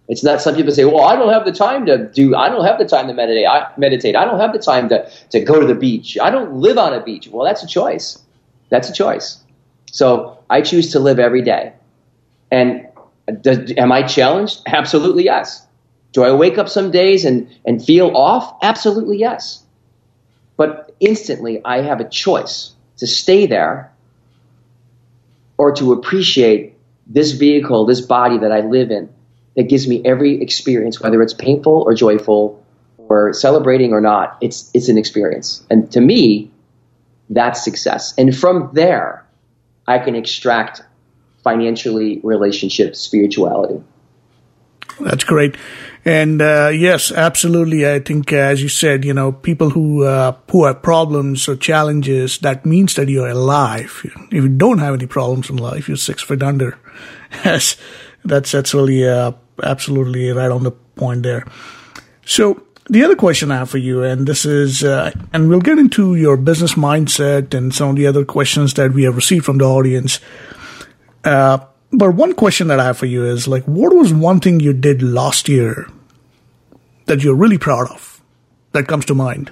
It's 0.09 0.23
not 0.23 0.41
some 0.41 0.55
people 0.55 0.71
say, 0.71 0.85
well, 0.85 1.03
I 1.03 1.15
don't 1.15 1.33
have 1.33 1.45
the 1.45 1.51
time 1.51 1.85
to 1.85 2.09
do, 2.09 2.33
I 2.33 2.47
don't 2.49 2.63
have 2.63 2.79
the 2.79 2.85
time 2.85 3.07
to 3.07 3.13
meditate. 3.13 3.45
I 3.45 3.69
meditate. 3.77 4.15
I 4.15 4.23
don't 4.23 4.39
have 4.39 4.53
the 4.53 4.59
time 4.59 4.87
to, 4.89 5.09
to 5.31 5.41
go 5.41 5.59
to 5.59 5.67
the 5.67 5.75
beach. 5.75 6.17
I 6.21 6.29
don't 6.29 6.53
live 6.53 6.77
on 6.77 6.93
a 6.93 7.03
beach. 7.03 7.27
Well, 7.27 7.45
that's 7.45 7.61
a 7.61 7.67
choice. 7.67 8.17
That's 8.69 8.89
a 8.89 8.93
choice. 8.93 9.43
So 9.91 10.39
I 10.49 10.61
choose 10.61 10.91
to 10.93 10.99
live 10.99 11.19
every 11.19 11.41
day. 11.41 11.73
And 12.51 12.87
does, 13.41 13.73
am 13.77 13.91
I 13.91 14.03
challenged? 14.03 14.61
Absolutely 14.65 15.25
yes. 15.25 15.65
Do 16.13 16.23
I 16.23 16.31
wake 16.33 16.57
up 16.57 16.69
some 16.69 16.91
days 16.91 17.25
and, 17.25 17.49
and 17.65 17.83
feel 17.83 18.15
off? 18.15 18.57
Absolutely 18.61 19.17
yes. 19.17 19.63
But 20.55 20.95
instantly 20.99 21.61
I 21.63 21.81
have 21.81 21.99
a 21.99 22.09
choice 22.09 22.73
to 22.97 23.07
stay 23.07 23.45
there 23.45 23.91
or 25.57 25.73
to 25.73 25.93
appreciate 25.93 26.75
this 27.05 27.31
vehicle, 27.31 27.85
this 27.85 28.01
body 28.01 28.39
that 28.39 28.51
I 28.51 28.61
live 28.61 28.91
in 28.91 29.13
that 29.55 29.63
gives 29.63 29.87
me 29.87 30.01
every 30.05 30.41
experience, 30.41 30.99
whether 31.01 31.21
it's 31.21 31.33
painful 31.33 31.83
or 31.85 31.93
joyful 31.93 32.63
or 32.97 33.33
celebrating 33.33 33.93
or 33.93 34.01
not, 34.01 34.37
it's, 34.41 34.69
it's 34.73 34.89
an 34.89 34.97
experience. 34.97 35.65
And 35.69 35.91
to 35.93 36.01
me, 36.01 36.51
that's 37.29 37.63
success. 37.63 38.13
And 38.17 38.35
from 38.35 38.71
there, 38.73 39.25
I 39.87 39.99
can 39.99 40.15
extract 40.15 40.81
financially, 41.47 42.19
relationships, 42.23 42.99
spirituality. 42.99 43.81
That's 44.99 45.23
great. 45.23 45.55
And 46.03 46.41
uh, 46.41 46.71
yes, 46.73 47.11
absolutely. 47.11 47.89
I 47.89 47.99
think, 47.99 48.33
uh, 48.33 48.51
as 48.51 48.61
you 48.61 48.67
said, 48.67 49.05
you 49.05 49.13
know, 49.13 49.31
people 49.31 49.69
who 49.69 50.03
uh, 50.03 50.35
who 50.51 50.65
have 50.65 50.81
problems 50.81 51.47
or 51.47 51.55
challenges, 51.55 52.39
that 52.39 52.65
means 52.65 52.95
that 52.95 53.07
you're 53.07 53.29
alive. 53.29 54.01
If 54.03 54.33
you 54.33 54.49
don't 54.49 54.79
have 54.79 54.93
any 54.93 55.07
problems 55.07 55.49
in 55.49 55.57
life, 55.57 55.87
you're 55.87 55.97
six 55.97 56.23
feet 56.23 56.43
under. 56.43 56.77
Yes, 57.45 57.77
that's 58.25 58.51
that's 58.51 58.73
really 58.73 59.07
uh, 59.07 59.31
absolutely 59.63 60.31
right 60.31 60.51
on 60.51 60.63
the 60.63 60.71
point 60.71 61.23
there. 61.23 61.45
So 62.25 62.63
the 62.89 63.03
other 63.03 63.15
question 63.15 63.51
I 63.51 63.57
have 63.57 63.69
for 63.69 63.79
you, 63.79 64.03
and 64.03 64.27
this 64.27 64.45
is, 64.45 64.83
uh, 64.83 65.11
and 65.33 65.49
we'll 65.49 65.61
get 65.61 65.79
into 65.79 66.15
your 66.15 66.37
business 66.37 66.75
mindset 66.75 67.53
and 67.53 67.73
some 67.73 67.89
of 67.89 67.95
the 67.95 68.07
other 68.07 68.25
questions 68.25 68.73
that 68.75 68.93
we 68.93 69.03
have 69.03 69.15
received 69.15 69.45
from 69.45 69.57
the 69.57 69.65
audience. 69.65 70.19
Uh, 71.27 71.59
but 71.91 72.11
one 72.11 72.33
question 72.33 72.69
that 72.69 72.79
I 72.79 72.85
have 72.85 72.97
for 72.97 73.05
you 73.05 73.25
is 73.25 73.49
like, 73.49 73.65
what 73.65 73.93
was 73.93 74.13
one 74.13 74.39
thing 74.39 74.61
you 74.61 74.71
did 74.71 75.03
last 75.03 75.49
year 75.49 75.89
that 77.05 77.21
you're 77.21 77.35
really 77.35 77.57
proud 77.57 77.91
of 77.91 78.21
that 78.71 78.87
comes 78.87 79.03
to 79.05 79.15
mind? 79.15 79.51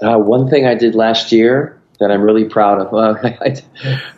Uh, 0.00 0.18
one 0.18 0.48
thing 0.48 0.66
I 0.66 0.76
did 0.76 0.94
last 0.94 1.32
year 1.32 1.80
that 1.98 2.12
I'm 2.12 2.22
really 2.22 2.44
proud 2.44 2.80
of. 2.80 2.92
Well, 2.92 3.18
I, 3.24 3.56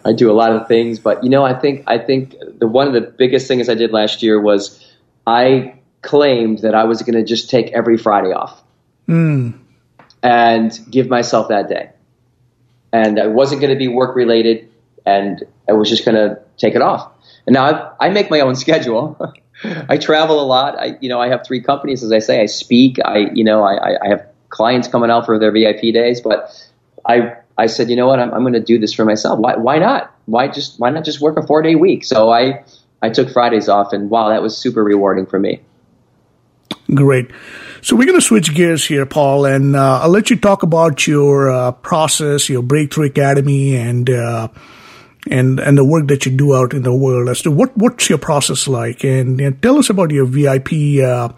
I, 0.05 0.12
do 0.12 0.31
a 0.31 0.35
lot 0.35 0.53
of 0.53 0.69
things, 0.69 0.99
but 0.99 1.25
you 1.25 1.31
know, 1.31 1.45
I 1.45 1.55
think 1.55 1.85
I 1.87 1.97
think 1.97 2.35
the 2.59 2.67
one 2.67 2.87
of 2.87 2.93
the 2.93 3.01
biggest 3.01 3.49
things 3.49 3.71
I 3.71 3.75
did 3.75 3.91
last 3.91 4.23
year 4.23 4.41
was 4.41 4.87
I 5.27 5.79
claimed 6.03 6.59
that 6.59 6.75
I 6.75 6.85
was 6.85 7.01
going 7.01 7.15
to 7.15 7.25
just 7.25 7.49
take 7.49 7.73
every 7.73 7.97
Friday 7.97 8.33
off 8.33 8.62
mm. 9.09 9.59
and 10.23 10.81
give 10.91 11.09
myself 11.09 11.49
that 11.49 11.69
day, 11.69 11.91
and 12.93 13.19
it 13.19 13.31
wasn't 13.31 13.62
going 13.62 13.73
to 13.73 13.79
be 13.79 13.89
work 13.89 14.15
related 14.15 14.71
and 15.07 15.45
I 15.69 15.73
was 15.73 15.89
just 15.89 16.05
going 16.05 16.17
to 16.17 16.41
take 16.57 16.75
it 16.75 16.83
off. 16.83 17.11
And 17.47 17.55
now 17.55 17.95
I, 18.01 18.07
I 18.07 18.11
make 18.11 18.31
my 18.31 18.41
own 18.41 18.55
schedule. 18.65 19.19
I 19.89 19.99
travel 19.99 20.41
a 20.41 20.47
lot. 20.47 20.79
I, 20.79 20.99
you 21.01 21.09
know, 21.09 21.21
I 21.21 21.29
have 21.29 21.47
three 21.47 21.61
companies, 21.61 22.03
as 22.03 22.12
I 22.12 22.19
say. 22.19 22.41
I 22.41 22.47
speak. 22.47 22.99
I, 23.05 23.31
you 23.33 23.45
know, 23.45 23.62
I, 23.62 23.97
I 24.05 24.09
have 24.09 24.27
clients 24.49 24.89
coming 24.89 25.11
out 25.11 25.27
for 25.27 25.39
their 25.39 25.53
VIP 25.53 25.95
days, 25.95 26.21
but 26.21 26.51
I, 27.07 27.37
I 27.57 27.67
said, 27.67 27.89
you 27.89 27.97
know 27.97 28.07
what, 28.07 28.19
I'm, 28.19 28.33
I'm 28.33 28.41
going 28.41 28.55
to 28.55 28.61
do 28.61 28.79
this 28.79 28.93
for 28.93 29.05
myself. 29.05 29.39
Why, 29.39 29.57
why 29.57 29.79
not? 29.79 30.15
Why 30.27 30.49
just 30.49 30.81
why 30.81 30.91
not 30.91 31.05
just 31.05 31.21
work 31.21 31.39
a 31.39 31.47
four 31.47 31.62
day 31.62 31.75
week? 31.75 32.05
So 32.05 32.31
I 32.31 32.65
I 33.03 33.11
took 33.11 33.31
Fridays 33.31 33.69
off, 33.69 33.93
and 33.93 34.09
wow, 34.09 34.31
that 34.31 34.43
was 34.43 34.57
super 34.57 34.83
rewarding 34.83 35.27
for 35.27 35.39
me. 35.39 35.61
Great. 36.93 37.31
So 37.83 37.97
we're 37.97 38.07
going 38.07 38.19
to 38.19 38.25
switch 38.25 38.55
gears 38.55 38.87
here, 38.87 39.05
Paul, 39.05 39.45
and 39.45 39.77
uh, 39.77 40.01
I'll 40.03 40.09
let 40.09 40.31
you 40.31 40.37
talk 40.37 40.62
about 40.62 41.07
your 41.07 41.51
uh, 41.51 41.73
process, 41.73 42.49
your 42.49 42.62
Breakthrough 42.62 43.07
Academy, 43.07 43.77
and 43.77 44.09
uh, 44.09 44.49
and 45.31 45.59
and 45.61 45.79
the 45.79 45.85
work 45.85 46.09
that 46.09 46.27
you 46.27 46.33
do 46.33 46.55
out 46.55 46.75
in 46.75 46.83
the 46.83 46.95
world. 46.95 47.29
As 47.29 47.43
to 47.43 47.51
what 47.51 47.77
what's 47.77 48.09
your 48.09 48.18
process 48.18 48.68
like, 48.68 49.05
and, 49.05 49.41
and 49.41 49.61
tell 49.62 49.79
us 49.79 49.91
about 49.91 50.11
your 50.11 50.27
VIP 50.27 51.03
uh, 51.03 51.31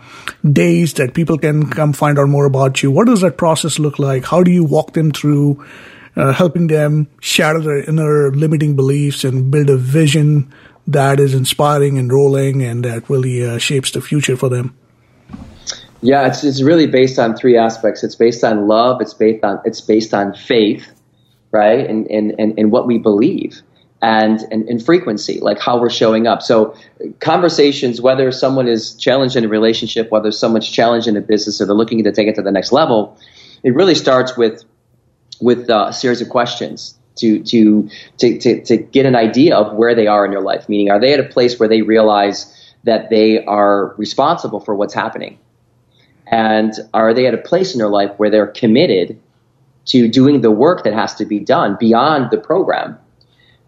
days 0.51 0.95
that 0.95 1.15
people 1.15 1.39
can 1.39 1.71
come 1.71 1.93
find 1.93 2.19
out 2.19 2.29
more 2.29 2.47
about 2.47 2.83
you. 2.83 2.91
What 2.91 3.07
does 3.07 3.21
that 3.21 3.37
process 3.37 3.79
look 3.79 3.99
like? 3.99 4.25
How 4.25 4.43
do 4.43 4.51
you 4.51 4.65
walk 4.65 4.93
them 4.93 5.11
through? 5.11 5.65
Uh, 6.17 6.33
helping 6.33 6.69
them 6.69 7.07
shatter 7.21 7.61
their 7.61 7.87
inner 7.87 8.33
limiting 8.33 8.75
beliefs 8.75 9.23
and 9.23 9.51
build 9.51 9.69
a 9.69 9.77
vision 9.77 10.51
that 10.87 11.21
is 11.21 11.35
inspiring 11.35 11.99
and 11.99 12.11
rolling 12.11 12.63
and 12.63 12.87
that 12.87 13.11
really 13.11 13.45
uh, 13.45 13.59
shapes 13.59 13.91
the 13.91 14.01
future 14.01 14.35
for 14.35 14.49
them. 14.49 14.75
Yeah, 16.03 16.27
it's 16.27 16.45
it's 16.45 16.63
really 16.63 16.87
based 16.87 17.19
on 17.19 17.37
three 17.37 17.57
aspects. 17.57 18.05
It's 18.05 18.15
based 18.15 18.45
on 18.45 18.69
love. 18.69 19.01
It's 19.01 19.15
based 19.15 19.45
on 19.45 19.61
it's 19.65 19.81
based 19.81 20.15
on 20.15 20.35
faith, 20.35 20.87
right, 21.51 21.89
and 21.89 22.07
and 22.11 22.35
and, 22.39 22.59
and 22.59 22.71
what 22.71 22.87
we 22.87 22.99
believe. 22.99 23.63
And, 24.03 24.41
and, 24.51 24.69
and 24.69 24.85
frequency, 24.85 25.41
like 25.41 25.59
how 25.59 25.81
we're 25.81 25.89
showing 25.89 26.27
up. 26.27 26.43
So, 26.43 26.77
conversations, 27.21 27.99
whether 27.99 28.31
someone 28.31 28.69
is 28.69 28.95
challenged 28.95 29.37
in 29.37 29.45
a 29.45 29.49
relationship, 29.49 30.11
whether 30.11 30.31
someone's 30.31 30.69
challenged 30.69 31.09
in 31.09 31.17
a 31.17 31.23
business, 31.23 31.63
or 31.63 31.67
they're 31.67 31.75
looking 31.75 32.05
to 32.05 32.13
take 32.13 32.29
it 32.29 32.35
to 32.35 32.43
the 32.43 32.53
next 32.53 32.73
level, 32.73 33.19
it 33.63 33.75
really 33.75 33.95
starts 33.95 34.37
with 34.37 34.65
with 35.41 35.71
uh, 35.71 35.87
a 35.89 35.93
series 35.93 36.21
of 36.21 36.29
questions 36.29 36.95
to, 37.17 37.43
to 37.43 37.89
to 38.19 38.39
to 38.39 38.65
to 38.65 38.77
get 38.77 39.07
an 39.07 39.17
idea 39.17 39.57
of 39.57 39.75
where 39.75 39.95
they 39.95 40.07
are 40.07 40.25
in 40.25 40.33
your 40.33 40.43
life. 40.43 40.69
Meaning, 40.69 40.91
are 40.91 41.01
they 41.01 41.13
at 41.15 41.21
a 41.21 41.25
place 41.25 41.59
where 41.59 41.69
they 41.69 41.83
realize 41.83 42.53
that 42.85 43.11
they 43.11 43.45
are 43.45 43.95
responsible 43.97 44.61
for 44.61 44.75
what's 44.75 44.95
happening? 44.95 45.39
And 46.27 46.73
are 46.93 47.15
they 47.15 47.27
at 47.27 47.35
a 47.35 47.39
place 47.39 47.73
in 47.73 47.79
their 47.79 47.89
life 47.89 48.11
where 48.17 48.31
they're 48.31 48.47
committed 48.47 49.21
to 49.87 50.09
doing 50.09 50.41
the 50.41 50.51
work 50.51 50.85
that 50.85 50.93
has 50.93 51.15
to 51.17 51.25
be 51.25 51.39
done 51.39 51.77
beyond 51.79 52.31
the 52.31 52.39
program? 52.39 52.99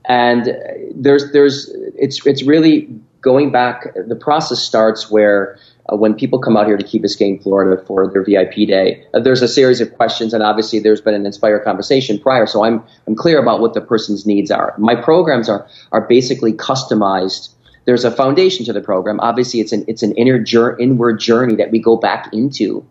And 0.09 0.57
there's, 0.95 1.33
there's, 1.33 1.71
it's, 1.95 2.25
it's 2.27 2.43
really 2.43 2.89
going 3.21 3.53
back. 3.53 3.95
The 3.95 4.17
process 4.17 4.59
starts 4.59 5.11
where 5.11 5.59
uh, 5.93 5.97
when 5.97 6.15
people 6.15 6.39
come 6.39 6.57
out 6.57 6.67
here 6.67 6.77
to 6.77 6.85
Key 6.85 6.99
Biscayne, 6.99 7.43
Florida 7.43 7.83
for 7.85 8.11
their 8.11 8.25
VIP 8.25 8.67
day, 8.67 9.05
uh, 9.13 9.21
there's 9.21 9.43
a 9.43 9.49
series 9.49 9.81
of 9.81 9.95
questions, 9.95 10.33
and 10.33 10.43
obviously 10.43 10.79
there's 10.79 11.01
been 11.01 11.15
an 11.15 11.27
inspired 11.27 11.65
conversation 11.65 12.19
prior, 12.19 12.47
so 12.47 12.65
I'm 12.65 12.83
I'm 13.07 13.15
clear 13.15 13.39
about 13.39 13.61
what 13.61 13.75
the 13.75 13.81
person's 13.81 14.27
needs 14.27 14.51
are. 14.51 14.75
My 14.79 14.95
programs 14.95 15.49
are 15.49 15.67
are 15.93 16.07
basically 16.07 16.53
customized 16.53 17.51
there's 17.89 18.05
a 18.05 18.11
foundation 18.11 18.67
to 18.67 18.75
the 18.75 18.83
program. 18.83 19.19
Obviously, 19.21 19.61
it's 19.61 19.73
an 19.73 19.87
it's 19.89 20.03
an 20.03 20.13
inner 20.17 20.45
inward 20.79 21.19
journey 21.19 21.57
that 21.57 21.71
we 21.71 21.79
go 21.79 21.97
back 21.97 22.29
into 22.35 22.87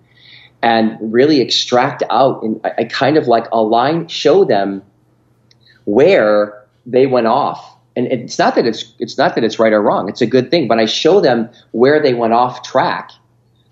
and 0.63 0.97
really 1.13 1.39
extract 1.39 2.01
out 2.09 2.41
and 2.41 2.59
I, 2.63 2.71
I 2.79 2.83
kind 2.85 3.15
of 3.15 3.27
like 3.27 3.45
align, 3.51 4.07
show 4.07 4.43
them 4.43 4.81
where 5.85 6.65
they 6.87 7.05
went 7.05 7.27
off. 7.27 7.75
And 7.95 8.07
it's 8.07 8.39
not 8.39 8.55
that 8.55 8.65
it's 8.65 8.93
it's 8.99 9.17
not 9.17 9.35
that 9.35 9.43
it's 9.43 9.59
right 9.59 9.73
or 9.73 9.81
wrong. 9.81 10.07
It's 10.07 10.21
a 10.21 10.27
good 10.27 10.49
thing, 10.51 10.67
but 10.67 10.79
I 10.79 10.85
show 10.85 11.19
them 11.19 11.49
where 11.71 12.01
they 12.01 12.13
went 12.13 12.33
off 12.33 12.63
track 12.63 13.11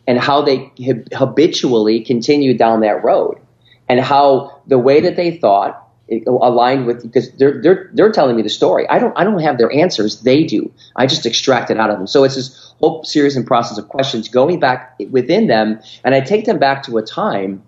and 0.07 0.20
how 0.20 0.41
they 0.41 0.72
habitually 1.13 2.01
continued 2.01 2.57
down 2.57 2.82
that 2.82 3.03
road 3.03 3.39
and 3.88 3.99
how 3.99 4.61
the 4.68 4.80
way 4.80 5.01
that 5.01 5.16
they 5.16 5.38
thought 5.38 5.82
aligned 6.28 6.86
with 6.86 7.01
because 7.01 7.32
they're 7.34 7.61
they're 7.61 7.89
they're 7.93 8.11
telling 8.11 8.36
me 8.36 8.41
the 8.41 8.49
story. 8.49 8.88
I 8.88 8.99
don't 8.99 9.18
I 9.18 9.24
don't 9.24 9.39
have 9.39 9.57
their 9.57 9.72
answers. 9.72 10.22
They 10.22 10.43
do. 10.43 10.72
I 10.95 11.07
just 11.07 11.26
extract 11.26 11.72
it 11.72 11.80
out 11.80 11.89
of 11.89 11.97
them. 11.97 12.07
So 12.07 12.24
it's 12.24 12.36
this 12.36 12.74
whole 12.80 13.03
series 13.03 13.36
and 13.36 13.45
process 13.45 13.78
of 13.78 13.88
questions 13.89 14.30
going 14.30 14.59
back 14.59 14.99
within 15.09 15.47
them, 15.47 15.80
and 16.03 16.13
I 16.13 16.22
take 16.22 16.45
them 16.45 16.59
back 16.59 16.84
to 16.84 16.97
a 16.97 17.01
time, 17.03 17.63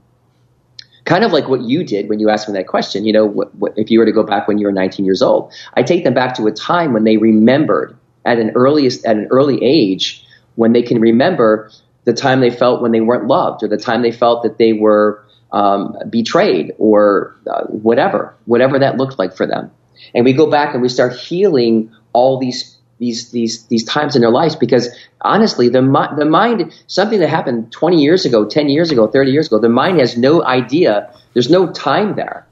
kind 1.08 1.24
of 1.24 1.32
like 1.32 1.48
what 1.48 1.62
you 1.62 1.84
did 1.84 2.10
when 2.10 2.20
you 2.20 2.30
asked 2.30 2.48
me 2.48 2.54
that 2.54 2.68
question. 2.68 3.06
You 3.06 3.14
know, 3.14 3.26
what, 3.26 3.56
what, 3.56 3.74
if 3.78 3.90
you 3.90 3.98
were 3.98 4.06
to 4.06 4.12
go 4.12 4.24
back 4.24 4.48
when 4.48 4.60
you 4.60 4.68
were 4.68 4.74
19 4.74 5.06
years 5.06 5.22
old, 5.22 5.52
I 5.74 5.82
take 5.82 6.04
them 6.04 6.14
back 6.14 6.36
to 6.36 6.46
a 6.48 6.52
time 6.52 6.94
when 6.94 7.06
they 7.06 7.18
remembered 7.18 7.98
at 8.26 8.38
an 8.38 8.52
earliest 8.52 9.06
at 9.06 9.16
an 9.16 9.28
early 9.32 9.64
age 9.64 10.24
when 10.56 10.74
they 10.74 10.84
can 10.84 11.00
remember 11.00 11.72
the 12.04 12.14
time 12.14 12.42
they 12.42 12.50
felt 12.50 12.82
when 12.82 12.92
they 12.92 13.02
weren't 13.02 13.28
loved 13.28 13.64
or 13.64 13.68
the 13.68 13.78
time 13.78 14.02
they 14.02 14.12
felt 14.12 14.44
that 14.44 14.58
they 14.58 14.74
were 14.74 15.24
um, 15.54 15.96
betrayed 16.10 16.74
or 16.78 17.36
uh, 17.50 17.64
whatever, 17.68 18.36
whatever 18.46 18.78
that 18.78 18.98
looked 18.98 19.18
like 19.18 19.36
for 19.36 19.46
them. 19.46 19.72
And 20.14 20.26
we 20.26 20.34
go 20.34 20.50
back 20.50 20.74
and 20.74 20.82
we 20.82 20.90
start 20.90 21.14
healing 21.16 21.92
all 22.14 22.38
these 22.38 22.77
these 23.00 23.32
these 23.32 23.66
these 23.68 23.84
times 23.84 24.16
in 24.16 24.22
their 24.22 24.32
lives 24.32 24.56
because 24.56 24.90
honestly, 25.22 25.70
the 25.70 25.82
the 26.18 26.26
mind 26.26 26.74
something 26.88 27.20
that 27.20 27.30
happened 27.30 27.72
20 27.72 28.02
years 28.02 28.26
ago, 28.26 28.46
10 28.46 28.70
years 28.70 28.92
ago, 28.92 29.08
30 29.08 29.32
years 29.32 29.48
ago, 29.48 29.60
the 29.60 29.70
mind 29.70 30.00
has 30.00 30.18
no 30.18 30.44
idea. 30.44 31.14
There's 31.34 31.50
no 31.50 31.72
time 31.72 32.16
there. 32.16 32.48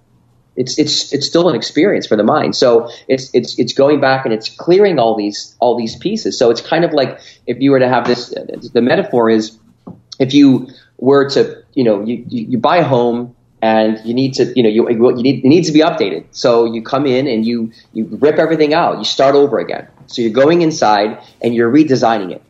It's 0.56 0.80
it's 0.80 1.12
it's 1.14 1.28
still 1.28 1.50
an 1.50 1.56
experience 1.56 2.08
for 2.08 2.16
the 2.16 2.24
mind. 2.24 2.56
So 2.56 2.90
it's 3.08 3.30
it's 3.34 3.60
it's 3.60 3.74
going 3.74 4.00
back 4.00 4.26
and 4.26 4.34
it's 4.34 4.50
clearing 4.50 5.00
all 5.00 5.16
these 5.18 5.56
all 5.60 5.78
these 5.78 5.96
pieces. 5.98 6.38
So 6.38 6.50
it's 6.50 6.62
kind 6.62 6.86
of 6.86 6.94
like 6.94 7.20
if 7.46 7.60
you 7.60 7.72
were 7.72 7.80
to 7.80 7.90
have 7.90 8.06
this. 8.06 8.34
The 8.74 8.82
metaphor 8.82 9.30
is 9.30 9.58
if 10.20 10.34
you 10.34 10.70
were 10.98 11.30
to 11.32 11.66
you 11.76 11.84
know, 11.84 12.04
you, 12.04 12.26
you, 12.28 12.48
you 12.52 12.58
buy 12.58 12.78
a 12.78 12.84
home 12.84 13.35
and 13.62 14.00
you 14.06 14.14
need 14.14 14.36
to, 14.36 14.54
you 14.56 14.64
know, 14.64 14.70
you, 14.70 14.90
you 14.90 15.24
need, 15.24 15.46
it 15.46 15.48
needs 15.48 15.68
to 15.68 15.74
be 15.74 15.80
updated. 15.80 16.26
So 16.32 16.66
you 16.66 16.84
come 16.84 17.06
in 17.06 17.28
and 17.28 17.46
you, 17.46 17.72
you 17.94 18.06
rip 18.06 18.38
everything 18.38 18.74
out. 18.74 18.98
You 19.00 19.06
start 19.06 19.36
over 19.36 19.60
again. 19.60 19.88
So 20.08 20.22
you're 20.22 20.32
going 20.32 20.62
inside 20.62 21.24
and 21.42 21.56
you're 21.56 21.72
redesigning 21.72 22.32
it, 22.32 22.44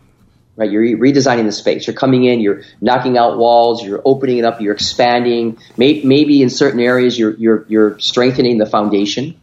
right? 0.55 0.69
You're 0.69 0.97
redesigning 0.97 1.45
the 1.45 1.51
space. 1.51 1.87
You're 1.87 1.95
coming 1.95 2.25
in, 2.25 2.39
you're 2.41 2.63
knocking 2.81 3.17
out 3.17 3.37
walls, 3.37 3.83
you're 3.83 4.01
opening 4.03 4.39
it 4.39 4.45
up, 4.45 4.59
you're 4.59 4.73
expanding. 4.73 5.57
Maybe, 5.77 6.05
maybe 6.05 6.41
in 6.41 6.49
certain 6.49 6.79
areas 6.79 7.17
you're, 7.17 7.35
you're, 7.35 7.65
you're 7.69 7.99
strengthening 7.99 8.57
the 8.57 8.65
foundation. 8.65 9.39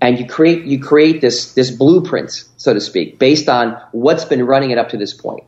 And 0.00 0.18
you 0.18 0.26
create, 0.26 0.64
you 0.64 0.80
create 0.80 1.20
this, 1.20 1.54
this 1.54 1.70
blueprint, 1.70 2.30
so 2.56 2.72
to 2.72 2.80
speak, 2.80 3.18
based 3.18 3.48
on 3.48 3.80
what's 3.92 4.24
been 4.24 4.44
running 4.46 4.70
it 4.70 4.78
up 4.78 4.90
to 4.90 4.96
this 4.96 5.12
point. 5.12 5.44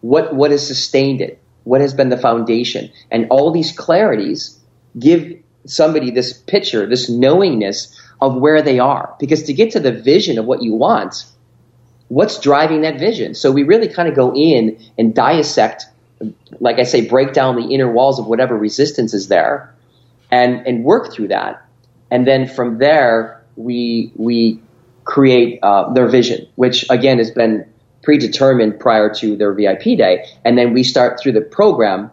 What, 0.00 0.34
what 0.34 0.50
has 0.50 0.66
sustained 0.66 1.22
it? 1.22 1.42
what 1.66 1.80
has 1.80 1.92
been 1.92 2.08
the 2.08 2.16
foundation. 2.16 2.92
And 3.10 3.26
all 3.30 3.50
these 3.50 3.76
clarities 3.76 4.56
give 4.98 5.38
somebody 5.66 6.10
this 6.10 6.32
picture, 6.32 6.86
this 6.86 7.08
knowingness 7.08 8.00
of 8.20 8.36
where 8.36 8.62
they 8.62 8.78
are. 8.78 9.14
Because 9.18 9.44
to 9.44 9.52
get 9.52 9.72
to 9.72 9.80
the 9.80 9.92
vision 9.92 10.38
of 10.38 10.46
what 10.46 10.62
you 10.62 10.74
want, 10.74 11.24
what's 12.08 12.38
driving 12.40 12.82
that 12.82 12.98
vision? 12.98 13.34
So 13.34 13.50
we 13.50 13.64
really 13.64 13.88
kind 13.88 14.08
of 14.08 14.14
go 14.14 14.34
in 14.34 14.78
and 14.96 15.14
dissect, 15.14 15.86
like 16.60 16.78
I 16.78 16.84
say, 16.84 17.06
break 17.06 17.32
down 17.32 17.56
the 17.56 17.74
inner 17.74 17.90
walls 17.90 18.18
of 18.18 18.26
whatever 18.26 18.56
resistance 18.56 19.12
is 19.12 19.28
there 19.28 19.74
and, 20.30 20.66
and 20.66 20.84
work 20.84 21.12
through 21.12 21.28
that. 21.28 21.64
And 22.10 22.26
then 22.26 22.46
from 22.46 22.78
there, 22.78 23.44
we, 23.56 24.12
we 24.14 24.62
create 25.04 25.58
uh, 25.62 25.92
their 25.92 26.08
vision, 26.08 26.46
which 26.54 26.88
again 26.90 27.18
has 27.18 27.30
been 27.30 27.68
predetermined 28.02 28.78
prior 28.78 29.12
to 29.12 29.36
their 29.36 29.52
VIP 29.52 29.82
day. 29.98 30.24
And 30.44 30.56
then 30.56 30.72
we 30.72 30.84
start 30.84 31.18
through 31.20 31.32
the 31.32 31.40
program, 31.40 32.10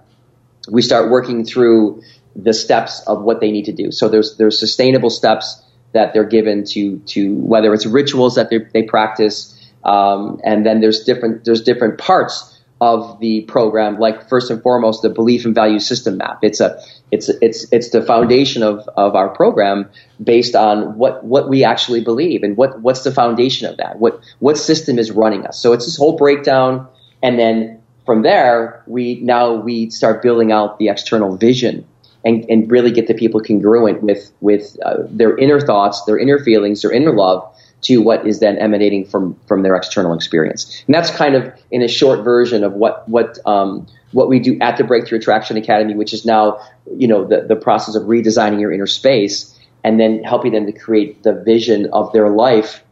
we 0.68 0.82
start 0.82 1.12
working 1.12 1.46
through 1.46 2.02
the 2.36 2.54
steps 2.54 3.02
of 3.08 3.24
what 3.24 3.40
they 3.40 3.52
need 3.52 3.66
to 3.66 3.74
do. 3.74 3.92
So 3.92 4.10
there's, 4.10 4.38
there's 4.38 4.60
sustainable 4.60 5.10
steps 5.10 5.62
that 5.94 6.14
they're 6.14 6.24
given 6.24 6.66
to, 6.66 6.98
to 7.00 7.36
whether 7.36 7.74
it's 7.74 7.86
rituals 7.86 8.36
that 8.36 8.50
they 8.50 8.84
practice, 8.84 9.60
um, 9.84 10.40
and 10.44 10.66
then 10.66 10.82
there's 10.82 11.04
different, 11.04 11.46
there's 11.46 11.62
different 11.62 12.00
parts 12.00 12.50
of 12.82 13.20
the 13.20 13.42
program, 13.42 13.98
like 13.98 14.28
first 14.28 14.52
and 14.52 14.62
foremost, 14.62 15.04
the 15.04 15.10
belief 15.10 15.46
and 15.46 15.56
value 15.56 15.80
system 15.80 16.18
map. 16.18 16.40
It's 16.42 16.60
a, 16.60 16.82
it's, 17.12 17.30
it's, 17.42 17.66
it's 17.72 17.92
the 17.92 18.02
foundation 18.02 18.64
of, 18.64 18.90
of 18.98 19.16
our 19.16 19.30
program 19.30 19.90
based 20.22 20.56
on 20.56 20.98
what, 20.98 21.24
what 21.24 21.48
we 21.48 21.64
actually 21.64 22.02
believe 22.02 22.44
and 22.44 22.58
what, 22.58 22.82
what's 22.82 23.04
the 23.04 23.12
foundation 23.12 23.70
of 23.70 23.78
that? 23.78 24.00
What, 24.00 24.20
what 24.40 24.58
system 24.58 25.00
is 25.00 25.12
running 25.12 25.46
us? 25.46 25.62
So 25.62 25.72
it's 25.72 25.86
this 25.86 25.96
whole 25.96 26.18
breakdown. 26.18 26.88
And 27.22 27.40
then 27.40 27.82
from 28.06 28.24
there, 28.24 28.84
we, 28.86 29.22
now 29.22 29.54
we 29.54 29.90
start 29.90 30.22
building 30.22 30.52
out 30.52 30.78
the 30.80 30.90
external 30.90 31.38
vision 31.38 31.86
and, 32.26 32.46
and 32.50 32.70
really 32.72 32.92
get 32.92 33.08
the 33.08 33.14
people 33.14 33.42
congruent 33.42 34.02
with, 34.02 34.32
with 34.42 34.78
uh, 34.86 35.04
their 35.10 35.38
inner 35.38 35.60
thoughts, 35.60 36.04
their 36.06 36.18
inner 36.18 36.40
feelings, 36.40 36.82
their 36.82 36.92
inner 36.92 37.14
love, 37.14 37.50
to 37.84 38.02
what 38.02 38.26
is 38.26 38.40
then 38.40 38.58
emanating 38.58 39.06
from 39.06 39.38
from 39.46 39.62
their 39.62 39.76
external 39.76 40.14
experience. 40.14 40.84
And 40.88 40.96
that's 40.96 41.12
kind 41.12 41.36
of 41.36 41.54
in 41.70 41.82
a 41.82 41.88
short 41.88 42.24
version 42.24 42.64
of 42.64 42.74
what 42.74 43.08
what 43.08 43.38
um, 43.46 43.88
what 44.12 44.30
we 44.30 44.40
do 44.40 44.58
at 44.62 44.78
the 44.78 44.84
Breakthrough 44.84 45.20
Attraction 45.20 45.58
Academy, 45.58 45.94
which 45.94 46.14
is 46.14 46.26
now 46.26 46.60
you 46.98 47.08
know 47.08 47.26
the 47.26 47.42
the 47.42 47.56
process 47.56 47.96
of 47.96 48.04
redesigning 48.04 48.60
your 48.60 48.72
inner 48.72 48.88
space 48.88 49.60
and 49.84 50.00
then 50.00 50.24
helping 50.24 50.54
them 50.54 50.66
to 50.66 50.72
create 50.72 51.24
the 51.24 51.34
vision 51.34 51.90
of 51.92 52.12
their 52.14 52.30
life 52.30 52.84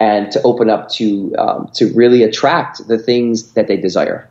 and 0.00 0.30
to 0.32 0.42
open 0.42 0.68
up 0.68 0.90
to 0.90 1.34
um, 1.36 1.70
to 1.74 1.92
really 1.94 2.22
attract 2.22 2.86
the 2.88 2.98
things 2.98 3.52
that 3.52 3.68
they 3.68 3.76
desire. 3.76 4.28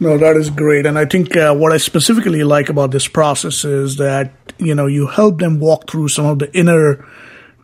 No, 0.00 0.18
that 0.18 0.36
is 0.36 0.50
great. 0.50 0.86
And 0.86 0.98
I 0.98 1.04
think 1.04 1.36
uh, 1.36 1.54
what 1.54 1.72
I 1.72 1.76
specifically 1.76 2.42
like 2.42 2.68
about 2.68 2.90
this 2.90 3.06
process 3.06 3.64
is 3.64 3.96
that, 3.96 4.32
you 4.58 4.74
know, 4.74 4.86
you 4.86 5.06
help 5.06 5.38
them 5.38 5.60
walk 5.60 5.88
through 5.88 6.08
some 6.08 6.26
of 6.26 6.38
the 6.40 6.52
inner 6.56 7.06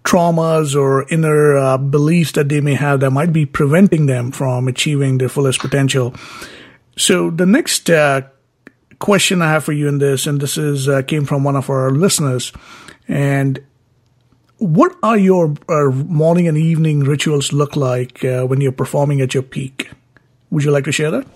traumas 0.04 0.74
or 0.74 1.06
inner 1.08 1.56
uh, 1.56 1.76
beliefs 1.76 2.32
that 2.32 2.48
they 2.48 2.60
may 2.60 2.74
have 2.74 3.00
that 3.00 3.10
might 3.10 3.32
be 3.32 3.44
preventing 3.44 4.06
them 4.06 4.30
from 4.32 4.68
achieving 4.68 5.18
their 5.18 5.28
fullest 5.28 5.60
potential. 5.60 6.14
So 6.96 7.30
the 7.30 7.46
next 7.46 7.90
uh, 7.90 8.22
question 8.98 9.42
I 9.42 9.50
have 9.50 9.64
for 9.64 9.72
you 9.72 9.88
in 9.88 9.98
this, 9.98 10.26
and 10.26 10.40
this 10.40 10.56
is 10.56 10.88
uh, 10.88 11.02
came 11.02 11.24
from 11.24 11.44
one 11.44 11.56
of 11.56 11.68
our 11.68 11.90
listeners, 11.90 12.52
and 13.08 13.62
what 14.58 14.94
are 15.02 15.18
your 15.18 15.54
uh, 15.68 15.90
morning 15.90 16.46
and 16.46 16.56
evening 16.56 17.00
rituals 17.00 17.52
look 17.52 17.76
like 17.76 18.24
uh, 18.24 18.44
when 18.44 18.60
you're 18.60 18.72
performing 18.72 19.20
at 19.20 19.34
your 19.34 19.42
peak? 19.42 19.90
Would 20.50 20.64
you 20.64 20.70
like 20.70 20.84
to 20.84 20.92
share 20.92 21.10
that? 21.10 21.26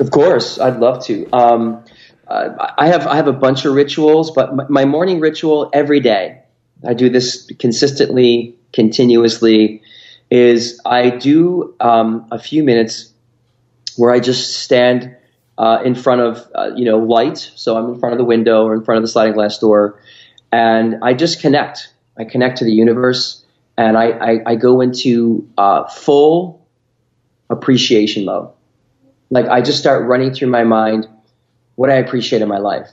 Of 0.00 0.10
course, 0.10 0.58
I'd 0.58 0.80
love 0.80 1.04
to. 1.04 1.28
Um, 1.30 1.84
I 2.26 2.88
have 2.88 3.06
I 3.06 3.16
have 3.16 3.28
a 3.28 3.34
bunch 3.34 3.66
of 3.66 3.74
rituals, 3.74 4.30
but 4.30 4.70
my 4.70 4.86
morning 4.86 5.20
ritual 5.20 5.68
every 5.74 6.00
day, 6.00 6.42
I 6.86 6.94
do 6.94 7.10
this 7.10 7.50
consistently, 7.58 8.56
continuously, 8.72 9.82
is 10.30 10.80
I 10.86 11.10
do 11.10 11.74
um, 11.80 12.28
a 12.30 12.38
few 12.38 12.64
minutes 12.64 13.12
where 13.96 14.10
I 14.10 14.20
just 14.20 14.62
stand 14.62 15.16
uh, 15.58 15.82
in 15.84 15.94
front 15.94 16.22
of 16.22 16.50
uh, 16.54 16.70
you 16.74 16.86
know 16.86 16.98
light, 16.98 17.36
so 17.36 17.76
I'm 17.76 17.92
in 17.92 18.00
front 18.00 18.14
of 18.14 18.18
the 18.18 18.24
window 18.24 18.64
or 18.64 18.74
in 18.74 18.84
front 18.84 18.96
of 18.98 19.02
the 19.02 19.08
sliding 19.08 19.34
glass 19.34 19.58
door, 19.58 20.00
and 20.50 20.96
I 21.02 21.12
just 21.12 21.42
connect. 21.42 21.92
I 22.16 22.24
connect 22.24 22.58
to 22.58 22.64
the 22.64 22.72
universe, 22.72 23.44
and 23.76 23.98
I 23.98 24.06
I, 24.12 24.38
I 24.46 24.54
go 24.54 24.80
into 24.80 25.46
uh, 25.58 25.88
full 25.88 26.66
appreciation 27.50 28.24
mode 28.24 28.50
like 29.30 29.46
I 29.46 29.62
just 29.62 29.78
start 29.78 30.06
running 30.06 30.32
through 30.34 30.48
my 30.48 30.64
mind 30.64 31.08
what 31.76 31.90
I 31.90 31.94
appreciate 31.94 32.42
in 32.42 32.48
my 32.48 32.58
life. 32.58 32.88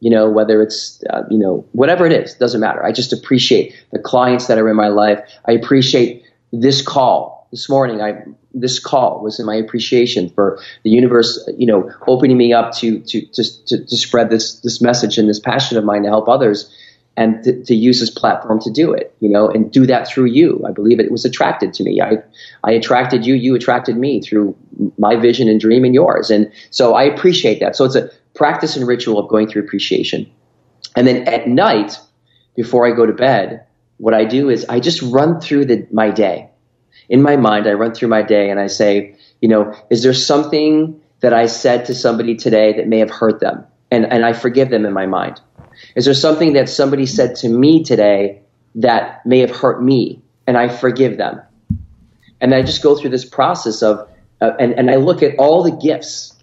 You 0.00 0.08
know, 0.08 0.30
whether 0.30 0.62
it's, 0.62 1.04
uh, 1.10 1.24
you 1.30 1.38
know, 1.38 1.66
whatever 1.72 2.06
it 2.06 2.12
is, 2.12 2.34
doesn't 2.34 2.60
matter. 2.60 2.82
I 2.82 2.90
just 2.90 3.12
appreciate 3.12 3.74
the 3.92 3.98
clients 3.98 4.46
that 4.46 4.56
are 4.56 4.68
in 4.70 4.76
my 4.76 4.88
life. 4.88 5.18
I 5.46 5.52
appreciate 5.52 6.24
this 6.52 6.80
call 6.80 7.46
this 7.50 7.68
morning. 7.68 8.00
I, 8.00 8.24
this 8.54 8.78
call 8.78 9.22
was 9.22 9.38
in 9.38 9.44
my 9.44 9.56
appreciation 9.56 10.30
for 10.30 10.58
the 10.84 10.90
universe, 10.90 11.46
you 11.58 11.66
know, 11.66 11.92
opening 12.06 12.38
me 12.38 12.54
up 12.54 12.72
to, 12.76 13.00
to, 13.00 13.26
to, 13.26 13.64
to, 13.66 13.84
to 13.84 13.96
spread 13.96 14.30
this, 14.30 14.60
this 14.60 14.80
message 14.80 15.18
and 15.18 15.28
this 15.28 15.38
passion 15.38 15.76
of 15.76 15.84
mine 15.84 16.04
to 16.04 16.08
help 16.08 16.28
others 16.28 16.74
and 17.16 17.42
to, 17.44 17.64
to, 17.64 17.74
use 17.74 18.00
this 18.00 18.10
platform 18.10 18.60
to 18.60 18.70
do 18.70 18.92
it, 18.92 19.14
you 19.20 19.28
know, 19.28 19.48
and 19.48 19.70
do 19.70 19.86
that 19.86 20.08
through 20.08 20.26
you. 20.26 20.62
I 20.66 20.70
believe 20.70 21.00
it 21.00 21.10
was 21.10 21.24
attracted 21.24 21.74
to 21.74 21.82
me. 21.82 22.00
I, 22.00 22.18
I 22.64 22.72
attracted 22.72 23.26
you, 23.26 23.34
you 23.34 23.54
attracted 23.54 23.96
me 23.96 24.20
through 24.20 24.56
my 24.96 25.16
vision 25.16 25.48
and 25.48 25.60
dream 25.60 25.84
and 25.84 25.94
yours. 25.94 26.30
And 26.30 26.50
so 26.70 26.94
I 26.94 27.02
appreciate 27.02 27.60
that. 27.60 27.76
So 27.76 27.84
it's 27.84 27.96
a 27.96 28.10
practice 28.34 28.76
and 28.76 28.86
ritual 28.86 29.18
of 29.18 29.28
going 29.28 29.48
through 29.48 29.64
appreciation. 29.64 30.30
And 30.96 31.06
then 31.06 31.28
at 31.28 31.48
night, 31.48 31.98
before 32.56 32.86
I 32.86 32.92
go 32.92 33.06
to 33.06 33.12
bed, 33.12 33.66
what 33.98 34.14
I 34.14 34.24
do 34.24 34.48
is 34.48 34.64
I 34.68 34.80
just 34.80 35.02
run 35.02 35.40
through 35.40 35.66
the, 35.66 35.86
my 35.92 36.10
day. 36.10 36.48
In 37.08 37.22
my 37.22 37.36
mind, 37.36 37.66
I 37.66 37.72
run 37.72 37.92
through 37.92 38.08
my 38.08 38.22
day 38.22 38.50
and 38.50 38.58
I 38.58 38.68
say, 38.68 39.16
you 39.40 39.48
know, 39.48 39.74
is 39.90 40.02
there 40.02 40.14
something 40.14 41.00
that 41.20 41.34
I 41.34 41.46
said 41.46 41.86
to 41.86 41.94
somebody 41.94 42.36
today 42.36 42.72
that 42.74 42.88
may 42.88 43.00
have 43.00 43.10
hurt 43.10 43.40
them? 43.40 43.66
And, 43.90 44.06
and 44.06 44.24
I 44.24 44.32
forgive 44.32 44.70
them 44.70 44.86
in 44.86 44.92
my 44.92 45.06
mind 45.06 45.40
is 45.94 46.04
there 46.04 46.14
something 46.14 46.52
that 46.54 46.68
somebody 46.68 47.06
said 47.06 47.36
to 47.36 47.48
me 47.48 47.82
today 47.82 48.42
that 48.76 49.24
may 49.26 49.38
have 49.40 49.50
hurt 49.50 49.82
me 49.82 50.22
and 50.46 50.56
I 50.56 50.68
forgive 50.68 51.16
them? 51.16 51.40
And 52.40 52.54
I 52.54 52.62
just 52.62 52.82
go 52.82 52.96
through 52.96 53.10
this 53.10 53.24
process 53.24 53.82
of, 53.82 54.08
uh, 54.40 54.52
and, 54.58 54.72
and 54.72 54.90
I 54.90 54.96
look 54.96 55.22
at 55.22 55.38
all 55.38 55.62
the 55.62 55.70
gifts, 55.70 56.34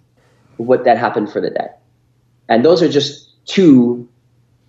what 0.57 0.85
that 0.85 0.97
happened 0.97 1.31
for 1.31 1.41
the 1.41 1.49
day. 1.49 1.67
And 2.49 2.63
those 2.63 2.81
are 2.81 2.89
just 2.89 3.33
two 3.45 4.07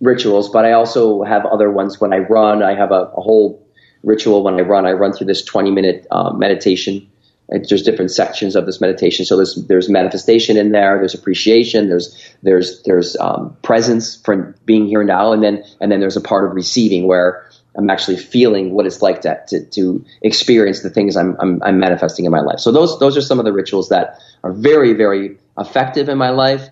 rituals, 0.01 0.49
but 0.49 0.65
I 0.65 0.71
also 0.71 1.23
have 1.23 1.45
other 1.45 1.71
ones 1.71 1.99
when 1.99 2.13
I 2.13 2.19
run. 2.19 2.63
I 2.63 2.73
have 2.73 2.91
a, 2.91 3.11
a 3.15 3.21
whole 3.21 3.65
ritual 4.03 4.43
when 4.43 4.55
I 4.55 4.61
run. 4.61 4.85
I 4.85 4.93
run 4.93 5.13
through 5.13 5.27
this 5.27 5.43
20 5.43 5.71
minute 5.71 6.07
uh, 6.11 6.31
meditation 6.33 7.09
there's 7.51 7.83
different 7.83 8.11
sections 8.11 8.55
of 8.55 8.65
this 8.65 8.79
meditation. 8.79 9.25
So 9.25 9.35
there's 9.35 9.55
there's 9.55 9.89
manifestation 9.89 10.57
in 10.57 10.71
there. 10.71 10.99
There's 10.99 11.15
appreciation. 11.15 11.89
There's 11.89 12.33
there's 12.43 12.83
there's 12.83 13.17
um, 13.17 13.57
presence 13.61 14.15
from 14.15 14.55
being 14.65 14.87
here 14.87 15.03
now, 15.03 15.33
and 15.33 15.41
then 15.41 15.63
and 15.81 15.91
then 15.91 15.99
there's 15.99 16.17
a 16.17 16.21
part 16.21 16.45
of 16.45 16.55
receiving 16.55 17.07
where 17.07 17.49
I'm 17.75 17.89
actually 17.89 18.17
feeling 18.17 18.73
what 18.73 18.85
it's 18.85 19.01
like 19.01 19.21
to 19.21 19.41
to, 19.47 19.65
to 19.65 20.05
experience 20.21 20.81
the 20.81 20.89
things 20.89 21.15
I'm, 21.17 21.35
I'm, 21.39 21.61
I'm 21.63 21.79
manifesting 21.79 22.25
in 22.25 22.31
my 22.31 22.41
life. 22.41 22.59
So 22.59 22.71
those 22.71 22.99
those 22.99 23.17
are 23.17 23.21
some 23.21 23.39
of 23.39 23.45
the 23.45 23.53
rituals 23.53 23.89
that 23.89 24.19
are 24.43 24.53
very 24.53 24.93
very 24.93 25.37
effective 25.57 26.09
in 26.09 26.17
my 26.17 26.29
life 26.29 26.69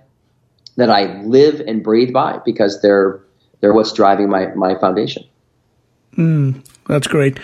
that 0.76 0.90
I 0.90 1.22
live 1.24 1.60
and 1.60 1.84
breathe 1.84 2.14
by 2.14 2.40
because 2.46 2.82
they're 2.82 3.22
they're 3.62 3.74
what's 3.74 3.94
driving 3.94 4.30
my 4.30 4.48
my 4.48 4.76
foundation. 4.80 5.24
Mm, 6.16 6.64
that's 6.88 7.08
great. 7.08 7.40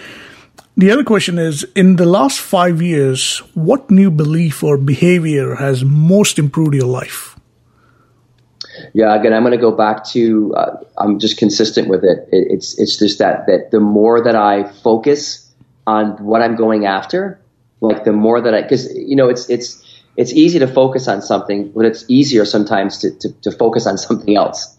The 0.75 0.91
other 0.91 1.03
question 1.03 1.37
is 1.37 1.63
in 1.75 1.97
the 1.97 2.05
last 2.05 2.39
five 2.39 2.81
years, 2.81 3.39
what 3.53 3.91
new 3.91 4.09
belief 4.09 4.63
or 4.63 4.77
behavior 4.77 5.55
has 5.55 5.85
most 5.85 6.39
improved 6.39 6.73
your 6.73 6.87
life? 6.87 7.33
Yeah, 8.93 9.13
again, 9.13 9.33
I'm 9.33 9.43
going 9.43 9.51
to 9.51 9.57
go 9.57 9.71
back 9.71 10.03
to 10.09 10.53
uh, 10.55 10.77
I'm 10.97 11.19
just 11.19 11.37
consistent 11.37 11.89
with 11.89 12.03
it. 12.03 12.27
it. 12.31 12.47
It's 12.49 12.79
it's 12.79 12.97
just 12.97 13.19
that 13.19 13.45
that 13.45 13.69
the 13.69 13.79
more 13.79 14.23
that 14.23 14.35
I 14.35 14.63
focus 14.63 15.51
on 15.85 16.23
what 16.23 16.41
I'm 16.41 16.55
going 16.55 16.87
after, 16.87 17.39
like 17.81 18.03
the 18.03 18.13
more 18.13 18.41
that 18.41 18.53
I 18.55 18.63
because 18.63 18.91
you 18.95 19.15
know 19.15 19.29
it's 19.29 19.47
it's 19.49 19.83
it's 20.17 20.33
easy 20.33 20.57
to 20.59 20.67
focus 20.67 21.07
on 21.07 21.21
something, 21.21 21.71
but 21.71 21.85
it's 21.85 22.05
easier 22.07 22.45
sometimes 22.45 22.99
to, 22.99 23.11
to, 23.19 23.31
to 23.41 23.51
focus 23.51 23.85
on 23.85 23.97
something 23.97 24.35
else, 24.35 24.75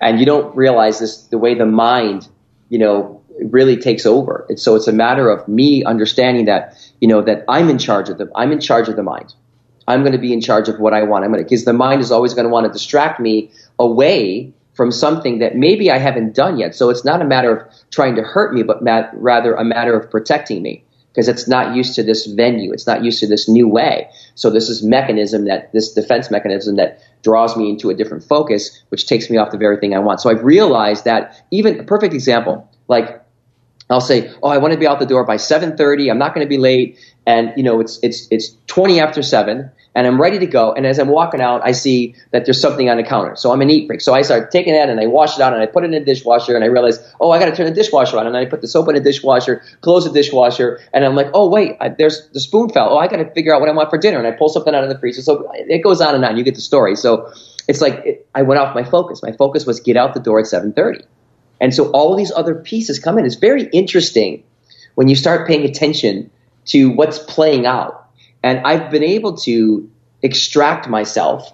and 0.00 0.18
you 0.18 0.26
don't 0.26 0.54
realize 0.56 0.98
this 0.98 1.22
the 1.28 1.38
way 1.38 1.54
the 1.54 1.66
mind 1.66 2.28
you 2.68 2.78
know 2.78 3.15
really 3.40 3.76
takes 3.76 4.06
over. 4.06 4.46
And 4.48 4.58
so 4.58 4.74
it's 4.76 4.88
a 4.88 4.92
matter 4.92 5.30
of 5.30 5.46
me 5.48 5.84
understanding 5.84 6.46
that, 6.46 6.76
you 7.00 7.08
know, 7.08 7.22
that 7.22 7.44
I'm 7.48 7.68
in 7.68 7.78
charge 7.78 8.08
of 8.08 8.18
the, 8.18 8.30
I'm 8.34 8.52
in 8.52 8.60
charge 8.60 8.88
of 8.88 8.96
the 8.96 9.02
mind. 9.02 9.34
I'm 9.88 10.00
going 10.00 10.12
to 10.12 10.18
be 10.18 10.32
in 10.32 10.40
charge 10.40 10.68
of 10.68 10.80
what 10.80 10.94
I 10.94 11.02
want. 11.04 11.24
I'm 11.24 11.30
going 11.30 11.42
to, 11.42 11.44
because 11.44 11.64
the 11.64 11.72
mind 11.72 12.00
is 12.00 12.10
always 12.10 12.34
going 12.34 12.46
to 12.46 12.50
want 12.50 12.66
to 12.66 12.72
distract 12.72 13.20
me 13.20 13.52
away 13.78 14.52
from 14.74 14.90
something 14.90 15.38
that 15.38 15.56
maybe 15.56 15.90
I 15.90 15.98
haven't 15.98 16.34
done 16.34 16.58
yet. 16.58 16.74
So 16.74 16.90
it's 16.90 17.04
not 17.04 17.22
a 17.22 17.24
matter 17.24 17.56
of 17.56 17.74
trying 17.90 18.16
to 18.16 18.22
hurt 18.22 18.52
me, 18.52 18.62
but 18.62 18.82
mat- 18.82 19.10
rather 19.14 19.54
a 19.54 19.64
matter 19.64 19.98
of 19.98 20.10
protecting 20.10 20.62
me 20.62 20.84
because 21.16 21.28
it's 21.28 21.48
not 21.48 21.74
used 21.74 21.94
to 21.94 22.02
this 22.02 22.26
venue. 22.26 22.74
It's 22.74 22.86
not 22.86 23.02
used 23.02 23.20
to 23.20 23.26
this 23.26 23.48
new 23.48 23.66
way. 23.66 24.10
So 24.34 24.50
this 24.50 24.68
is 24.68 24.82
mechanism 24.82 25.46
that 25.46 25.72
this 25.72 25.92
defense 25.92 26.30
mechanism 26.30 26.76
that 26.76 27.00
draws 27.22 27.56
me 27.56 27.70
into 27.70 27.88
a 27.88 27.94
different 27.94 28.22
focus, 28.22 28.82
which 28.90 29.06
takes 29.06 29.30
me 29.30 29.38
off 29.38 29.50
the 29.50 29.56
very 29.56 29.78
thing 29.78 29.94
I 29.94 29.98
want. 30.00 30.20
So 30.20 30.28
I've 30.28 30.44
realized 30.44 31.06
that 31.06 31.42
even 31.50 31.80
a 31.80 31.84
perfect 31.84 32.12
example, 32.12 32.70
like 32.86 33.22
I'll 33.88 34.00
say, 34.00 34.32
"Oh, 34.42 34.48
I 34.48 34.58
want 34.58 34.72
to 34.72 34.78
be 34.78 34.86
out 34.86 34.98
the 34.98 35.06
door 35.06 35.24
by 35.24 35.36
7:30. 35.36 36.10
I'm 36.10 36.18
not 36.18 36.34
going 36.34 36.44
to 36.44 36.48
be 36.48 36.58
late." 36.58 36.98
And 37.26 37.52
you 37.56 37.62
know, 37.62 37.80
it's 37.80 37.98
it's 38.02 38.26
it's 38.30 38.56
20 38.66 39.00
after 39.00 39.22
7, 39.22 39.70
and 39.94 40.06
I'm 40.06 40.20
ready 40.20 40.38
to 40.40 40.46
go. 40.46 40.72
And 40.72 40.86
as 40.86 40.98
I'm 40.98 41.08
walking 41.08 41.40
out, 41.40 41.60
I 41.64 41.72
see 41.72 42.14
that 42.32 42.44
there's 42.44 42.60
something 42.60 42.90
on 42.90 42.96
the 42.96 43.02
counter. 43.02 43.36
So 43.36 43.52
I'm 43.52 43.60
an 43.62 43.70
eat 43.70 43.86
break. 43.86 44.00
So 44.00 44.12
I 44.12 44.22
start 44.22 44.50
taking 44.50 44.74
that 44.74 44.88
and 44.88 45.00
I 45.00 45.06
wash 45.06 45.36
it 45.36 45.40
out 45.40 45.52
and 45.52 45.62
I 45.62 45.66
put 45.66 45.84
it 45.84 45.86
in 45.86 45.92
the 45.92 46.00
dishwasher 46.00 46.54
and 46.54 46.64
I 46.64 46.68
realize, 46.68 46.98
"Oh, 47.20 47.30
I 47.30 47.38
got 47.38 47.46
to 47.46 47.56
turn 47.56 47.66
the 47.66 47.72
dishwasher 47.72 48.18
on." 48.18 48.26
And 48.26 48.36
I 48.36 48.44
put 48.44 48.60
the 48.60 48.68
soap 48.68 48.88
in 48.88 48.94
the 48.94 49.00
dishwasher, 49.00 49.62
close 49.82 50.04
the 50.04 50.12
dishwasher, 50.12 50.80
and 50.92 51.04
I'm 51.04 51.14
like, 51.14 51.28
"Oh, 51.32 51.48
wait, 51.48 51.76
I, 51.80 51.88
there's 51.88 52.28
the 52.30 52.40
spoon 52.40 52.68
fell. 52.70 52.88
Oh, 52.90 52.98
I 52.98 53.06
got 53.06 53.16
to 53.16 53.30
figure 53.30 53.54
out 53.54 53.60
what 53.60 53.70
I 53.70 53.72
want 53.72 53.90
for 53.90 53.98
dinner." 53.98 54.18
And 54.18 54.26
I 54.26 54.32
pull 54.32 54.48
something 54.48 54.74
out 54.74 54.82
of 54.82 54.90
the 54.90 54.98
freezer. 54.98 55.22
So 55.22 55.50
it 55.54 55.82
goes 55.82 56.00
on 56.00 56.14
and 56.14 56.24
on. 56.24 56.36
You 56.36 56.42
get 56.42 56.56
the 56.56 56.60
story. 56.60 56.96
So 56.96 57.32
it's 57.68 57.80
like 57.80 58.02
it, 58.04 58.28
I 58.34 58.42
went 58.42 58.60
off 58.60 58.74
my 58.74 58.84
focus. 58.84 59.22
My 59.22 59.32
focus 59.32 59.64
was 59.64 59.78
get 59.80 59.96
out 59.96 60.14
the 60.14 60.20
door 60.20 60.40
at 60.40 60.46
7:30. 60.46 61.04
And 61.60 61.74
so 61.74 61.90
all 61.90 62.16
these 62.16 62.32
other 62.32 62.54
pieces 62.54 62.98
come 62.98 63.18
in. 63.18 63.24
It's 63.24 63.36
very 63.36 63.64
interesting 63.64 64.44
when 64.94 65.08
you 65.08 65.14
start 65.14 65.46
paying 65.46 65.64
attention 65.64 66.30
to 66.66 66.90
what's 66.90 67.18
playing 67.18 67.66
out. 67.66 68.08
And 68.42 68.66
I've 68.66 68.90
been 68.90 69.04
able 69.04 69.36
to 69.38 69.90
extract 70.22 70.88
myself, 70.88 71.52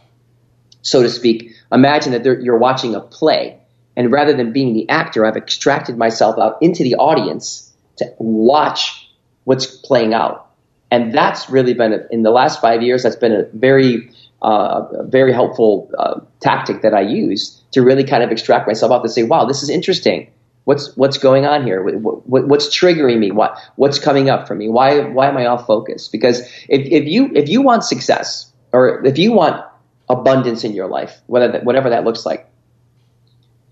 so 0.83 1.03
to 1.03 1.09
speak. 1.09 1.53
Imagine 1.71 2.13
that 2.13 2.25
you're 2.43 2.59
watching 2.59 2.95
a 2.95 3.01
play, 3.01 3.59
and 3.97 4.11
rather 4.11 4.33
than 4.35 4.53
being 4.53 4.75
the 4.75 4.89
actor, 4.89 5.25
I've 5.25 5.37
extracted 5.37 5.97
myself 5.97 6.39
out 6.39 6.59
into 6.61 6.83
the 6.83 6.97
audience 6.97 7.73
to 7.97 8.13
watch 8.19 9.11
what's 9.45 9.67
playing 9.67 10.15
out. 10.15 10.51
And 10.91 11.13
that's 11.15 11.49
really 11.49 11.75
been, 11.75 12.07
in 12.11 12.23
the 12.23 12.31
last 12.31 12.61
five 12.61 12.83
years, 12.83 13.03
that's 13.03 13.17
been 13.17 13.33
a 13.33 13.45
very, 13.53 14.11
uh, 14.43 14.87
a 14.99 15.05
very 15.05 15.33
helpful 15.33 15.91
uh, 15.99 16.21
tactic 16.41 16.83
that 16.83 16.95
I 16.95 17.01
use 17.01 17.63
to 17.73 17.83
really 17.83 18.05
kind 18.05 18.23
of 18.23 18.31
extract 18.31 18.67
myself 18.67 18.93
out 18.93 19.03
to 19.03 19.09
say, 19.09 19.23
wow, 19.23 19.45
this 19.45 19.63
is 19.63 19.71
interesting. 19.71 20.31
What's 20.65 20.97
what's 20.97 21.19
going 21.19 21.45
on 21.45 21.65
here? 21.65 21.83
What, 21.83 22.47
what's 22.49 22.67
triggering 22.69 23.19
me? 23.19 23.31
What 23.33 23.59
what's 23.77 23.99
coming 23.99 24.31
up 24.31 24.47
for 24.47 24.55
me? 24.55 24.69
Why 24.69 25.01
why 25.01 25.29
am 25.29 25.37
I 25.37 25.47
off 25.47 25.67
focus? 25.67 26.09
Because 26.09 26.41
if, 26.69 26.87
if 26.87 27.09
you 27.09 27.31
if 27.35 27.49
you 27.49 27.63
want 27.63 27.83
success 27.85 28.53
or 28.73 29.05
if 29.05 29.19
you 29.19 29.33
want 29.33 29.65
abundance 30.09 30.63
in 30.63 30.73
your 30.73 30.87
life, 30.87 31.21
whether 31.27 31.51
that, 31.51 31.65
whatever 31.65 31.91
that 31.91 32.05
looks 32.05 32.25
like, 32.25 32.49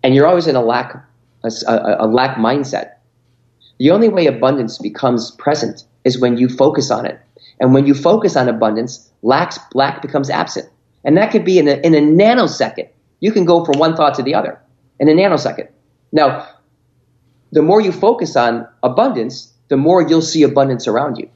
and 0.02 0.14
you're 0.14 0.26
always 0.26 0.48
in 0.48 0.56
a 0.56 0.62
lack 0.62 0.96
a, 1.44 1.50
a 2.00 2.06
lack 2.06 2.36
mindset, 2.38 2.94
the 3.78 3.92
only 3.92 4.08
way 4.08 4.26
abundance 4.26 4.78
becomes 4.78 5.30
present 5.32 5.84
is 6.04 6.18
when 6.18 6.38
you 6.38 6.48
focus 6.48 6.90
on 6.90 7.06
it. 7.06 7.20
And 7.60 7.74
when 7.74 7.86
you 7.86 7.94
focus 7.94 8.36
on 8.36 8.48
abundance, 8.48 9.10
lack 9.22 9.52
lack 9.74 10.02
becomes 10.02 10.30
absent. 10.30 10.68
And 11.04 11.16
that 11.16 11.30
could 11.30 11.44
be 11.44 11.58
in 11.58 11.68
a, 11.68 11.72
in 11.72 11.94
a 11.94 12.00
nanosecond. 12.00 12.88
You 13.20 13.32
can 13.32 13.44
go 13.44 13.64
from 13.64 13.78
one 13.78 13.94
thought 13.96 14.14
to 14.14 14.22
the 14.22 14.34
other 14.34 14.60
in 14.98 15.08
a 15.08 15.12
nanosecond. 15.12 15.68
Now, 16.12 16.48
the 17.52 17.62
more 17.62 17.80
you 17.80 17.92
focus 17.92 18.36
on 18.36 18.66
abundance, 18.82 19.52
the 19.68 19.76
more 19.76 20.06
you'll 20.06 20.22
see 20.22 20.42
abundance 20.42 20.88
around 20.88 21.18
you. 21.18 21.30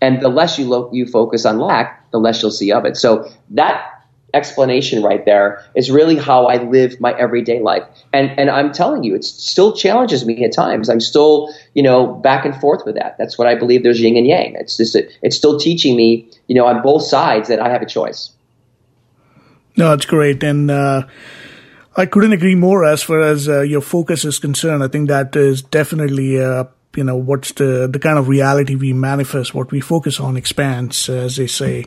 And 0.00 0.20
the 0.20 0.28
less 0.28 0.58
you, 0.58 0.68
lo- 0.68 0.90
you 0.92 1.06
focus 1.06 1.46
on 1.46 1.58
lack, 1.58 2.10
the 2.10 2.18
less 2.18 2.42
you'll 2.42 2.50
see 2.50 2.72
of 2.72 2.84
it. 2.84 2.96
So 2.96 3.30
that 3.50 3.91
explanation 4.34 5.02
right 5.02 5.24
there 5.24 5.64
is 5.74 5.90
really 5.90 6.16
how 6.16 6.46
I 6.46 6.62
live 6.62 7.00
my 7.00 7.12
everyday 7.12 7.60
life. 7.60 7.82
And 8.12 8.30
and 8.38 8.50
I'm 8.50 8.72
telling 8.72 9.04
you, 9.04 9.14
it 9.14 9.24
still 9.24 9.74
challenges 9.74 10.24
me 10.24 10.44
at 10.44 10.52
times. 10.52 10.88
I'm 10.88 11.00
still, 11.00 11.54
you 11.74 11.82
know, 11.82 12.06
back 12.06 12.44
and 12.44 12.54
forth 12.60 12.84
with 12.84 12.96
that. 12.96 13.16
That's 13.18 13.38
what 13.38 13.46
I 13.46 13.54
believe 13.54 13.82
there's 13.82 14.00
yin 14.00 14.16
and 14.16 14.26
yang. 14.26 14.54
It's 14.56 14.76
just 14.76 14.96
it's 14.96 15.36
still 15.36 15.58
teaching 15.58 15.96
me, 15.96 16.28
you 16.46 16.54
know, 16.54 16.66
on 16.66 16.82
both 16.82 17.02
sides 17.02 17.48
that 17.48 17.60
I 17.60 17.68
have 17.70 17.82
a 17.82 17.86
choice. 17.86 18.30
No, 19.76 19.90
that's 19.90 20.06
great. 20.06 20.42
And 20.42 20.70
uh, 20.70 21.06
I 21.96 22.06
couldn't 22.06 22.32
agree 22.32 22.54
more 22.54 22.84
as 22.84 23.02
far 23.02 23.20
as 23.20 23.48
uh, 23.48 23.60
your 23.60 23.80
focus 23.80 24.24
is 24.24 24.38
concerned. 24.38 24.82
I 24.82 24.88
think 24.88 25.08
that 25.08 25.34
is 25.36 25.62
definitely 25.62 26.42
uh, 26.42 26.64
you 26.96 27.04
know 27.04 27.16
what's 27.16 27.52
the 27.52 27.88
the 27.90 27.98
kind 27.98 28.18
of 28.18 28.28
reality 28.28 28.74
we 28.74 28.92
manifest, 28.92 29.54
what 29.54 29.70
we 29.70 29.80
focus 29.80 30.20
on 30.20 30.36
expands, 30.36 31.08
as 31.08 31.36
they 31.36 31.46
say. 31.46 31.86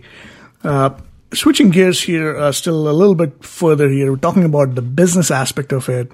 Uh, 0.63 0.91
switching 1.35 1.69
gears 1.69 2.01
here, 2.01 2.37
uh, 2.37 2.51
still 2.51 2.89
a 2.89 2.91
little 2.91 3.15
bit 3.15 3.43
further 3.43 3.89
here, 3.89 4.11
we're 4.11 4.17
talking 4.17 4.43
about 4.43 4.75
the 4.75 4.81
business 4.81 5.31
aspect 5.31 5.71
of 5.71 5.89
it. 5.89 6.11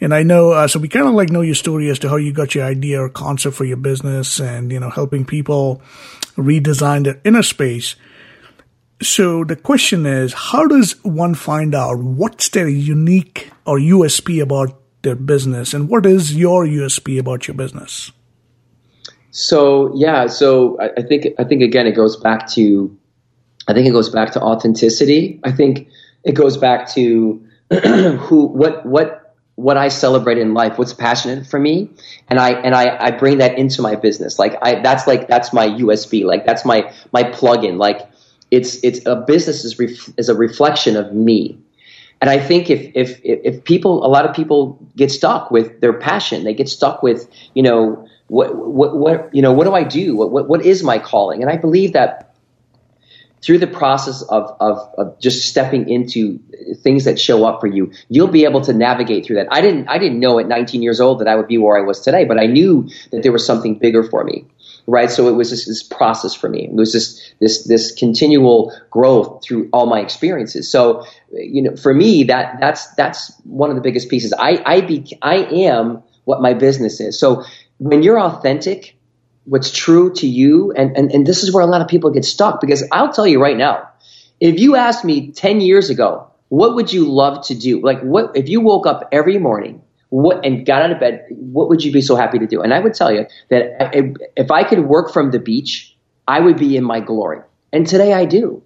And 0.00 0.14
I 0.14 0.22
know, 0.22 0.52
uh, 0.52 0.68
so 0.68 0.78
we 0.78 0.88
kind 0.88 1.06
of 1.06 1.14
like 1.14 1.30
know 1.30 1.40
your 1.40 1.54
story 1.54 1.90
as 1.90 1.98
to 2.00 2.08
how 2.08 2.16
you 2.16 2.32
got 2.32 2.54
your 2.54 2.64
idea 2.64 3.00
or 3.00 3.08
concept 3.08 3.56
for 3.56 3.64
your 3.64 3.76
business 3.76 4.38
and, 4.38 4.70
you 4.70 4.78
know, 4.78 4.90
helping 4.90 5.24
people 5.24 5.82
redesign 6.36 7.04
their 7.04 7.20
inner 7.24 7.42
space. 7.42 7.96
So 9.02 9.44
the 9.44 9.56
question 9.56 10.06
is, 10.06 10.32
how 10.32 10.66
does 10.66 11.02
one 11.04 11.34
find 11.34 11.74
out 11.74 11.98
what's 11.98 12.48
their 12.50 12.68
unique 12.68 13.50
or 13.64 13.78
USP 13.78 14.42
about 14.42 14.80
their 15.02 15.14
business 15.14 15.74
and 15.74 15.88
what 15.88 16.06
is 16.06 16.36
your 16.36 16.64
USP 16.64 17.18
about 17.18 17.46
your 17.46 17.54
business? 17.54 18.12
So 19.30 19.92
yeah, 19.94 20.26
so 20.26 20.76
I, 20.80 20.90
I 20.96 21.02
think 21.02 21.26
I 21.38 21.44
think 21.44 21.62
again 21.62 21.86
it 21.86 21.92
goes 21.92 22.16
back 22.16 22.48
to 22.52 22.97
I 23.68 23.74
think 23.74 23.86
it 23.86 23.92
goes 23.92 24.08
back 24.08 24.32
to 24.32 24.40
authenticity. 24.40 25.40
I 25.44 25.52
think 25.52 25.88
it 26.24 26.32
goes 26.32 26.56
back 26.56 26.88
to 26.90 27.46
who, 27.70 28.46
what, 28.46 28.84
what, 28.86 29.28
what 29.56 29.76
I 29.76 29.88
celebrate 29.88 30.38
in 30.38 30.54
life, 30.54 30.78
what's 30.78 30.94
passionate 30.94 31.46
for 31.46 31.58
me, 31.58 31.90
and 32.28 32.38
I 32.38 32.52
and 32.52 32.76
I, 32.76 32.96
I 33.06 33.10
bring 33.10 33.38
that 33.38 33.58
into 33.58 33.82
my 33.82 33.96
business. 33.96 34.38
Like 34.38 34.56
I, 34.62 34.80
that's 34.82 35.08
like 35.08 35.26
that's 35.26 35.52
my 35.52 35.66
USB. 35.66 36.24
Like 36.24 36.46
that's 36.46 36.64
my 36.64 36.92
my 37.12 37.24
plug-in. 37.24 37.76
Like 37.76 38.08
it's 38.52 38.82
it's 38.84 39.04
a 39.04 39.16
business 39.16 39.64
is 39.64 39.76
ref, 39.76 40.10
is 40.16 40.28
a 40.28 40.34
reflection 40.36 40.96
of 40.96 41.12
me. 41.12 41.58
And 42.20 42.30
I 42.30 42.38
think 42.38 42.70
if, 42.70 42.92
if 42.94 43.20
if 43.24 43.64
people, 43.64 44.06
a 44.06 44.06
lot 44.06 44.24
of 44.24 44.34
people 44.34 44.78
get 44.96 45.10
stuck 45.10 45.50
with 45.50 45.80
their 45.80 45.92
passion. 45.92 46.44
They 46.44 46.54
get 46.54 46.68
stuck 46.68 47.02
with 47.02 47.28
you 47.54 47.64
know 47.64 48.06
what 48.28 48.54
what 48.54 48.96
what 48.96 49.34
you 49.34 49.42
know 49.42 49.52
what 49.52 49.64
do 49.64 49.74
I 49.74 49.82
do? 49.82 50.14
What 50.14 50.30
what, 50.30 50.48
what 50.48 50.64
is 50.64 50.84
my 50.84 51.00
calling? 51.00 51.42
And 51.42 51.50
I 51.50 51.56
believe 51.56 51.94
that 51.94 52.27
through 53.42 53.58
the 53.58 53.66
process 53.66 54.22
of, 54.22 54.56
of, 54.60 54.78
of, 54.98 55.20
just 55.20 55.48
stepping 55.48 55.88
into 55.88 56.38
things 56.82 57.04
that 57.04 57.18
show 57.20 57.44
up 57.44 57.60
for 57.60 57.66
you, 57.66 57.92
you'll 58.08 58.28
be 58.28 58.44
able 58.44 58.60
to 58.62 58.72
navigate 58.72 59.26
through 59.26 59.36
that. 59.36 59.48
I 59.50 59.60
didn't, 59.60 59.88
I 59.88 59.98
didn't 59.98 60.20
know 60.20 60.38
at 60.38 60.46
19 60.46 60.82
years 60.82 61.00
old 61.00 61.20
that 61.20 61.28
I 61.28 61.36
would 61.36 61.46
be 61.46 61.58
where 61.58 61.76
I 61.76 61.82
was 61.82 62.00
today, 62.00 62.24
but 62.24 62.38
I 62.38 62.46
knew 62.46 62.88
that 63.12 63.22
there 63.22 63.32
was 63.32 63.46
something 63.46 63.78
bigger 63.78 64.02
for 64.02 64.24
me, 64.24 64.46
right? 64.86 65.10
So 65.10 65.28
it 65.28 65.32
was 65.32 65.50
this, 65.50 65.66
this 65.66 65.82
process 65.82 66.34
for 66.34 66.48
me. 66.48 66.64
It 66.64 66.74
was 66.74 66.92
this, 66.92 67.32
this, 67.40 67.64
this 67.64 67.92
continual 67.92 68.76
growth 68.90 69.44
through 69.44 69.68
all 69.72 69.86
my 69.86 70.00
experiences. 70.00 70.70
So, 70.70 71.06
you 71.32 71.62
know, 71.62 71.76
for 71.76 71.94
me, 71.94 72.24
that, 72.24 72.58
that's, 72.60 72.88
that's 72.94 73.32
one 73.44 73.70
of 73.70 73.76
the 73.76 73.82
biggest 73.82 74.08
pieces. 74.08 74.32
I, 74.32 74.62
I 74.66 74.80
be, 74.80 75.16
I 75.22 75.36
am 75.36 76.02
what 76.24 76.42
my 76.42 76.54
business 76.54 77.00
is. 77.00 77.18
So 77.18 77.44
when 77.78 78.02
you're 78.02 78.20
authentic, 78.20 78.97
what's 79.48 79.70
true 79.70 80.12
to 80.12 80.26
you. 80.26 80.72
And, 80.72 80.96
and, 80.96 81.10
and 81.10 81.26
this 81.26 81.42
is 81.42 81.52
where 81.52 81.64
a 81.64 81.66
lot 81.66 81.80
of 81.80 81.88
people 81.88 82.10
get 82.10 82.24
stuck 82.24 82.60
because 82.60 82.86
I'll 82.92 83.12
tell 83.12 83.26
you 83.26 83.40
right 83.40 83.56
now, 83.56 83.88
if 84.40 84.60
you 84.60 84.76
asked 84.76 85.04
me 85.04 85.32
10 85.32 85.60
years 85.60 85.90
ago, 85.90 86.30
what 86.48 86.74
would 86.74 86.92
you 86.92 87.10
love 87.10 87.46
to 87.46 87.54
do? 87.54 87.80
Like 87.80 88.00
what, 88.00 88.36
if 88.36 88.48
you 88.48 88.60
woke 88.60 88.86
up 88.86 89.08
every 89.10 89.38
morning, 89.38 89.82
what, 90.10 90.44
and 90.44 90.64
got 90.64 90.82
out 90.82 90.90
of 90.90 91.00
bed, 91.00 91.26
what 91.30 91.68
would 91.70 91.82
you 91.82 91.92
be 91.92 92.02
so 92.02 92.14
happy 92.14 92.38
to 92.38 92.46
do? 92.46 92.62
And 92.62 92.72
I 92.72 92.80
would 92.80 92.94
tell 92.94 93.12
you 93.12 93.26
that 93.48 93.94
if, 94.36 94.50
I 94.50 94.64
could 94.64 94.80
work 94.80 95.12
from 95.12 95.30
the 95.30 95.38
beach, 95.38 95.96
I 96.26 96.40
would 96.40 96.58
be 96.58 96.76
in 96.76 96.84
my 96.84 97.00
glory. 97.00 97.40
And 97.72 97.86
today 97.86 98.12
I 98.12 98.26
do. 98.26 98.62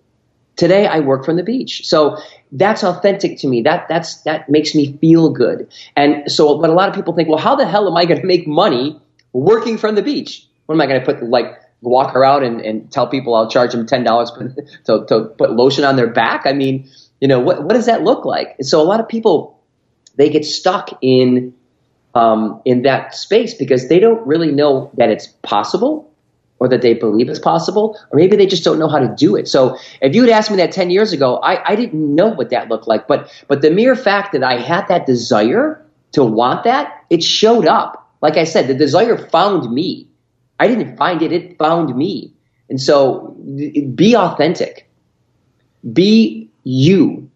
Today 0.57 0.87
I 0.87 1.01
work 1.01 1.25
from 1.25 1.37
the 1.37 1.43
beach. 1.43 1.87
So 1.87 2.19
that's 2.51 2.85
authentic 2.85 3.39
to 3.39 3.49
me. 3.49 3.63
That 3.63 3.89
that's 3.89 4.23
that 4.23 4.51
makes 4.51 4.75
me 4.75 4.99
feel 4.99 5.31
good. 5.31 5.73
And 5.97 6.31
so 6.31 6.61
but 6.61 6.69
a 6.69 6.75
lot 6.75 6.91
of 6.91 6.95
people 6.95 7.15
think, 7.15 7.29
well, 7.29 7.39
how 7.39 7.57
the 7.57 7.67
hell 7.67 7.89
am 7.89 7.97
I 7.97 8.05
going 8.05 8.21
to 8.21 8.27
make 8.27 8.47
money 8.47 9.01
working 9.33 9.79
from 9.79 9.95
the 9.95 10.03
beach? 10.03 10.47
What 10.67 10.75
am 10.75 10.81
I 10.81 10.87
going 10.87 11.01
to 11.01 11.07
put 11.07 11.23
like 11.23 11.61
walk 11.81 12.15
around 12.15 12.45
and, 12.45 12.61
and 12.61 12.91
tell 12.91 13.09
people 13.09 13.35
I'll 13.35 13.51
charge 13.51 13.73
them 13.73 13.87
ten 13.87 14.05
dollars 14.05 14.31
to, 14.87 15.05
to 15.07 15.25
put 15.37 15.53
lotion 15.53 15.85
on 15.85 15.97
their 15.97 16.07
back? 16.07 16.43
I 16.47 16.53
mean, 16.53 16.91
you 17.21 17.29
know, 17.29 17.41
what 17.41 17.65
what 17.65 17.75
does 17.75 17.87
that 17.87 18.03
look 18.03 18.25
like? 18.25 18.57
so 18.63 18.81
a 18.81 18.85
lot 18.85 19.01
of 19.01 19.09
people 19.09 19.61
they 20.17 20.29
get 20.29 20.45
stuck 20.45 20.91
in 21.01 21.55
um, 22.15 22.61
in 22.65 22.83
that 22.83 23.15
space 23.15 23.55
because 23.55 23.89
they 23.89 23.99
don't 23.99 24.27
really 24.27 24.53
know 24.53 24.91
that 24.97 25.11
it's 25.11 25.27
possible 25.27 26.13
or 26.63 26.69
that 26.69 26.81
they 26.81 26.95
believe 26.95 27.29
it's 27.29 27.41
possible, 27.41 27.99
or 28.13 28.17
maybe 28.17 28.37
they 28.37 28.47
just 28.47 28.63
don't 28.63 28.79
know 28.79 28.87
how 28.87 29.01
to 29.01 29.13
do 29.17 29.35
it. 29.35 29.49
So 29.49 29.77
if 30.01 30.15
you 30.15 30.23
had 30.23 30.31
asked 30.31 30.49
me 30.49 30.59
that 30.59 30.71
10 30.71 30.91
years 30.91 31.13
ago, 31.13 31.39
I, 31.39 31.73
I 31.73 31.75
didn't 31.75 32.15
know 32.15 32.29
what 32.29 32.51
that 32.51 32.69
looked 32.69 32.87
like. 32.87 33.09
But, 33.09 33.33
but 33.49 33.63
the 33.63 33.71
mere 33.73 33.97
fact 33.97 34.31
that 34.33 34.45
I 34.45 34.59
had 34.59 34.87
that 34.87 35.05
desire 35.05 35.85
to 36.13 36.23
want 36.23 36.63
that, 36.63 37.05
it 37.11 37.25
showed 37.25 37.67
up. 37.67 38.09
Like 38.21 38.37
I 38.37 38.45
said, 38.45 38.69
the 38.69 38.75
desire 38.75 39.19
found 39.19 39.73
me. 39.73 40.07
I 40.63 40.69
didn't 40.69 40.97
find 40.97 41.23
it, 41.23 41.33
it 41.33 41.59
found 41.59 41.93
me. 41.97 42.35
And 42.71 42.81
so 42.81 43.37
be 43.95 44.17
authentic, 44.17 44.89
be 45.93 46.51
you. 46.63 47.31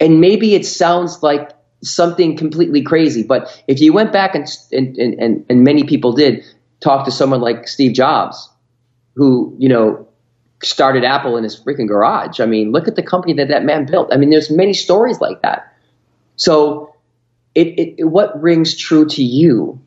And 0.00 0.20
maybe 0.20 0.56
it 0.56 0.66
sounds 0.66 1.22
like 1.22 1.52
something 1.84 2.36
completely 2.36 2.82
crazy, 2.82 3.22
but 3.22 3.62
if 3.68 3.80
you 3.80 3.92
went 3.92 4.12
back 4.12 4.34
and, 4.34 4.48
and, 4.72 4.98
and, 4.98 5.46
and 5.48 5.62
many 5.62 5.84
people 5.84 6.12
did 6.12 6.42
talk 6.80 7.04
to 7.04 7.12
someone 7.12 7.40
like 7.40 7.68
Steve 7.68 7.92
Jobs, 7.94 8.50
who, 9.14 9.54
you 9.60 9.68
know, 9.68 10.08
started 10.60 11.04
Apple 11.04 11.36
in 11.36 11.44
his 11.44 11.54
freaking 11.58 11.86
garage. 11.86 12.40
I 12.40 12.46
mean, 12.46 12.72
look 12.72 12.88
at 12.88 12.96
the 12.96 13.02
company 13.04 13.34
that 13.34 13.48
that 13.48 13.64
man 13.64 13.86
built. 13.86 14.12
I 14.12 14.16
mean, 14.16 14.30
there's 14.30 14.50
many 14.50 14.74
stories 14.74 15.20
like 15.20 15.42
that. 15.42 15.72
So 16.34 16.96
it, 17.54 17.98
it, 17.98 18.04
what 18.04 18.42
rings 18.42 18.76
true 18.76 19.06
to 19.06 19.22
you? 19.22 19.80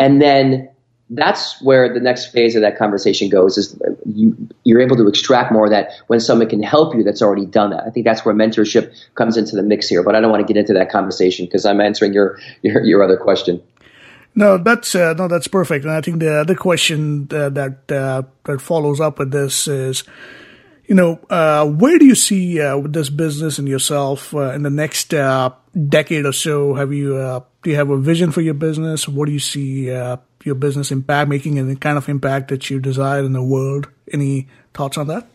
And 0.00 0.20
then 0.20 0.73
that's 1.10 1.60
where 1.60 1.92
the 1.92 2.00
next 2.00 2.32
phase 2.32 2.56
of 2.56 2.62
that 2.62 2.78
conversation 2.78 3.28
goes 3.28 3.58
is 3.58 3.78
you, 4.06 4.36
you're 4.64 4.80
able 4.80 4.96
to 4.96 5.06
extract 5.06 5.52
more 5.52 5.66
of 5.66 5.70
that 5.70 5.90
when 6.06 6.18
someone 6.18 6.48
can 6.48 6.62
help 6.62 6.94
you 6.94 7.02
that's 7.02 7.20
already 7.20 7.44
done 7.44 7.70
that. 7.70 7.84
I 7.86 7.90
think 7.90 8.06
that's 8.06 8.24
where 8.24 8.34
mentorship 8.34 8.94
comes 9.14 9.36
into 9.36 9.54
the 9.54 9.62
mix 9.62 9.88
here, 9.88 10.02
but 10.02 10.14
I 10.14 10.20
don't 10.20 10.30
want 10.30 10.46
to 10.46 10.52
get 10.52 10.58
into 10.58 10.72
that 10.74 10.90
conversation 10.90 11.44
because 11.44 11.66
I'm 11.66 11.80
answering 11.80 12.14
your, 12.14 12.38
your, 12.62 12.82
your 12.82 13.02
other 13.02 13.18
question. 13.18 13.62
No, 14.34 14.58
that's 14.58 14.94
uh, 14.94 15.14
no, 15.14 15.28
that's 15.28 15.46
perfect. 15.46 15.84
And 15.84 15.94
I 15.94 16.00
think 16.00 16.18
the 16.18 16.40
other 16.40 16.56
question 16.56 17.28
uh, 17.30 17.50
that 17.50 17.92
uh, 17.92 18.22
that 18.44 18.60
follows 18.60 19.00
up 19.00 19.20
with 19.20 19.30
this 19.30 19.68
is, 19.68 20.02
you 20.86 20.96
know, 20.96 21.20
uh, 21.30 21.64
where 21.66 21.98
do 21.98 22.04
you 22.04 22.16
see 22.16 22.60
uh, 22.60 22.80
this 22.84 23.10
business 23.10 23.60
and 23.60 23.68
yourself 23.68 24.34
uh, 24.34 24.50
in 24.50 24.64
the 24.64 24.70
next 24.70 25.10
decade 25.88 26.26
or 26.26 26.32
so? 26.32 26.74
Have 26.74 26.92
you 26.92 27.44
do 27.62 27.70
you 27.70 27.76
have 27.76 27.90
a 27.90 27.98
vision 27.98 28.32
for 28.32 28.40
your 28.40 28.54
business? 28.54 29.06
What 29.06 29.26
do 29.26 29.32
you 29.32 29.38
see 29.38 29.88
your 30.44 30.54
business 30.54 30.90
impact, 30.90 31.28
making 31.28 31.58
and 31.58 31.70
the 31.70 31.76
kind 31.76 31.98
of 31.98 32.08
impact 32.08 32.48
that 32.48 32.70
you 32.70 32.80
desire 32.80 33.24
in 33.24 33.32
the 33.32 33.42
world. 33.42 33.88
Any 34.12 34.48
thoughts 34.72 34.98
on 34.98 35.06
that? 35.08 35.26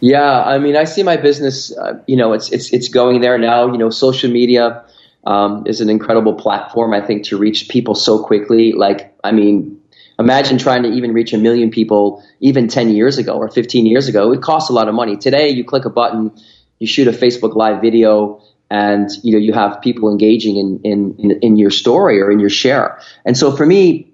Yeah, 0.00 0.42
I 0.42 0.58
mean, 0.58 0.76
I 0.76 0.84
see 0.84 1.02
my 1.02 1.16
business. 1.16 1.76
Uh, 1.76 2.02
you 2.06 2.16
know, 2.16 2.32
it's 2.32 2.50
it's 2.50 2.72
it's 2.72 2.88
going 2.88 3.20
there 3.20 3.38
now. 3.38 3.70
You 3.70 3.78
know, 3.78 3.90
social 3.90 4.30
media 4.30 4.84
um, 5.24 5.66
is 5.66 5.80
an 5.80 5.90
incredible 5.90 6.34
platform. 6.34 6.94
I 6.94 7.00
think 7.00 7.24
to 7.24 7.38
reach 7.38 7.68
people 7.68 7.94
so 7.94 8.22
quickly. 8.22 8.72
Like, 8.72 9.14
I 9.24 9.32
mean, 9.32 9.80
imagine 10.18 10.58
trying 10.58 10.82
to 10.84 10.90
even 10.90 11.12
reach 11.12 11.32
a 11.32 11.38
million 11.38 11.70
people 11.70 12.24
even 12.40 12.68
10 12.68 12.90
years 12.90 13.18
ago 13.18 13.34
or 13.34 13.48
15 13.48 13.86
years 13.86 14.08
ago. 14.08 14.32
It 14.32 14.42
costs 14.42 14.70
a 14.70 14.72
lot 14.72 14.88
of 14.88 14.94
money. 14.94 15.16
Today, 15.16 15.48
you 15.48 15.64
click 15.64 15.84
a 15.84 15.90
button, 15.90 16.32
you 16.78 16.86
shoot 16.86 17.08
a 17.08 17.12
Facebook 17.12 17.54
Live 17.54 17.80
video, 17.80 18.40
and 18.70 19.10
you 19.22 19.32
know 19.32 19.38
you 19.38 19.52
have 19.52 19.80
people 19.80 20.10
engaging 20.10 20.56
in 20.56 20.80
in 20.84 21.16
in, 21.18 21.30
in 21.40 21.56
your 21.56 21.70
story 21.70 22.20
or 22.20 22.30
in 22.30 22.40
your 22.40 22.50
share. 22.50 23.00
And 23.24 23.36
so 23.36 23.54
for 23.54 23.66
me, 23.66 24.12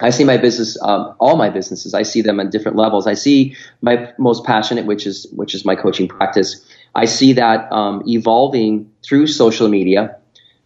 I 0.00 0.10
see 0.10 0.24
my 0.24 0.36
business, 0.36 0.76
um, 0.82 1.14
all 1.18 1.36
my 1.36 1.48
businesses. 1.48 1.94
I 1.94 2.02
see 2.02 2.20
them 2.20 2.38
on 2.38 2.50
different 2.50 2.76
levels. 2.76 3.06
I 3.06 3.14
see 3.14 3.56
my 3.80 4.12
most 4.18 4.44
passionate, 4.44 4.84
which 4.84 5.06
is 5.06 5.26
which 5.32 5.54
is 5.54 5.64
my 5.64 5.74
coaching 5.74 6.06
practice. 6.06 6.64
I 6.94 7.06
see 7.06 7.32
that 7.34 7.70
um, 7.72 8.02
evolving 8.06 8.90
through 9.02 9.26
social 9.28 9.68
media 9.68 10.16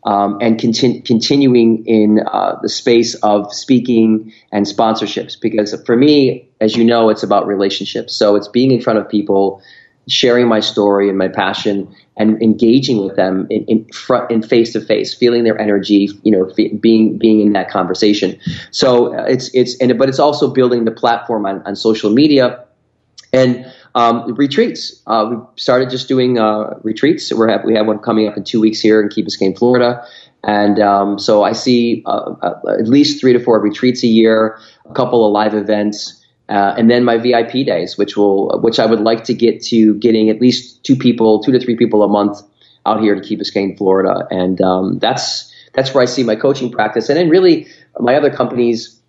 um, 0.05 0.39
and 0.41 0.59
continu- 0.59 1.05
continuing 1.05 1.85
in 1.87 2.21
uh, 2.27 2.59
the 2.63 2.69
space 2.69 3.15
of 3.17 3.53
speaking 3.53 4.33
and 4.51 4.67
sponsorships. 4.67 5.41
Because 5.41 5.81
for 5.85 5.97
me, 5.97 6.49
as 6.61 6.77
you 6.77 6.85
know, 6.85 7.09
it's 7.09 7.23
about 7.23 7.47
relationships. 7.47 8.15
So 8.15 8.35
it's 8.35 8.49
being 8.49 8.71
in 8.73 8.81
front 8.81 8.99
of 8.99 9.09
people, 9.09 9.63
sharing 10.09 10.49
my 10.49 10.61
story 10.61 11.09
and 11.09 11.19
my 11.19 11.29
passion 11.29 11.95
and 12.17 12.41
engaging 12.43 13.05
with 13.05 13.17
them 13.17 13.47
in, 13.51 13.65
in 13.65 13.85
front 13.87 14.31
in 14.31 14.43
face 14.43 14.73
to 14.73 14.81
face, 14.81 15.15
feeling 15.15 15.45
their 15.45 15.59
energy, 15.59 16.11
you 16.23 16.33
know, 16.33 16.47
f- 16.47 16.81
being 16.81 17.19
being 17.19 17.41
in 17.41 17.53
that 17.53 17.71
conversation. 17.71 18.39
So 18.71 19.17
uh, 19.17 19.25
it's 19.25 19.55
it's 19.55 19.77
and 19.81 19.97
but 19.99 20.09
it's 20.09 20.19
also 20.19 20.53
building 20.53 20.85
the 20.85 20.91
platform 20.91 21.47
on, 21.47 21.63
on 21.67 21.77
social 21.77 22.11
media 22.11 22.65
and 23.33 23.71
um, 23.95 24.35
retreats. 24.35 25.03
Uh, 25.07 25.29
we 25.31 25.37
started 25.57 25.91
just 25.91 26.09
doing 26.09 26.39
uh, 26.39 26.79
retreats. 26.83 27.33
We 27.33 27.51
have 27.51 27.65
we 27.65 27.75
have 27.75 27.87
one 27.87 27.99
coming 27.99 28.29
up 28.29 28.37
in 28.37 28.45
two 28.45 28.61
weeks 28.61 28.81
here 28.81 29.01
in 29.01 29.09
Key 29.09 29.25
Biscayne, 29.25 29.57
Florida. 29.57 30.05
And 30.43 30.81
um, 30.81 31.19
so 31.19 31.43
I 31.43 31.53
see 31.53 32.03
uh, 32.07 32.35
uh 32.43 32.61
at 32.79 32.89
least 32.89 33.21
three 33.21 33.33
to 33.33 33.39
four 33.39 33.61
retreats 33.61 34.03
a 34.03 34.07
year, 34.07 34.59
a 34.89 34.95
couple 34.95 35.27
of 35.27 35.33
live 35.33 35.55
events, 35.55 36.20
uh, 36.51 36.75
and 36.77 36.91
then 36.91 37.05
my 37.05 37.17
VIP 37.17 37.65
days, 37.65 37.97
which 37.97 38.17
will, 38.17 38.61
which 38.61 38.81
I 38.81 38.87
would 38.87 39.01
like 39.01 39.25
to 39.25 39.35
get 39.35 39.63
to 39.67 39.95
getting 39.95 40.31
at 40.31 40.41
least 40.41 40.83
two 40.83 40.97
people, 40.97 41.43
two 41.43 41.53
to 41.53 41.61
three 41.61 41.77
people 41.77 42.03
a 42.03 42.09
month 42.09 42.43
out 42.85 43.01
here 43.01 43.15
to 43.15 43.21
Key 43.21 43.37
Biscayne, 43.37 43.79
Florida, 43.79 44.27
and 44.31 44.61
um, 44.61 44.99
that's 44.99 45.55
that's 45.75 45.95
where 45.95 46.03
I 46.03 46.07
see 46.07 46.25
my 46.25 46.35
coaching 46.35 46.73
practice. 46.73 47.09
And 47.09 47.17
then 47.17 47.29
really, 47.29 47.69
my 48.01 48.17
other 48.17 48.31
companies, 48.31 49.01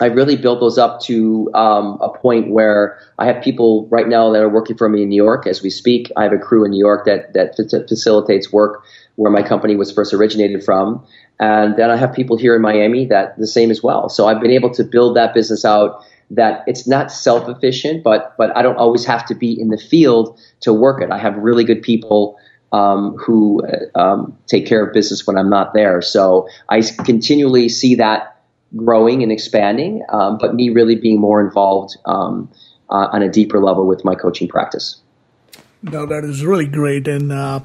I 0.00 0.06
really 0.06 0.36
built 0.36 0.60
those 0.60 0.78
up 0.78 1.02
to 1.02 1.50
um, 1.52 1.98
a 2.00 2.08
point 2.08 2.50
where 2.50 2.98
I 3.18 3.26
have 3.26 3.42
people 3.42 3.86
right 3.90 4.08
now 4.08 4.32
that 4.32 4.40
are 4.40 4.48
working 4.48 4.78
for 4.78 4.88
me 4.88 5.02
in 5.02 5.10
New 5.10 5.22
York 5.22 5.46
as 5.46 5.62
we 5.62 5.68
speak. 5.68 6.10
I 6.16 6.22
have 6.22 6.32
a 6.32 6.38
crew 6.38 6.64
in 6.64 6.70
New 6.70 6.78
York 6.78 7.04
that 7.04 7.34
that 7.34 7.56
facilitates 7.86 8.50
work 8.50 8.84
where 9.16 9.32
my 9.32 9.42
company 9.42 9.76
was 9.76 9.92
first 9.92 10.14
originated 10.14 10.64
from. 10.64 11.04
And 11.40 11.76
then 11.76 11.90
I 11.90 11.96
have 11.96 12.14
people 12.14 12.38
here 12.38 12.56
in 12.56 12.62
Miami 12.62 13.04
that 13.06 13.36
the 13.36 13.46
same 13.46 13.70
as 13.70 13.82
well. 13.82 14.08
So 14.08 14.26
I've 14.26 14.40
been 14.40 14.52
able 14.52 14.70
to 14.70 14.84
build 14.84 15.16
that 15.16 15.34
business 15.34 15.64
out 15.64 16.04
that 16.30 16.64
it's 16.66 16.86
not 16.86 17.10
self 17.10 17.48
efficient, 17.48 18.02
but 18.02 18.34
but 18.36 18.56
I 18.56 18.62
don't 18.62 18.76
always 18.76 19.04
have 19.04 19.26
to 19.26 19.34
be 19.34 19.58
in 19.58 19.68
the 19.68 19.78
field 19.78 20.38
to 20.60 20.72
work 20.72 21.02
it. 21.02 21.10
I 21.10 21.18
have 21.18 21.36
really 21.36 21.64
good 21.64 21.82
people 21.82 22.36
um, 22.72 23.16
who 23.16 23.64
uh, 23.66 23.98
um, 23.98 24.36
take 24.46 24.66
care 24.66 24.84
of 24.84 24.92
business 24.92 25.26
when 25.26 25.38
I'm 25.38 25.48
not 25.48 25.72
there. 25.74 26.02
So 26.02 26.48
I 26.68 26.82
continually 27.04 27.68
see 27.68 27.94
that 27.96 28.36
growing 28.76 29.22
and 29.22 29.32
expanding, 29.32 30.04
um, 30.10 30.36
but 30.38 30.54
me 30.54 30.68
really 30.68 30.94
being 30.94 31.18
more 31.20 31.40
involved 31.40 31.96
um, 32.04 32.50
uh, 32.90 33.08
on 33.12 33.22
a 33.22 33.28
deeper 33.28 33.60
level 33.60 33.86
with 33.86 34.04
my 34.04 34.14
coaching 34.14 34.48
practice. 34.48 35.00
No, 35.80 36.06
that 36.06 36.24
is 36.24 36.44
really 36.44 36.66
great, 36.66 37.06
and 37.06 37.30
uh, 37.30 37.60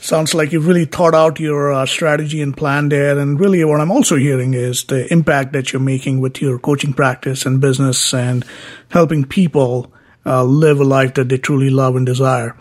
sounds 0.00 0.34
like 0.34 0.50
you've 0.50 0.66
really 0.66 0.84
thought 0.84 1.14
out 1.14 1.38
your 1.38 1.72
uh, 1.72 1.86
strategy 1.86 2.42
and 2.42 2.56
plan 2.56 2.88
there. 2.88 3.16
And 3.16 3.38
really, 3.38 3.64
what 3.64 3.80
I'm 3.80 3.92
also 3.92 4.16
hearing 4.16 4.54
is 4.54 4.82
the 4.84 5.10
impact 5.12 5.52
that 5.52 5.72
you're 5.72 5.80
making 5.80 6.20
with 6.20 6.42
your 6.42 6.58
coaching 6.58 6.92
practice 6.92 7.46
and 7.46 7.60
business, 7.60 8.12
and 8.12 8.44
helping 8.88 9.24
people 9.24 9.92
uh, 10.26 10.42
live 10.42 10.80
a 10.80 10.84
life 10.84 11.14
that 11.14 11.28
they 11.28 11.38
truly 11.38 11.70
love 11.70 11.94
and 11.94 12.04
desire. 12.04 12.56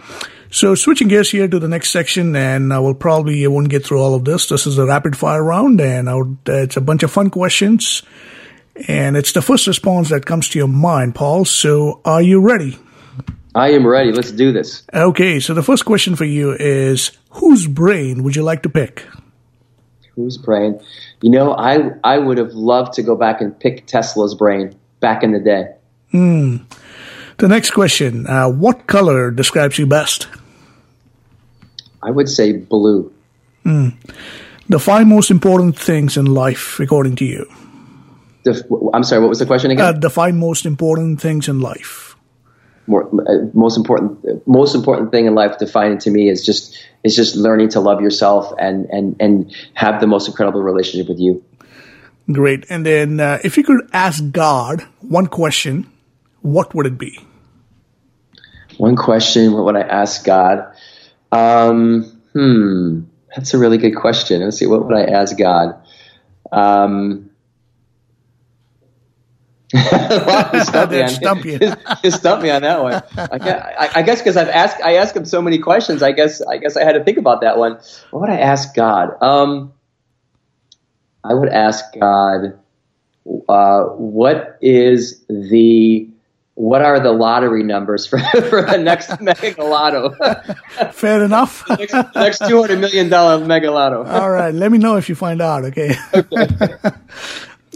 So, 0.52 0.76
switching 0.76 1.08
gears 1.08 1.32
here 1.32 1.48
to 1.48 1.58
the 1.58 1.68
next 1.68 1.90
section, 1.90 2.36
and 2.36 2.72
I 2.72 2.78
will 2.78 2.94
probably 2.94 3.44
I 3.44 3.48
won't 3.48 3.70
get 3.70 3.84
through 3.84 4.02
all 4.02 4.14
of 4.14 4.26
this. 4.26 4.50
This 4.50 4.68
is 4.68 4.78
a 4.78 4.86
rapid 4.86 5.18
fire 5.18 5.44
round, 5.44 5.82
and 5.82 6.14
would, 6.16 6.38
it's 6.46 6.78
a 6.78 6.82
bunch 6.82 7.02
of 7.02 7.10
fun 7.10 7.32
questions, 7.32 8.04
and 8.88 9.18
it's 9.18 9.32
the 9.32 9.42
first 9.42 9.66
response 9.66 10.10
that 10.10 10.28
comes 10.28 10.48
to 10.50 10.60
your 10.60 10.68
mind, 10.68 11.16
Paul. 11.16 11.46
So, 11.46 12.02
are 12.06 12.22
you 12.22 12.40
ready? 12.40 12.78
I 13.54 13.72
am 13.72 13.86
ready. 13.86 14.12
Let's 14.12 14.32
do 14.32 14.52
this. 14.52 14.84
Okay, 14.94 15.40
so 15.40 15.54
the 15.54 15.64
first 15.64 15.86
question 15.86 16.16
for 16.16 16.24
you 16.24 16.54
is 16.54 17.12
whose 17.32 17.68
brain 17.68 18.24
would 18.24 18.36
you 18.36 18.44
like 18.44 18.64
to 18.64 18.70
pick? 18.70 19.06
Whose 20.16 20.38
brain? 20.38 20.80
You 21.22 21.32
know, 21.32 21.54
I 21.54 21.92
I 22.04 22.18
would 22.18 22.38
have 22.38 22.54
loved 22.54 22.94
to 22.94 23.04
go 23.04 23.16
back 23.16 23.42
and 23.42 23.58
pick 23.58 23.88
Tesla's 23.88 24.36
brain 24.36 24.76
back 25.00 25.24
in 25.24 25.32
the 25.32 25.40
day. 25.40 25.74
Hmm. 26.12 26.58
The 27.38 27.48
next 27.48 27.72
question: 27.72 28.26
uh, 28.28 28.50
What 28.50 28.88
color 28.88 29.32
describes 29.32 29.78
you 29.78 29.86
best? 29.86 30.28
I 32.02 32.12
would 32.12 32.30
say 32.30 32.54
blue. 32.54 33.12
Hmm. 33.64 33.90
The 34.70 34.80
five 34.80 35.08
most 35.08 35.30
important 35.30 35.78
things 35.78 36.16
in 36.16 36.26
life, 36.26 36.80
according 36.80 37.18
to 37.18 37.26
you. 37.26 37.46
The, 38.44 38.64
I'm 38.94 39.04
sorry. 39.04 39.22
What 39.22 39.30
was 39.30 39.40
the 39.40 39.46
question 39.46 39.72
again? 39.72 39.86
Uh, 39.86 40.00
the 40.00 40.10
five 40.10 40.36
most 40.36 40.66
important 40.66 41.20
things 41.20 41.50
in 41.50 41.60
life 41.60 42.11
more, 42.92 43.08
uh, 43.28 43.48
most 43.54 43.78
important 43.78 44.46
most 44.48 44.76
important 44.76 45.12
thing 45.12 45.26
in 45.26 45.34
life 45.34 45.58
defining 45.58 45.98
to 46.00 46.12
me 46.12 46.30
is 46.30 46.46
just 46.46 46.78
is 47.04 47.16
just 47.16 47.36
learning 47.36 47.70
to 47.70 47.80
love 47.80 48.02
yourself 48.02 48.54
and 48.60 48.86
and 48.92 49.16
and 49.20 49.56
have 49.74 50.00
the 50.02 50.08
most 50.08 50.28
incredible 50.28 50.62
relationship 50.62 51.08
with 51.08 51.20
you. 51.20 51.44
Great. 52.32 52.66
And 52.70 52.86
then, 52.86 53.20
uh, 53.20 53.40
if 53.44 53.58
you 53.58 53.64
could 53.64 53.90
ask 53.94 54.24
God 54.32 54.86
one 55.00 55.28
question, 55.28 55.92
what 56.42 56.76
would 56.76 56.86
it 56.86 56.98
be? 56.98 57.18
One 58.78 58.96
question. 58.96 59.54
What 59.54 59.66
would 59.66 59.76
I 59.76 59.82
ask 59.82 60.24
God? 60.24 60.74
Um, 61.32 62.04
hmm. 62.34 63.02
That's 63.36 63.54
a 63.54 63.58
really 63.58 63.78
good 63.78 63.96
question. 63.96 64.42
Let's 64.42 64.58
see. 64.58 64.68
What 64.68 64.86
would 64.86 64.96
I 64.96 65.04
ask 65.04 65.38
God? 65.38 65.76
Um, 66.52 67.31
stump, 69.80 70.92
me 70.92 71.08
stump 71.08 71.46
you. 71.46 72.12
stump 72.12 72.44
me 72.44 72.50
on 72.50 72.62
that 72.62 72.82
one. 72.82 73.02
I, 73.18 73.90
I 73.96 74.02
guess 74.02 74.20
because 74.20 74.38
I've 74.38 74.50
asked, 74.50 74.82
I 74.84 74.96
asked 74.96 75.16
him 75.16 75.26
so 75.26 75.42
many 75.42 75.60
questions. 75.60 76.04
I 76.04 76.12
guess, 76.12 76.42
I 76.42 76.58
guess 76.58 76.78
I 76.78 76.84
had 76.84 76.94
to 76.94 77.04
think 77.04 77.18
about 77.18 77.42
that 77.42 77.58
one. 77.58 77.80
What 78.12 78.22
would 78.22 78.30
I 78.30 78.40
ask 78.40 78.76
God? 78.76 79.12
Um, 79.22 79.74
I 81.24 81.34
would 81.34 81.50
ask 81.50 81.86
God, 82.00 82.60
uh, 83.48 83.84
what 83.84 84.58
is 84.62 85.24
the, 85.28 86.10
what 86.56 86.82
are 86.82 87.00
the 87.00 87.12
lottery 87.12 87.64
numbers 87.64 88.06
for, 88.06 88.20
for 88.50 88.64
the 88.64 88.78
next 88.78 89.22
mega 89.22 89.64
lotto? 89.64 90.10
Fair 90.92 91.24
enough. 91.24 91.64
the 91.68 91.76
next, 91.78 91.92
the 91.92 92.12
next 92.16 92.48
two 92.48 92.60
hundred 92.60 92.80
million 92.80 93.10
dollar 93.10 93.44
mega 93.46 93.72
lotto. 93.72 94.04
All 94.04 94.32
right, 94.32 94.54
let 94.54 94.72
me 94.72 94.78
know 94.78 94.98
if 94.98 95.10
you 95.10 95.16
find 95.16 95.42
out. 95.42 95.66
Okay. 95.66 95.96
okay. 96.14 96.48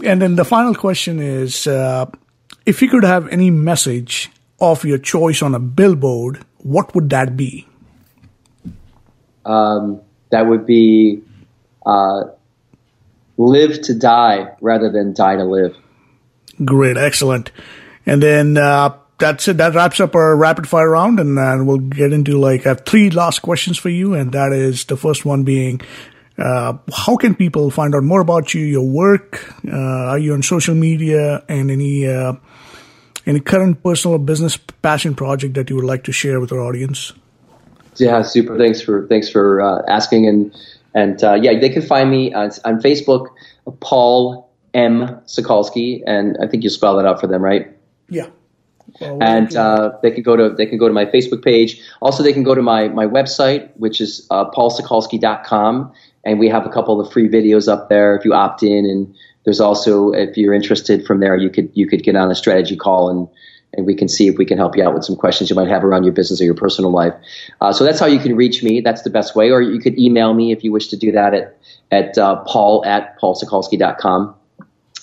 And 0.04 0.20
then 0.20 0.36
the 0.36 0.44
final 0.44 0.74
question 0.74 1.20
is 1.20 1.66
uh, 1.66 2.06
if 2.64 2.82
you 2.82 2.88
could 2.88 3.04
have 3.04 3.28
any 3.28 3.50
message 3.50 4.30
of 4.60 4.84
your 4.84 4.98
choice 4.98 5.42
on 5.42 5.54
a 5.54 5.58
billboard, 5.58 6.44
what 6.58 6.94
would 6.94 7.10
that 7.10 7.36
be? 7.36 7.66
Um, 9.44 10.00
that 10.30 10.46
would 10.46 10.66
be 10.66 11.22
uh, 11.84 12.24
live 13.36 13.80
to 13.82 13.94
die 13.94 14.54
rather 14.60 14.90
than 14.90 15.14
die 15.14 15.36
to 15.36 15.44
live. 15.44 15.76
Great, 16.64 16.96
excellent. 16.96 17.52
And 18.06 18.22
then 18.22 18.56
uh, 18.56 18.96
that's 19.18 19.48
it. 19.48 19.58
That 19.58 19.74
wraps 19.74 20.00
up 20.00 20.14
our 20.14 20.36
rapid 20.36 20.68
fire 20.68 20.90
round, 20.90 21.20
and 21.20 21.38
uh, 21.38 21.58
we'll 21.60 21.78
get 21.78 22.12
into 22.12 22.38
like 22.38 22.66
I 22.66 22.70
have 22.70 22.84
three 22.84 23.10
last 23.10 23.40
questions 23.40 23.78
for 23.78 23.88
you, 23.88 24.14
and 24.14 24.32
that 24.32 24.52
is 24.52 24.84
the 24.84 24.96
first 24.96 25.24
one 25.24 25.42
being 25.42 25.80
uh, 26.38 26.74
how 26.92 27.16
can 27.16 27.34
people 27.34 27.70
find 27.70 27.94
out 27.94 28.02
more 28.02 28.20
about 28.20 28.54
you, 28.54 28.62
your 28.62 28.86
work? 28.86 29.54
Uh, 29.66 29.76
are 29.76 30.18
you 30.18 30.34
on 30.34 30.42
social 30.42 30.74
media 30.74 31.42
and 31.48 31.70
any 31.70 32.06
uh, 32.06 32.34
any 33.26 33.40
current 33.40 33.82
personal 33.82 34.16
or 34.16 34.18
business 34.18 34.56
passion 34.56 35.14
project 35.14 35.54
that 35.54 35.70
you 35.70 35.76
would 35.76 35.84
like 35.84 36.04
to 36.04 36.12
share 36.12 36.40
with 36.40 36.52
our 36.52 36.60
audience? 36.60 37.12
Yeah, 37.96 38.22
super. 38.22 38.58
Thanks 38.58 38.80
for 38.80 39.06
thanks 39.08 39.28
for 39.28 39.60
uh, 39.60 39.82
asking 39.88 40.28
and 40.28 40.54
and 40.94 41.22
uh, 41.22 41.34
yeah, 41.34 41.58
they 41.58 41.68
can 41.68 41.82
find 41.82 42.10
me 42.10 42.32
on, 42.32 42.50
on 42.64 42.80
Facebook, 42.80 43.28
Paul 43.80 44.50
M 44.74 45.20
Sokolski, 45.26 46.02
and 46.06 46.36
I 46.42 46.46
think 46.46 46.62
you 46.62 46.70
spell 46.70 46.96
that 46.96 47.06
out 47.06 47.20
for 47.20 47.26
them, 47.26 47.42
right? 47.42 47.68
Yeah. 48.08 48.28
Well, 49.00 49.18
and 49.20 49.54
uh, 49.56 49.98
they 50.02 50.10
can 50.10 50.22
go 50.22 50.36
to 50.36 50.54
they 50.56 50.66
can 50.66 50.78
go 50.78 50.88
to 50.88 50.94
my 50.94 51.06
Facebook 51.06 51.42
page. 51.42 51.82
Also, 52.00 52.22
they 52.22 52.32
can 52.32 52.44
go 52.44 52.54
to 52.54 52.62
my 52.62 52.88
my 52.88 53.06
website, 53.06 53.70
which 53.76 54.00
is 54.00 54.26
uh, 54.30 54.50
paulsokolski.com, 54.50 55.92
and 56.26 56.40
we 56.40 56.48
have 56.48 56.66
a 56.66 56.68
couple 56.68 57.00
of 57.00 57.10
free 57.12 57.28
videos 57.28 57.72
up 57.72 57.88
there 57.88 58.16
if 58.16 58.24
you 58.24 58.34
opt 58.34 58.62
in. 58.64 58.84
And 58.84 59.14
there's 59.44 59.60
also, 59.60 60.10
if 60.10 60.36
you're 60.36 60.52
interested 60.52 61.06
from 61.06 61.20
there, 61.20 61.36
you 61.36 61.48
could 61.48 61.70
you 61.74 61.88
could 61.88 62.02
get 62.02 62.16
on 62.16 62.30
a 62.30 62.34
strategy 62.34 62.76
call 62.76 63.08
and 63.08 63.28
and 63.72 63.86
we 63.86 63.94
can 63.94 64.08
see 64.08 64.26
if 64.26 64.36
we 64.36 64.44
can 64.44 64.58
help 64.58 64.76
you 64.76 64.82
out 64.82 64.94
with 64.94 65.04
some 65.04 65.16
questions 65.16 65.50
you 65.50 65.56
might 65.56 65.68
have 65.68 65.84
around 65.84 66.04
your 66.04 66.12
business 66.12 66.40
or 66.40 66.44
your 66.44 66.54
personal 66.54 66.90
life. 66.90 67.12
Uh, 67.60 67.72
so 67.72 67.84
that's 67.84 68.00
how 68.00 68.06
you 68.06 68.18
can 68.18 68.34
reach 68.34 68.62
me. 68.62 68.80
That's 68.80 69.02
the 69.02 69.10
best 69.10 69.36
way. 69.36 69.50
Or 69.50 69.60
you 69.60 69.78
could 69.78 69.98
email 69.98 70.32
me 70.34 70.50
if 70.50 70.64
you 70.64 70.72
wish 70.72 70.88
to 70.88 70.96
do 70.96 71.12
that 71.12 71.32
at 71.32 71.56
at 71.92 72.18
uh, 72.18 72.42
paul 72.44 72.84
at 72.84 73.18
paulsokolski.com. 73.20 74.34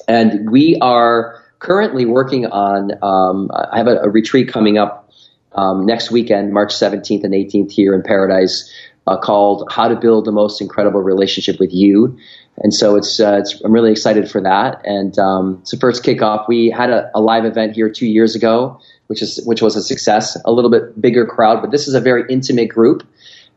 And 0.07 0.51
we 0.51 0.77
are 0.81 1.41
currently 1.59 2.05
working 2.05 2.47
on. 2.47 2.91
Um, 3.01 3.49
I 3.53 3.77
have 3.77 3.87
a, 3.87 3.99
a 3.99 4.09
retreat 4.09 4.49
coming 4.51 4.77
up 4.77 5.09
um, 5.53 5.85
next 5.85 6.11
weekend, 6.11 6.51
March 6.51 6.73
17th 6.73 7.23
and 7.23 7.33
18th 7.33 7.71
here 7.71 7.93
in 7.93 8.01
Paradise 8.01 8.69
uh, 9.07 9.17
called 9.17 9.67
"How 9.71 9.87
to 9.87 9.95
Build 9.95 10.25
the 10.25 10.31
Most 10.31 10.61
Incredible 10.61 11.01
Relationship 11.01 11.59
with 11.59 11.73
You." 11.73 12.17
And 12.57 12.73
so 12.73 12.95
it's, 12.95 13.19
uh, 13.19 13.39
it's 13.41 13.59
I'm 13.61 13.71
really 13.71 13.91
excited 13.91 14.29
for 14.29 14.39
that. 14.41 14.81
And 14.85 15.17
um, 15.17 15.63
the 15.69 15.77
first 15.77 16.03
kickoff. 16.03 16.47
We 16.47 16.69
had 16.69 16.89
a, 16.89 17.09
a, 17.15 17.21
live 17.21 17.45
event 17.45 17.73
here 17.73 17.89
two 17.89 18.05
years 18.05 18.35
ago, 18.35 18.79
which 19.07 19.21
is 19.21 19.41
which 19.45 19.61
was 19.61 19.75
a 19.75 19.81
success. 19.81 20.37
A 20.45 20.51
little 20.51 20.69
bit 20.69 20.99
bigger 21.01 21.25
crowd, 21.25 21.61
but 21.61 21.71
this 21.71 21.87
is 21.87 21.95
a 21.95 22.01
very 22.01 22.23
intimate 22.29 22.67
group. 22.67 23.03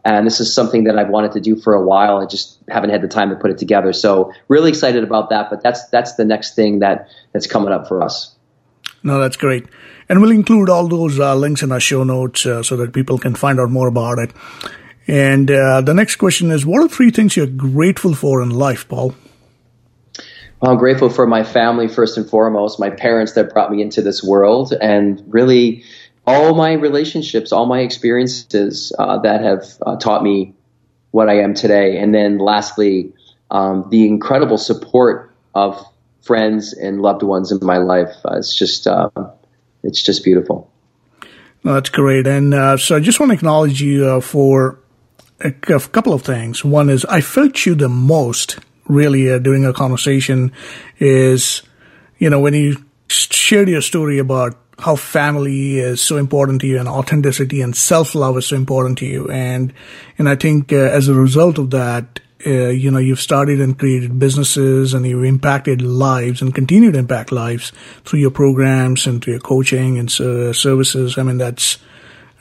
And 0.05 0.25
this 0.25 0.39
is 0.39 0.55
something 0.55 0.85
that 0.85 0.97
I've 0.97 1.09
wanted 1.09 1.33
to 1.33 1.41
do 1.41 1.57
for 1.57 1.75
a 1.75 1.85
while. 1.85 2.19
I 2.19 2.27
just 2.27 2.59
haven't 2.69 2.91
had 2.91 3.03
the 3.03 3.09
time 3.09 3.29
to 3.31 3.35
put 3.35 3.51
it 3.51 3.59
together. 3.59 3.93
So 3.93 4.33
really 4.47 4.69
excited 4.71 5.03
about 5.03 5.31
that. 5.31 5.51
But 5.51 5.63
that's 5.63 5.87
that's 5.89 6.15
the 6.15 6.25
next 6.25 6.55
thing 6.55 6.79
that 6.79 7.09
that's 7.33 7.47
coming 7.47 7.73
up 7.73 7.89
for 7.89 8.03
us. 8.03 8.35
No, 9.03 9.21
that's 9.21 9.37
great. 9.37 9.67
And 10.09 10.23
we'll 10.23 10.31
include 10.31 10.71
all 10.71 10.89
those 10.89 11.19
uh, 11.19 11.35
links 11.35 11.63
in 11.63 11.73
our 11.73 11.81
show 11.81 12.05
notes 12.05 12.47
uh, 12.47 12.63
so 12.63 12.77
that 12.77 12.93
people 12.93 13.19
can 13.19 13.35
find 13.35 13.61
out 13.61 13.71
more 13.71 13.89
about 13.89 14.19
it. 14.19 14.31
And 15.09 15.51
uh, 15.51 15.83
the 15.83 15.95
next 15.95 16.17
question 16.17 16.51
is 16.51 16.67
What 16.67 16.83
are 16.83 16.89
three 16.89 17.11
things 17.11 17.37
you're 17.37 17.47
grateful 17.47 18.15
for 18.15 18.43
in 18.43 18.51
life, 18.51 18.89
Paul? 18.89 19.15
Well, 20.61 20.73
I'm 20.73 20.79
grateful 20.79 21.11
for 21.11 21.27
my 21.27 21.45
family, 21.45 21.87
first 21.87 22.17
and 22.17 22.29
foremost, 22.29 22.81
my 22.81 22.91
parents 22.91 23.33
that 23.33 23.53
brought 23.53 23.71
me 23.71 23.83
into 23.83 24.01
this 24.01 24.25
world, 24.25 24.73
and 24.73 25.23
really 25.27 25.85
all 26.27 26.55
my 26.55 26.73
relationships, 26.73 27.53
all 27.53 27.67
my 27.67 27.81
experiences 27.81 28.93
uh, 28.99 29.19
that 29.19 29.43
have 29.43 29.65
uh, 29.87 29.97
taught 29.97 30.23
me 30.23 30.55
what 31.11 31.29
I 31.29 31.41
am 31.41 31.55
today. 31.55 31.99
And 31.99 32.15
then 32.15 32.39
lastly, 32.39 33.13
um, 33.51 33.87
the 33.91 34.07
incredible 34.07 34.59
support 34.59 35.33
of 35.55 35.81
friends 36.23 36.73
and 36.73 37.01
loved 37.01 37.23
ones 37.23 37.53
in 37.53 37.65
my 37.65 37.79
life. 37.79 38.15
Uh, 38.25 38.39
it's 38.39 38.55
just, 38.55 38.87
uh, 38.87 39.11
it's 39.85 40.03
just 40.03 40.25
beautiful. 40.25 40.71
that's 41.63 41.91
great. 41.91 42.27
And 42.27 42.53
uh, 42.53 42.77
so 42.77 42.97
I 42.97 43.01
just 43.01 43.21
want 43.21 43.31
to 43.31 43.35
acknowledge 43.35 43.81
you 43.81 44.07
uh, 44.07 44.21
for 44.21 44.81
a, 45.41 45.53
couple 45.53 46.13
of 46.13 46.23
things. 46.23 46.65
One 46.65 46.89
is 46.89 47.05
I 47.07 47.21
felt 47.21 47.67
you 47.67 47.75
the 47.75 47.89
most 47.89 48.59
really 48.87 49.31
uh, 49.31 49.39
during 49.39 49.65
a 49.65 49.73
conversation 49.73 50.53
is, 50.99 51.63
you 52.19 52.31
know, 52.31 52.41
when 52.41 52.55
you 52.55 52.85
shared 53.09 53.69
your 53.69 53.83
story 53.83 54.19
about 54.19 54.59
how 54.79 54.95
family 54.95 55.79
is 55.79 56.03
so 56.03 56.17
important 56.17 56.61
to 56.61 56.67
you 56.67 56.79
and 56.79 56.89
authenticity 56.89 57.63
and 57.63 57.75
self-love 57.75 58.37
is 58.37 58.47
so 58.47 58.57
important 58.57 58.99
to 58.99 59.07
you. 59.07 59.29
And, 59.31 59.73
and 60.19 60.29
I 60.29 60.37
think 60.37 60.73
uh, 60.73 60.77
as 60.77 61.09
a 61.09 61.15
result 61.15 61.59
of 61.59 61.71
that, 61.71 62.21
uh, 62.47 62.69
you 62.69 62.91
know, 62.91 62.99
you've 62.99 63.21
started 63.21 63.61
and 63.61 63.79
created 63.79 64.19
businesses 64.19 64.93
and 64.93 65.07
you've 65.07 65.25
impacted 65.25 65.81
lives 65.81 66.43
and 66.43 66.55
continued 66.55 66.93
to 66.93 66.99
impact 66.99 67.33
lives 67.33 67.73
through 68.05 68.21
your 68.21 68.31
programs 68.31 69.07
and 69.07 69.23
through 69.23 69.35
your 69.35 69.41
coaching 69.41 69.99
and 69.99 70.13
services. 70.13 71.17
I 71.17 71.23
mean, 71.23 71.39
that's, 71.39 71.79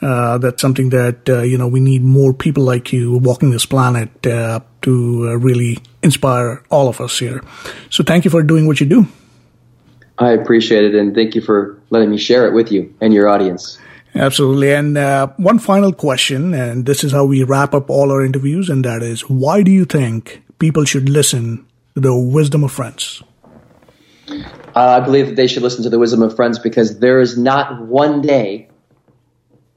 uh, 0.05 0.37
that's 0.37 0.61
something 0.61 0.89
that, 0.89 1.27
uh, 1.27 1.41
you 1.41 1.57
know, 1.57 1.67
we 1.67 1.79
need 1.79 2.03
more 2.03 2.31
people 2.31 2.63
like 2.63 2.93
you 2.93 3.17
walking 3.17 3.49
this 3.49 3.65
planet, 3.65 4.09
uh, 4.27 4.59
to 4.83 5.29
uh, 5.29 5.33
really 5.37 5.79
inspire 6.03 6.63
all 6.69 6.87
of 6.87 7.01
us 7.01 7.17
here. 7.17 7.41
So 7.89 8.03
thank 8.03 8.23
you 8.23 8.29
for 8.29 8.43
doing 8.43 8.67
what 8.67 8.79
you 8.79 8.85
do. 8.85 9.07
I 10.19 10.31
appreciate 10.31 10.83
it. 10.83 10.93
And 10.93 11.15
thank 11.15 11.33
you 11.33 11.41
for 11.41 11.81
letting 11.89 12.11
me 12.11 12.17
share 12.17 12.47
it 12.47 12.53
with 12.53 12.71
you 12.71 12.93
and 13.01 13.13
your 13.13 13.27
audience. 13.27 13.79
Absolutely. 14.13 14.73
And 14.73 14.97
uh, 14.97 15.27
one 15.37 15.59
final 15.59 15.91
question, 15.91 16.53
and 16.53 16.85
this 16.85 17.03
is 17.03 17.11
how 17.11 17.25
we 17.25 17.43
wrap 17.43 17.73
up 17.73 17.89
all 17.89 18.11
our 18.11 18.23
interviews, 18.23 18.69
and 18.69 18.85
that 18.85 19.01
is 19.01 19.21
why 19.21 19.63
do 19.63 19.71
you 19.71 19.85
think 19.85 20.41
people 20.59 20.85
should 20.85 21.09
listen 21.09 21.65
to 21.95 22.01
the 22.01 22.15
wisdom 22.15 22.63
of 22.63 22.71
friends? 22.71 23.23
Uh, 24.29 24.39
I 24.75 24.99
believe 24.99 25.27
that 25.27 25.35
they 25.35 25.47
should 25.47 25.63
listen 25.63 25.83
to 25.83 25.89
the 25.89 25.99
wisdom 25.99 26.21
of 26.21 26.35
friends 26.35 26.59
because 26.59 26.99
there 26.99 27.19
is 27.19 27.37
not 27.37 27.85
one 27.87 28.21
day, 28.21 28.69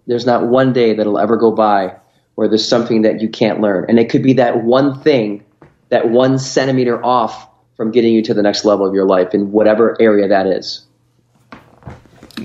there's 0.08 0.26
not 0.26 0.46
one 0.46 0.72
day 0.72 0.94
that'll 0.94 1.18
ever 1.18 1.36
go 1.36 1.52
by 1.52 1.94
where 2.34 2.48
there's 2.48 2.66
something 2.66 3.02
that 3.02 3.20
you 3.20 3.28
can't 3.28 3.60
learn. 3.60 3.84
And 3.88 3.98
it 3.98 4.08
could 4.08 4.22
be 4.22 4.32
that 4.34 4.64
one 4.64 5.00
thing, 5.02 5.44
that 5.90 6.08
one 6.08 6.38
centimeter 6.38 7.04
off 7.04 7.48
from 7.76 7.92
getting 7.92 8.14
you 8.14 8.22
to 8.22 8.34
the 8.34 8.42
next 8.42 8.64
level 8.64 8.86
of 8.86 8.94
your 8.94 9.06
life 9.06 9.34
in 9.34 9.52
whatever 9.52 9.96
area 10.00 10.28
that 10.28 10.46
is. 10.46 10.86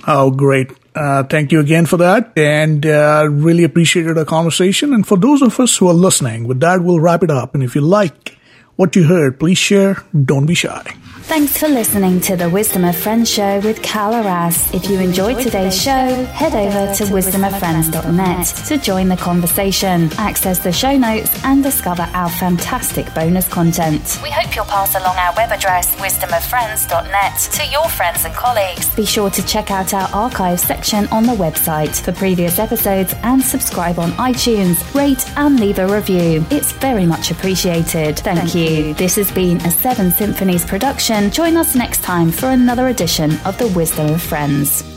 Oh, 0.05 0.29
great. 0.29 0.71
Uh, 0.95 1.23
thank 1.23 1.51
you 1.51 1.59
again 1.59 1.85
for 1.85 1.97
that 1.97 2.37
and 2.37 2.85
uh, 2.85 3.27
really 3.31 3.63
appreciated 3.63 4.17
our 4.17 4.25
conversation. 4.25 4.93
And 4.93 5.07
for 5.07 5.17
those 5.17 5.41
of 5.41 5.59
us 5.59 5.77
who 5.77 5.87
are 5.87 5.93
listening, 5.93 6.47
with 6.47 6.59
that, 6.59 6.83
we'll 6.83 6.99
wrap 6.99 7.23
it 7.23 7.31
up. 7.31 7.55
And 7.55 7.63
if 7.63 7.73
you 7.73 7.81
like 7.81 8.37
what 8.75 8.95
you 8.95 9.03
heard, 9.05 9.39
please 9.39 9.57
share. 9.57 10.03
Don't 10.13 10.45
be 10.45 10.53
shy. 10.53 10.95
Thanks 11.25 11.57
for 11.57 11.69
listening 11.69 12.19
to 12.21 12.35
the 12.35 12.49
Wisdom 12.49 12.83
of 12.83 12.97
Friends 12.97 13.31
show 13.31 13.59
with 13.61 13.81
Cal 13.81 14.13
Arras. 14.13 14.71
If 14.73 14.89
you 14.89 14.99
enjoyed 14.99 15.41
today's 15.41 15.81
show, 15.81 16.25
head 16.25 16.53
over 16.53 16.93
to 16.95 17.03
wisdomoffriends.net 17.05 18.45
to 18.67 18.77
join 18.77 19.07
the 19.07 19.15
conversation, 19.15 20.11
access 20.17 20.59
the 20.59 20.71
show 20.71 20.95
notes, 20.95 21.31
and 21.45 21.63
discover 21.63 22.03
our 22.13 22.29
fantastic 22.29 23.11
bonus 23.15 23.47
content. 23.47 24.19
We 24.21 24.31
hope 24.31 24.53
you'll 24.53 24.65
pass 24.65 24.95
along 24.95 25.15
our 25.15 25.33
web 25.35 25.51
address, 25.51 25.95
wisdomoffriends.net, 25.95 27.39
to 27.53 27.65
your 27.71 27.87
friends 27.87 28.25
and 28.25 28.33
colleagues. 28.35 28.93
Be 28.93 29.05
sure 29.05 29.29
to 29.31 29.45
check 29.45 29.71
out 29.71 29.93
our 29.93 30.09
archive 30.13 30.59
section 30.59 31.07
on 31.07 31.23
the 31.23 31.33
website 31.33 31.99
for 32.03 32.11
previous 32.11 32.59
episodes 32.59 33.15
and 33.23 33.41
subscribe 33.41 33.97
on 33.97 34.11
iTunes, 34.11 34.93
rate, 34.93 35.25
and 35.37 35.59
leave 35.59 35.79
a 35.79 35.87
review. 35.87 36.45
It's 36.51 36.73
very 36.73 37.05
much 37.05 37.31
appreciated. 37.31 38.19
Thank, 38.19 38.39
Thank 38.39 38.55
you. 38.55 38.87
you. 38.87 38.93
This 38.95 39.15
has 39.15 39.31
been 39.31 39.57
a 39.61 39.71
Seven 39.71 40.11
Symphonies 40.11 40.65
production 40.65 41.12
Join 41.13 41.57
us 41.57 41.75
next 41.75 42.01
time 42.01 42.31
for 42.31 42.47
another 42.47 42.87
edition 42.87 43.37
of 43.45 43.55
The 43.59 43.67
Wisdom 43.67 44.09
of 44.09 44.21
Friends. 44.21 44.92